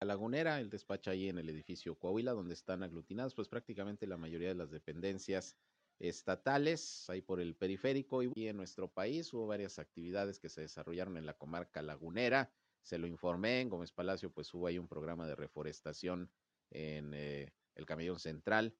Lagunera, 0.00 0.60
el 0.60 0.68
despacho 0.68 1.10
ahí 1.10 1.30
en 1.30 1.38
el 1.38 1.48
edificio 1.48 1.94
Coahuila, 1.98 2.32
donde 2.32 2.52
están 2.52 2.82
aglutinadas 2.82 3.34
pues 3.34 3.48
prácticamente 3.48 4.06
la 4.06 4.18
mayoría 4.18 4.48
de 4.48 4.56
las 4.56 4.70
dependencias 4.70 5.56
estatales, 5.98 7.08
ahí 7.08 7.22
por 7.22 7.40
el 7.40 7.54
periférico 7.54 8.22
y 8.22 8.48
en 8.48 8.58
nuestro 8.58 8.88
país 8.88 9.32
hubo 9.32 9.46
varias 9.46 9.78
actividades 9.78 10.38
que 10.38 10.50
se 10.50 10.60
desarrollaron 10.60 11.16
en 11.16 11.24
la 11.24 11.38
comarca 11.38 11.80
lagunera, 11.80 12.52
se 12.82 12.98
lo 12.98 13.06
informé, 13.06 13.62
en 13.62 13.70
Gómez 13.70 13.92
Palacio 13.92 14.30
pues 14.30 14.52
hubo 14.52 14.66
ahí 14.66 14.78
un 14.78 14.88
programa 14.88 15.26
de 15.26 15.36
reforestación 15.36 16.30
en 16.70 17.12
eh, 17.14 17.52
el 17.74 17.86
camellón 17.86 18.18
central 18.18 18.76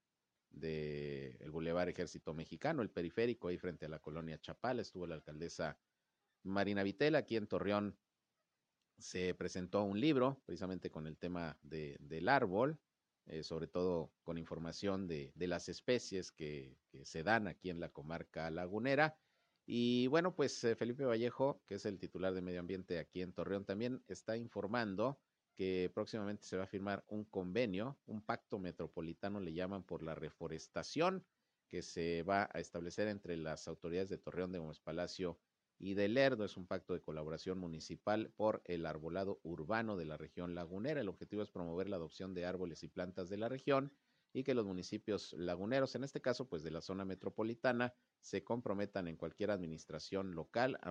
del 0.51 1.37
el 1.41 1.51
Boulevard 1.51 1.89
Ejército 1.89 2.35
Mexicano, 2.35 2.83
el 2.83 2.91
periférico 2.91 3.49
ahí 3.49 3.59
frente 3.59 3.87
a 3.87 3.89
la 3.89 3.99
colonia 3.99 4.41
Chapala, 4.41 4.83
estuvo 4.83 5.07
la 5.07 5.15
alcaldesa 5.15 5.79
Marina 6.43 6.83
Vitela, 6.83 7.19
aquí 7.19 7.37
en 7.37 7.47
Torreón 7.47 7.99
se 8.99 9.35
presentó 9.35 9.85
un 9.85 10.01
libro 10.01 10.43
precisamente 10.45 10.91
con 10.91 11.07
el 11.07 11.17
tema 11.17 11.57
de, 11.63 11.97
del 12.01 12.29
árbol, 12.29 12.79
eh, 13.27 13.43
sobre 13.43 13.67
todo 13.67 14.13
con 14.23 14.39
información 14.39 15.07
de, 15.07 15.33
de 15.35 15.47
las 15.47 15.69
especies 15.69 16.33
que, 16.33 16.77
se 17.05 17.23
dan 17.23 17.47
aquí 17.47 17.71
en 17.71 17.79
la 17.79 17.91
comarca 17.91 18.51
lagunera. 18.51 19.17
Y 19.67 20.09
bueno, 20.09 20.35
pues 20.35 20.65
eh, 20.65 20.75
Felipe 20.75 21.05
Vallejo, 21.05 21.63
que 21.67 21.75
es 21.75 21.85
el 21.85 21.99
titular 21.99 22.35
de 22.35 22.41
Medio 22.41 22.61
Ambiente 22.61 22.99
aquí 22.99 23.23
en 23.23 23.33
Torreón, 23.33 23.65
también 23.65 24.03
está 24.09 24.37
informando 24.37 25.21
que 25.59 25.91
próximamente 25.93 26.45
se 26.45 26.57
va 26.57 26.63
a 26.63 26.69
firmar 26.69 27.05
un 27.09 27.25
convenio, 27.25 27.99
un 28.07 28.23
pacto 28.23 28.61
metropolitano, 28.61 29.41
le 29.41 29.53
llaman 29.53 29.83
por 29.83 30.05
la 30.05 30.15
reforestación, 30.15 31.27
que 31.67 31.83
se 31.83 32.23
va 32.23 32.49
a 32.55 32.61
establecer 32.61 33.09
entre 33.09 33.37
las 33.37 33.67
autoridades 33.67 34.09
de 34.09 34.19
Torreón 34.19 34.53
de 34.53 34.61
Gómez 34.61 34.79
Palacio 34.79 35.41
y 35.77 35.95
de 35.95 36.07
Lerdo. 36.07 36.45
Es 36.45 36.57
un 36.57 36.69
pacto 36.69 36.95
de 36.95 37.01
colaboración 37.01 37.59
municipal 37.59 38.31
por 38.37 38.63
el 38.67 38.87
arbolado 38.87 39.41
urbano 39.43 39.97
de 39.97 40.05
la 40.05 40.17
región 40.17 40.55
lagunera. 40.55 41.01
El 41.01 41.09
objetivo 41.09 41.43
es 41.43 41.51
promover 41.51 41.89
la 41.89 41.97
adopción 41.97 42.35
de 42.35 42.47
árboles 42.47 42.85
y 42.85 42.89
plantas 42.89 43.29
de 43.29 43.39
la 43.39 43.49
región 43.49 43.93
y 44.33 44.45
que 44.45 44.55
los 44.55 44.65
municipios 44.65 45.33
laguneros, 45.33 45.97
en 45.97 46.05
este 46.05 46.21
caso 46.21 46.49
pues 46.49 46.63
de 46.63 46.71
la 46.71 46.83
zona 46.83 47.05
metropolitana, 47.05 47.95
se 48.21 48.45
comprometan 48.45 49.09
en 49.09 49.17
cualquier 49.17 49.51
administración 49.51 50.37
local 50.37 50.79
a, 50.83 50.91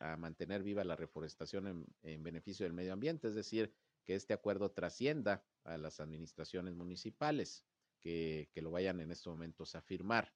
a 0.00 0.16
mantener 0.18 0.62
viva 0.62 0.84
la 0.84 0.96
reforestación 0.96 1.86
en 2.02 2.22
beneficio 2.22 2.64
del 2.64 2.74
medio 2.74 2.92
ambiente, 2.92 3.28
es 3.28 3.34
decir, 3.34 3.72
que 4.04 4.14
este 4.14 4.34
acuerdo 4.34 4.70
trascienda 4.70 5.44
a 5.64 5.78
las 5.78 6.00
administraciones 6.00 6.74
municipales 6.74 7.64
que, 8.00 8.48
que 8.52 8.62
lo 8.62 8.70
vayan 8.70 9.00
en 9.00 9.10
estos 9.10 9.32
momentos 9.32 9.74
a 9.74 9.82
firmar. 9.82 10.34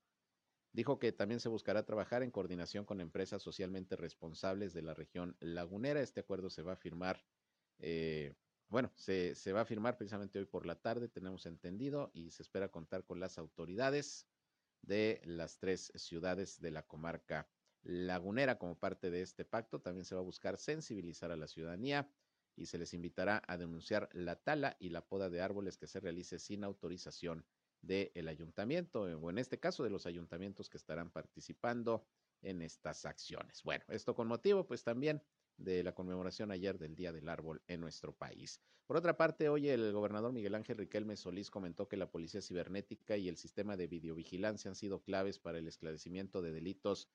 Dijo 0.72 0.98
que 0.98 1.10
también 1.12 1.40
se 1.40 1.48
buscará 1.48 1.84
trabajar 1.84 2.22
en 2.22 2.30
coordinación 2.30 2.84
con 2.84 3.00
empresas 3.00 3.42
socialmente 3.42 3.96
responsables 3.96 4.74
de 4.74 4.82
la 4.82 4.94
región 4.94 5.36
lagunera. 5.40 6.02
Este 6.02 6.20
acuerdo 6.20 6.50
se 6.50 6.62
va 6.62 6.72
a 6.72 6.76
firmar, 6.76 7.24
eh, 7.78 8.34
bueno, 8.68 8.92
se, 8.94 9.34
se, 9.34 9.52
va 9.52 9.62
a 9.62 9.64
firmar 9.64 9.96
precisamente 9.96 10.38
hoy 10.38 10.44
por 10.44 10.66
la 10.66 10.74
tarde, 10.74 11.08
tenemos 11.08 11.46
entendido, 11.46 12.10
y 12.12 12.30
se 12.30 12.42
espera 12.42 12.70
contar 12.70 13.04
con 13.04 13.20
las 13.20 13.38
autoridades 13.38 14.28
de 14.82 15.20
las 15.24 15.58
tres 15.58 15.92
ciudades 15.94 16.60
de 16.60 16.70
la 16.70 16.82
comarca 16.82 17.48
lagunera 17.82 18.58
como 18.58 18.78
parte 18.78 19.10
de 19.10 19.22
este 19.22 19.44
pacto. 19.44 19.80
También 19.80 20.04
se 20.04 20.14
va 20.14 20.20
a 20.20 20.24
buscar 20.24 20.58
sensibilizar 20.58 21.30
a 21.30 21.36
la 21.36 21.48
ciudadanía 21.48 22.10
y 22.56 22.66
se 22.66 22.78
les 22.78 22.94
invitará 22.94 23.42
a 23.46 23.56
denunciar 23.56 24.08
la 24.12 24.36
tala 24.36 24.76
y 24.80 24.88
la 24.88 25.06
poda 25.06 25.30
de 25.30 25.40
árboles 25.40 25.76
que 25.76 25.86
se 25.86 26.00
realice 26.00 26.38
sin 26.38 26.64
autorización 26.64 27.44
del 27.82 28.28
ayuntamiento, 28.28 29.08
eh, 29.08 29.14
o 29.14 29.30
en 29.30 29.38
este 29.38 29.60
caso 29.60 29.84
de 29.84 29.90
los 29.90 30.06
ayuntamientos 30.06 30.68
que 30.68 30.78
estarán 30.78 31.10
participando 31.10 32.04
en 32.42 32.62
estas 32.62 33.04
acciones. 33.04 33.62
Bueno, 33.62 33.84
esto 33.88 34.14
con 34.14 34.28
motivo, 34.28 34.66
pues 34.66 34.82
también 34.82 35.22
de 35.56 35.82
la 35.82 35.94
conmemoración 35.94 36.50
ayer 36.50 36.78
del 36.78 36.94
Día 36.96 37.12
del 37.12 37.28
Árbol 37.28 37.62
en 37.66 37.80
nuestro 37.80 38.12
país. 38.12 38.60
Por 38.86 38.96
otra 38.96 39.16
parte, 39.16 39.48
hoy 39.48 39.68
el 39.68 39.92
gobernador 39.92 40.32
Miguel 40.32 40.54
Ángel 40.54 40.78
Riquelme 40.78 41.16
Solís 41.16 41.50
comentó 41.50 41.88
que 41.88 41.96
la 41.96 42.10
policía 42.10 42.40
cibernética 42.40 43.16
y 43.16 43.28
el 43.28 43.36
sistema 43.36 43.76
de 43.76 43.88
videovigilancia 43.88 44.68
han 44.68 44.76
sido 44.76 45.02
claves 45.02 45.38
para 45.38 45.58
el 45.58 45.66
esclarecimiento 45.66 46.40
de 46.40 46.52
delitos 46.52 47.08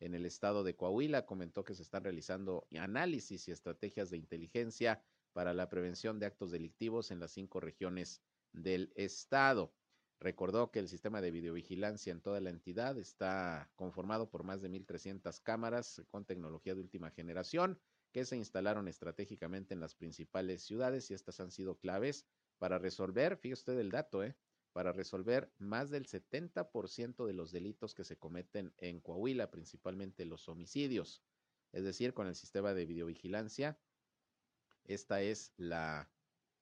en 0.00 0.14
el 0.14 0.26
estado 0.26 0.64
de 0.64 0.76
Coahuila. 0.76 1.26
Comentó 1.26 1.64
que 1.64 1.74
se 1.74 1.82
están 1.82 2.04
realizando 2.04 2.66
análisis 2.78 3.48
y 3.48 3.52
estrategias 3.52 4.10
de 4.10 4.16
inteligencia 4.16 5.02
para 5.32 5.54
la 5.54 5.68
prevención 5.68 6.18
de 6.18 6.26
actos 6.26 6.50
delictivos 6.50 7.10
en 7.10 7.20
las 7.20 7.32
cinco 7.32 7.60
regiones 7.60 8.22
del 8.52 8.92
estado. 8.96 9.74
Recordó 10.20 10.72
que 10.72 10.80
el 10.80 10.88
sistema 10.88 11.20
de 11.20 11.30
videovigilancia 11.30 12.10
en 12.10 12.20
toda 12.20 12.40
la 12.40 12.50
entidad 12.50 12.98
está 12.98 13.70
conformado 13.76 14.30
por 14.30 14.42
más 14.42 14.60
de 14.60 14.68
1.300 14.68 15.40
cámaras 15.42 16.02
con 16.08 16.24
tecnología 16.24 16.74
de 16.74 16.80
última 16.80 17.10
generación 17.10 17.78
que 18.12 18.24
se 18.24 18.36
instalaron 18.36 18.88
estratégicamente 18.88 19.74
en 19.74 19.80
las 19.80 19.94
principales 19.94 20.62
ciudades 20.62 21.10
y 21.10 21.14
estas 21.14 21.38
han 21.40 21.52
sido 21.52 21.78
claves 21.78 22.26
para 22.58 22.78
resolver, 22.78 23.36
fíjese 23.36 23.60
usted 23.60 23.78
el 23.78 23.90
dato, 23.90 24.24
¿eh? 24.24 24.36
Para 24.78 24.92
resolver 24.92 25.50
más 25.58 25.90
del 25.90 26.06
70% 26.06 27.26
de 27.26 27.32
los 27.32 27.50
delitos 27.50 27.96
que 27.96 28.04
se 28.04 28.16
cometen 28.16 28.72
en 28.78 29.00
Coahuila, 29.00 29.50
principalmente 29.50 30.24
los 30.24 30.48
homicidios. 30.48 31.20
Es 31.72 31.82
decir, 31.82 32.14
con 32.14 32.28
el 32.28 32.36
sistema 32.36 32.72
de 32.72 32.86
videovigilancia 32.86 33.76
esta 34.84 35.20
es 35.20 35.52
la, 35.56 36.08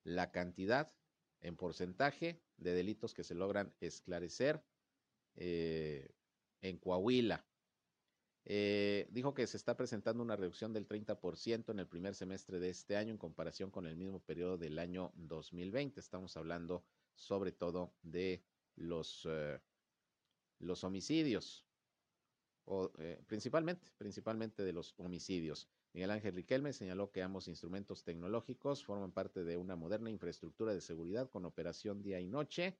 la 0.03 0.31
cantidad 0.31 0.91
en 1.41 1.57
porcentaje 1.57 2.41
de 2.57 2.73
delitos 2.73 3.13
que 3.13 3.23
se 3.23 3.35
logran 3.35 3.71
esclarecer 3.81 4.63
eh, 5.35 6.09
en 6.61 6.79
Coahuila. 6.79 7.45
Eh, 8.45 9.07
dijo 9.11 9.35
que 9.35 9.45
se 9.45 9.57
está 9.57 9.77
presentando 9.77 10.23
una 10.23 10.35
reducción 10.35 10.73
del 10.73 10.87
30% 10.87 11.69
en 11.69 11.77
el 11.77 11.87
primer 11.87 12.15
semestre 12.15 12.59
de 12.59 12.71
este 12.71 12.97
año 12.97 13.11
en 13.11 13.19
comparación 13.19 13.69
con 13.69 13.85
el 13.85 13.95
mismo 13.95 14.21
periodo 14.21 14.57
del 14.57 14.79
año 14.79 15.11
2020. 15.17 15.99
Estamos 15.99 16.35
hablando 16.35 16.83
sobre 17.17 17.51
todo 17.51 17.93
de 18.01 18.43
los, 18.75 19.27
eh, 19.29 19.59
los 20.59 20.83
homicidios, 20.83 21.65
o 22.65 22.91
eh, 22.99 23.23
principalmente, 23.27 23.91
principalmente 23.97 24.63
de 24.63 24.73
los 24.73 24.93
homicidios. 24.97 25.69
Miguel 25.93 26.11
Ángel 26.11 26.35
Riquelme 26.35 26.73
señaló 26.73 27.11
que 27.11 27.23
ambos 27.23 27.47
instrumentos 27.47 28.03
tecnológicos 28.03 28.83
forman 28.83 29.11
parte 29.11 29.43
de 29.43 29.57
una 29.57 29.75
moderna 29.75 30.09
infraestructura 30.09 30.73
de 30.73 30.81
seguridad 30.81 31.29
con 31.29 31.45
operación 31.45 32.03
día 32.03 32.19
y 32.19 32.27
noche 32.27 32.77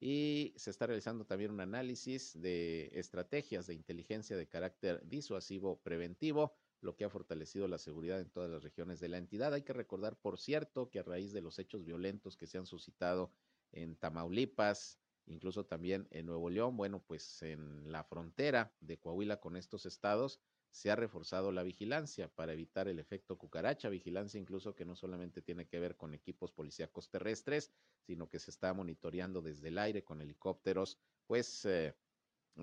y 0.00 0.54
se 0.56 0.70
está 0.70 0.86
realizando 0.86 1.26
también 1.26 1.50
un 1.50 1.60
análisis 1.60 2.40
de 2.40 2.90
estrategias 2.94 3.66
de 3.66 3.74
inteligencia 3.74 4.36
de 4.36 4.46
carácter 4.46 5.02
disuasivo 5.04 5.80
preventivo, 5.80 6.54
lo 6.80 6.94
que 6.94 7.04
ha 7.04 7.10
fortalecido 7.10 7.66
la 7.66 7.78
seguridad 7.78 8.20
en 8.20 8.30
todas 8.30 8.50
las 8.50 8.62
regiones 8.62 9.00
de 9.00 9.08
la 9.08 9.18
entidad. 9.18 9.52
Hay 9.52 9.62
que 9.62 9.72
recordar, 9.72 10.16
por 10.16 10.38
cierto, 10.38 10.88
que 10.90 11.00
a 11.00 11.02
raíz 11.02 11.32
de 11.32 11.40
los 11.40 11.58
hechos 11.58 11.84
violentos 11.84 12.36
que 12.36 12.46
se 12.46 12.58
han 12.58 12.66
suscitado 12.66 13.32
en 13.72 13.96
Tamaulipas, 13.96 14.98
incluso 15.26 15.66
también 15.66 16.08
en 16.10 16.26
Nuevo 16.26 16.50
León, 16.50 16.76
bueno, 16.76 17.02
pues 17.06 17.42
en 17.42 17.90
la 17.90 18.04
frontera 18.04 18.74
de 18.80 18.98
Coahuila 18.98 19.40
con 19.40 19.56
estos 19.56 19.86
estados, 19.86 20.40
se 20.70 20.90
ha 20.90 20.96
reforzado 20.96 21.50
la 21.50 21.62
vigilancia 21.62 22.28
para 22.28 22.52
evitar 22.52 22.88
el 22.88 22.98
efecto 22.98 23.38
cucaracha, 23.38 23.88
vigilancia 23.88 24.38
incluso 24.38 24.74
que 24.74 24.84
no 24.84 24.94
solamente 24.94 25.42
tiene 25.42 25.66
que 25.66 25.80
ver 25.80 25.96
con 25.96 26.14
equipos 26.14 26.52
policíacos 26.52 27.10
terrestres, 27.10 27.72
sino 28.06 28.28
que 28.28 28.38
se 28.38 28.50
está 28.50 28.72
monitoreando 28.74 29.42
desde 29.42 29.68
el 29.68 29.78
aire 29.78 30.04
con 30.04 30.20
helicópteros, 30.20 30.98
pues 31.26 31.64
eh, 31.64 31.94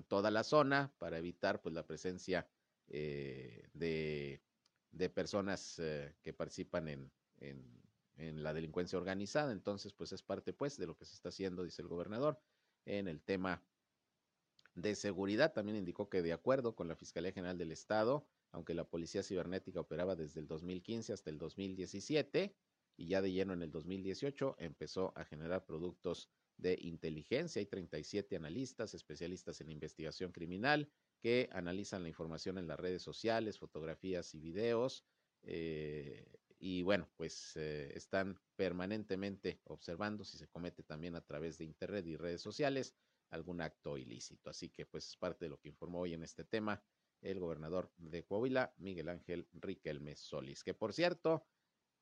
toda 0.08 0.30
la 0.30 0.44
zona 0.44 0.94
para 0.98 1.18
evitar 1.18 1.60
pues 1.60 1.74
la 1.74 1.86
presencia 1.86 2.48
eh, 2.88 3.68
de, 3.72 4.42
de, 4.92 5.10
personas 5.10 5.78
eh, 5.78 6.14
que 6.22 6.32
participan 6.32 6.88
en, 6.88 7.12
en, 7.38 7.85
en 8.16 8.42
la 8.42 8.54
delincuencia 8.54 8.98
organizada. 8.98 9.52
Entonces, 9.52 9.92
pues 9.92 10.12
es 10.12 10.22
parte 10.22 10.52
pues 10.52 10.76
de 10.76 10.86
lo 10.86 10.96
que 10.96 11.04
se 11.04 11.14
está 11.14 11.28
haciendo, 11.28 11.64
dice 11.64 11.82
el 11.82 11.88
gobernador, 11.88 12.40
en 12.84 13.08
el 13.08 13.22
tema 13.22 13.62
de 14.74 14.94
Seguridad 14.94 15.52
también 15.52 15.78
indicó 15.78 16.08
que 16.08 16.22
de 16.22 16.32
acuerdo 16.32 16.76
con 16.76 16.86
la 16.86 16.96
Fiscalía 16.96 17.32
General 17.32 17.56
del 17.56 17.72
Estado, 17.72 18.26
aunque 18.52 18.74
la 18.74 18.84
Policía 18.84 19.22
Cibernética 19.22 19.80
operaba 19.80 20.14
desde 20.14 20.40
el 20.40 20.46
2015 20.46 21.12
hasta 21.12 21.30
el 21.30 21.38
2017 21.38 22.54
y 22.98 23.06
ya 23.06 23.22
de 23.22 23.32
lleno 23.32 23.54
en 23.54 23.62
el 23.62 23.70
2018 23.70 24.56
empezó 24.58 25.12
a 25.16 25.24
generar 25.24 25.64
productos 25.64 26.30
de 26.56 26.78
inteligencia. 26.80 27.60
Hay 27.60 27.66
37 27.66 28.36
analistas, 28.36 28.94
especialistas 28.94 29.60
en 29.60 29.70
investigación 29.70 30.32
criminal 30.32 30.90
que 31.20 31.48
analizan 31.52 32.02
la 32.02 32.08
información 32.08 32.58
en 32.58 32.66
las 32.66 32.78
redes 32.78 33.02
sociales, 33.02 33.58
fotografías 33.58 34.34
y 34.34 34.40
videos. 34.40 35.04
Eh, 35.42 36.24
y 36.58 36.82
bueno, 36.82 37.08
pues 37.16 37.52
eh, 37.56 37.92
están 37.94 38.40
permanentemente 38.56 39.60
observando 39.64 40.24
si 40.24 40.38
se 40.38 40.48
comete 40.48 40.82
también 40.82 41.14
a 41.14 41.20
través 41.20 41.58
de 41.58 41.64
Internet 41.64 42.06
y 42.06 42.16
redes 42.16 42.40
sociales 42.40 42.94
algún 43.30 43.60
acto 43.60 43.98
ilícito. 43.98 44.50
Así 44.50 44.70
que 44.70 44.86
pues 44.86 45.08
es 45.08 45.16
parte 45.16 45.46
de 45.46 45.50
lo 45.50 45.58
que 45.58 45.68
informó 45.68 46.00
hoy 46.00 46.14
en 46.14 46.22
este 46.22 46.44
tema 46.44 46.82
el 47.20 47.40
gobernador 47.40 47.92
de 47.96 48.24
Coahuila, 48.24 48.74
Miguel 48.78 49.08
Ángel 49.08 49.48
Riquelme 49.52 50.16
Solís, 50.16 50.62
que 50.62 50.74
por 50.74 50.92
cierto, 50.92 51.46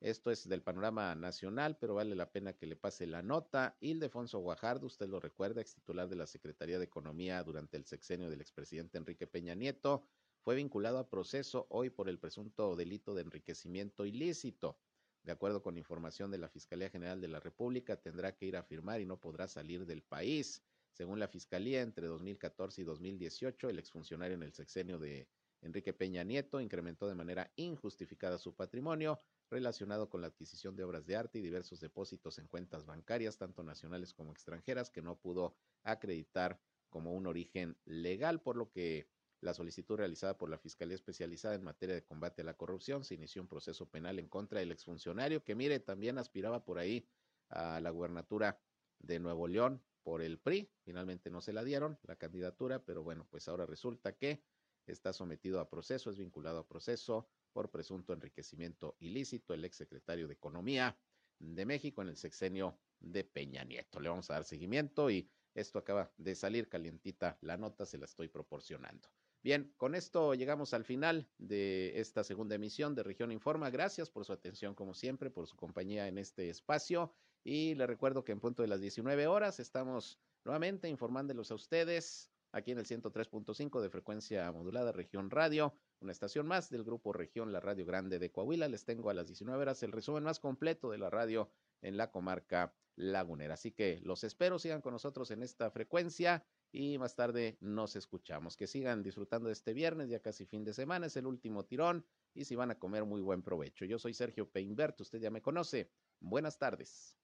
esto 0.00 0.30
es 0.30 0.48
del 0.48 0.62
panorama 0.62 1.14
nacional, 1.14 1.78
pero 1.78 1.94
vale 1.94 2.14
la 2.14 2.30
pena 2.30 2.52
que 2.52 2.66
le 2.66 2.76
pase 2.76 3.06
la 3.06 3.22
nota. 3.22 3.76
Ildefonso 3.80 4.40
Guajardo, 4.40 4.86
usted 4.86 5.08
lo 5.08 5.20
recuerda, 5.20 5.60
ex 5.60 5.74
titular 5.74 6.08
de 6.08 6.16
la 6.16 6.26
Secretaría 6.26 6.78
de 6.78 6.84
Economía 6.84 7.42
durante 7.42 7.76
el 7.76 7.86
sexenio 7.86 8.28
del 8.28 8.40
expresidente 8.40 8.98
Enrique 8.98 9.26
Peña 9.26 9.54
Nieto, 9.54 10.04
fue 10.44 10.56
vinculado 10.56 10.98
a 10.98 11.08
proceso 11.08 11.66
hoy 11.70 11.88
por 11.88 12.06
el 12.10 12.18
presunto 12.18 12.76
delito 12.76 13.14
de 13.14 13.22
enriquecimiento 13.22 14.04
ilícito. 14.04 14.78
De 15.22 15.32
acuerdo 15.32 15.62
con 15.62 15.78
información 15.78 16.30
de 16.30 16.36
la 16.36 16.50
Fiscalía 16.50 16.90
General 16.90 17.18
de 17.18 17.28
la 17.28 17.40
República, 17.40 17.96
tendrá 17.96 18.36
que 18.36 18.44
ir 18.44 18.56
a 18.58 18.62
firmar 18.62 19.00
y 19.00 19.06
no 19.06 19.18
podrá 19.18 19.48
salir 19.48 19.86
del 19.86 20.02
país. 20.02 20.62
Según 20.92 21.18
la 21.18 21.28
Fiscalía, 21.28 21.80
entre 21.80 22.08
2014 22.08 22.82
y 22.82 22.84
2018, 22.84 23.70
el 23.70 23.78
exfuncionario 23.78 24.34
en 24.34 24.42
el 24.42 24.52
sexenio 24.52 24.98
de 24.98 25.26
Enrique 25.62 25.94
Peña 25.94 26.22
Nieto 26.24 26.60
incrementó 26.60 27.08
de 27.08 27.14
manera 27.14 27.50
injustificada 27.56 28.36
su 28.36 28.54
patrimonio 28.54 29.18
relacionado 29.48 30.10
con 30.10 30.20
la 30.20 30.26
adquisición 30.26 30.76
de 30.76 30.84
obras 30.84 31.06
de 31.06 31.16
arte 31.16 31.38
y 31.38 31.42
diversos 31.42 31.80
depósitos 31.80 32.38
en 32.38 32.48
cuentas 32.48 32.84
bancarias, 32.84 33.38
tanto 33.38 33.62
nacionales 33.62 34.12
como 34.12 34.30
extranjeras, 34.30 34.90
que 34.90 35.00
no 35.00 35.18
pudo 35.18 35.56
acreditar 35.84 36.60
como 36.90 37.14
un 37.14 37.26
origen 37.26 37.78
legal, 37.86 38.42
por 38.42 38.56
lo 38.56 38.70
que 38.70 39.08
la 39.44 39.52
solicitud 39.52 39.96
realizada 39.96 40.38
por 40.38 40.48
la 40.48 40.58
Fiscalía 40.58 40.94
Especializada 40.94 41.54
en 41.54 41.62
materia 41.62 41.94
de 41.94 42.02
combate 42.02 42.42
a 42.42 42.44
la 42.44 42.56
corrupción 42.56 43.04
se 43.04 43.14
inició 43.14 43.42
un 43.42 43.48
proceso 43.48 43.86
penal 43.88 44.18
en 44.18 44.26
contra 44.26 44.60
del 44.60 44.72
exfuncionario, 44.72 45.44
que 45.44 45.54
mire, 45.54 45.80
también 45.80 46.16
aspiraba 46.18 46.64
por 46.64 46.78
ahí 46.78 47.06
a 47.50 47.78
la 47.80 47.90
gubernatura 47.90 48.58
de 48.98 49.20
Nuevo 49.20 49.46
León 49.46 49.82
por 50.02 50.22
el 50.22 50.38
PRI. 50.38 50.70
Finalmente 50.82 51.30
no 51.30 51.42
se 51.42 51.52
la 51.52 51.62
dieron 51.62 51.98
la 52.04 52.16
candidatura, 52.16 52.84
pero 52.84 53.02
bueno, 53.02 53.26
pues 53.30 53.46
ahora 53.46 53.66
resulta 53.66 54.16
que 54.16 54.42
está 54.86 55.12
sometido 55.12 55.60
a 55.60 55.68
proceso, 55.68 56.10
es 56.10 56.16
vinculado 56.16 56.58
a 56.58 56.66
proceso 56.66 57.28
por 57.52 57.70
presunto 57.70 58.14
enriquecimiento 58.14 58.96
ilícito, 59.00 59.52
el 59.52 59.64
exsecretario 59.64 60.26
de 60.26 60.34
Economía 60.34 60.96
de 61.38 61.66
México 61.66 62.00
en 62.00 62.08
el 62.08 62.16
sexenio 62.16 62.78
de 62.98 63.24
Peña 63.24 63.62
Nieto. 63.64 64.00
Le 64.00 64.08
vamos 64.08 64.30
a 64.30 64.34
dar 64.34 64.44
seguimiento 64.44 65.10
y 65.10 65.30
esto 65.54 65.78
acaba 65.78 66.10
de 66.16 66.34
salir 66.34 66.68
calientita 66.68 67.36
la 67.42 67.58
nota, 67.58 67.84
se 67.84 67.98
la 67.98 68.06
estoy 68.06 68.28
proporcionando. 68.28 69.08
Bien, 69.44 69.74
con 69.76 69.94
esto 69.94 70.32
llegamos 70.32 70.72
al 70.72 70.86
final 70.86 71.28
de 71.36 72.00
esta 72.00 72.24
segunda 72.24 72.54
emisión 72.54 72.94
de 72.94 73.02
Región 73.02 73.30
Informa. 73.30 73.68
Gracias 73.68 74.08
por 74.08 74.24
su 74.24 74.32
atención, 74.32 74.74
como 74.74 74.94
siempre, 74.94 75.30
por 75.30 75.46
su 75.46 75.54
compañía 75.54 76.08
en 76.08 76.16
este 76.16 76.48
espacio 76.48 77.12
y 77.44 77.74
les 77.74 77.86
recuerdo 77.86 78.24
que 78.24 78.32
en 78.32 78.40
punto 78.40 78.62
de 78.62 78.68
las 78.68 78.80
19 78.80 79.26
horas 79.26 79.60
estamos 79.60 80.18
nuevamente 80.46 80.88
informándolos 80.88 81.50
a 81.50 81.56
ustedes 81.56 82.30
aquí 82.52 82.72
en 82.72 82.78
el 82.78 82.86
103.5 82.86 83.82
de 83.82 83.90
frecuencia 83.90 84.50
modulada 84.50 84.92
Región 84.92 85.28
Radio, 85.28 85.74
una 86.00 86.12
estación 86.12 86.46
más 86.46 86.70
del 86.70 86.82
grupo 86.82 87.12
Región, 87.12 87.52
la 87.52 87.60
Radio 87.60 87.84
Grande 87.84 88.18
de 88.18 88.32
Coahuila. 88.32 88.66
Les 88.68 88.86
tengo 88.86 89.10
a 89.10 89.14
las 89.14 89.26
19 89.26 89.60
horas 89.60 89.82
el 89.82 89.92
resumen 89.92 90.24
más 90.24 90.40
completo 90.40 90.90
de 90.90 90.96
la 90.96 91.10
radio 91.10 91.50
en 91.82 91.98
la 91.98 92.10
comarca 92.10 92.74
lagunera. 92.96 93.52
Así 93.52 93.72
que 93.72 94.00
los 94.04 94.24
espero, 94.24 94.58
sigan 94.58 94.80
con 94.80 94.94
nosotros 94.94 95.30
en 95.30 95.42
esta 95.42 95.70
frecuencia 95.70 96.46
y 96.74 96.98
más 96.98 97.14
tarde 97.14 97.56
nos 97.60 97.94
escuchamos. 97.94 98.56
Que 98.56 98.66
sigan 98.66 99.02
disfrutando 99.02 99.46
de 99.46 99.52
este 99.52 99.72
viernes, 99.72 100.08
ya 100.08 100.18
casi 100.20 100.44
fin 100.44 100.64
de 100.64 100.74
semana, 100.74 101.06
es 101.06 101.16
el 101.16 101.26
último 101.26 101.64
tirón 101.64 102.04
y 102.34 102.44
si 102.44 102.56
van 102.56 102.72
a 102.72 102.78
comer 102.78 103.04
muy 103.04 103.20
buen 103.20 103.42
provecho. 103.42 103.84
Yo 103.84 103.98
soy 103.98 104.12
Sergio 104.12 104.50
Peinbert, 104.50 105.00
usted 105.00 105.20
ya 105.20 105.30
me 105.30 105.40
conoce. 105.40 105.88
Buenas 106.18 106.58
tardes. 106.58 107.16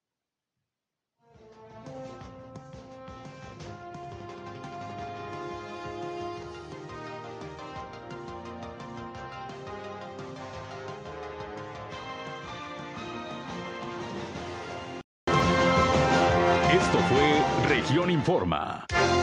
Esto 16.73 16.99
fue 17.09 17.69
Región 17.69 18.11
Informa. 18.11 18.87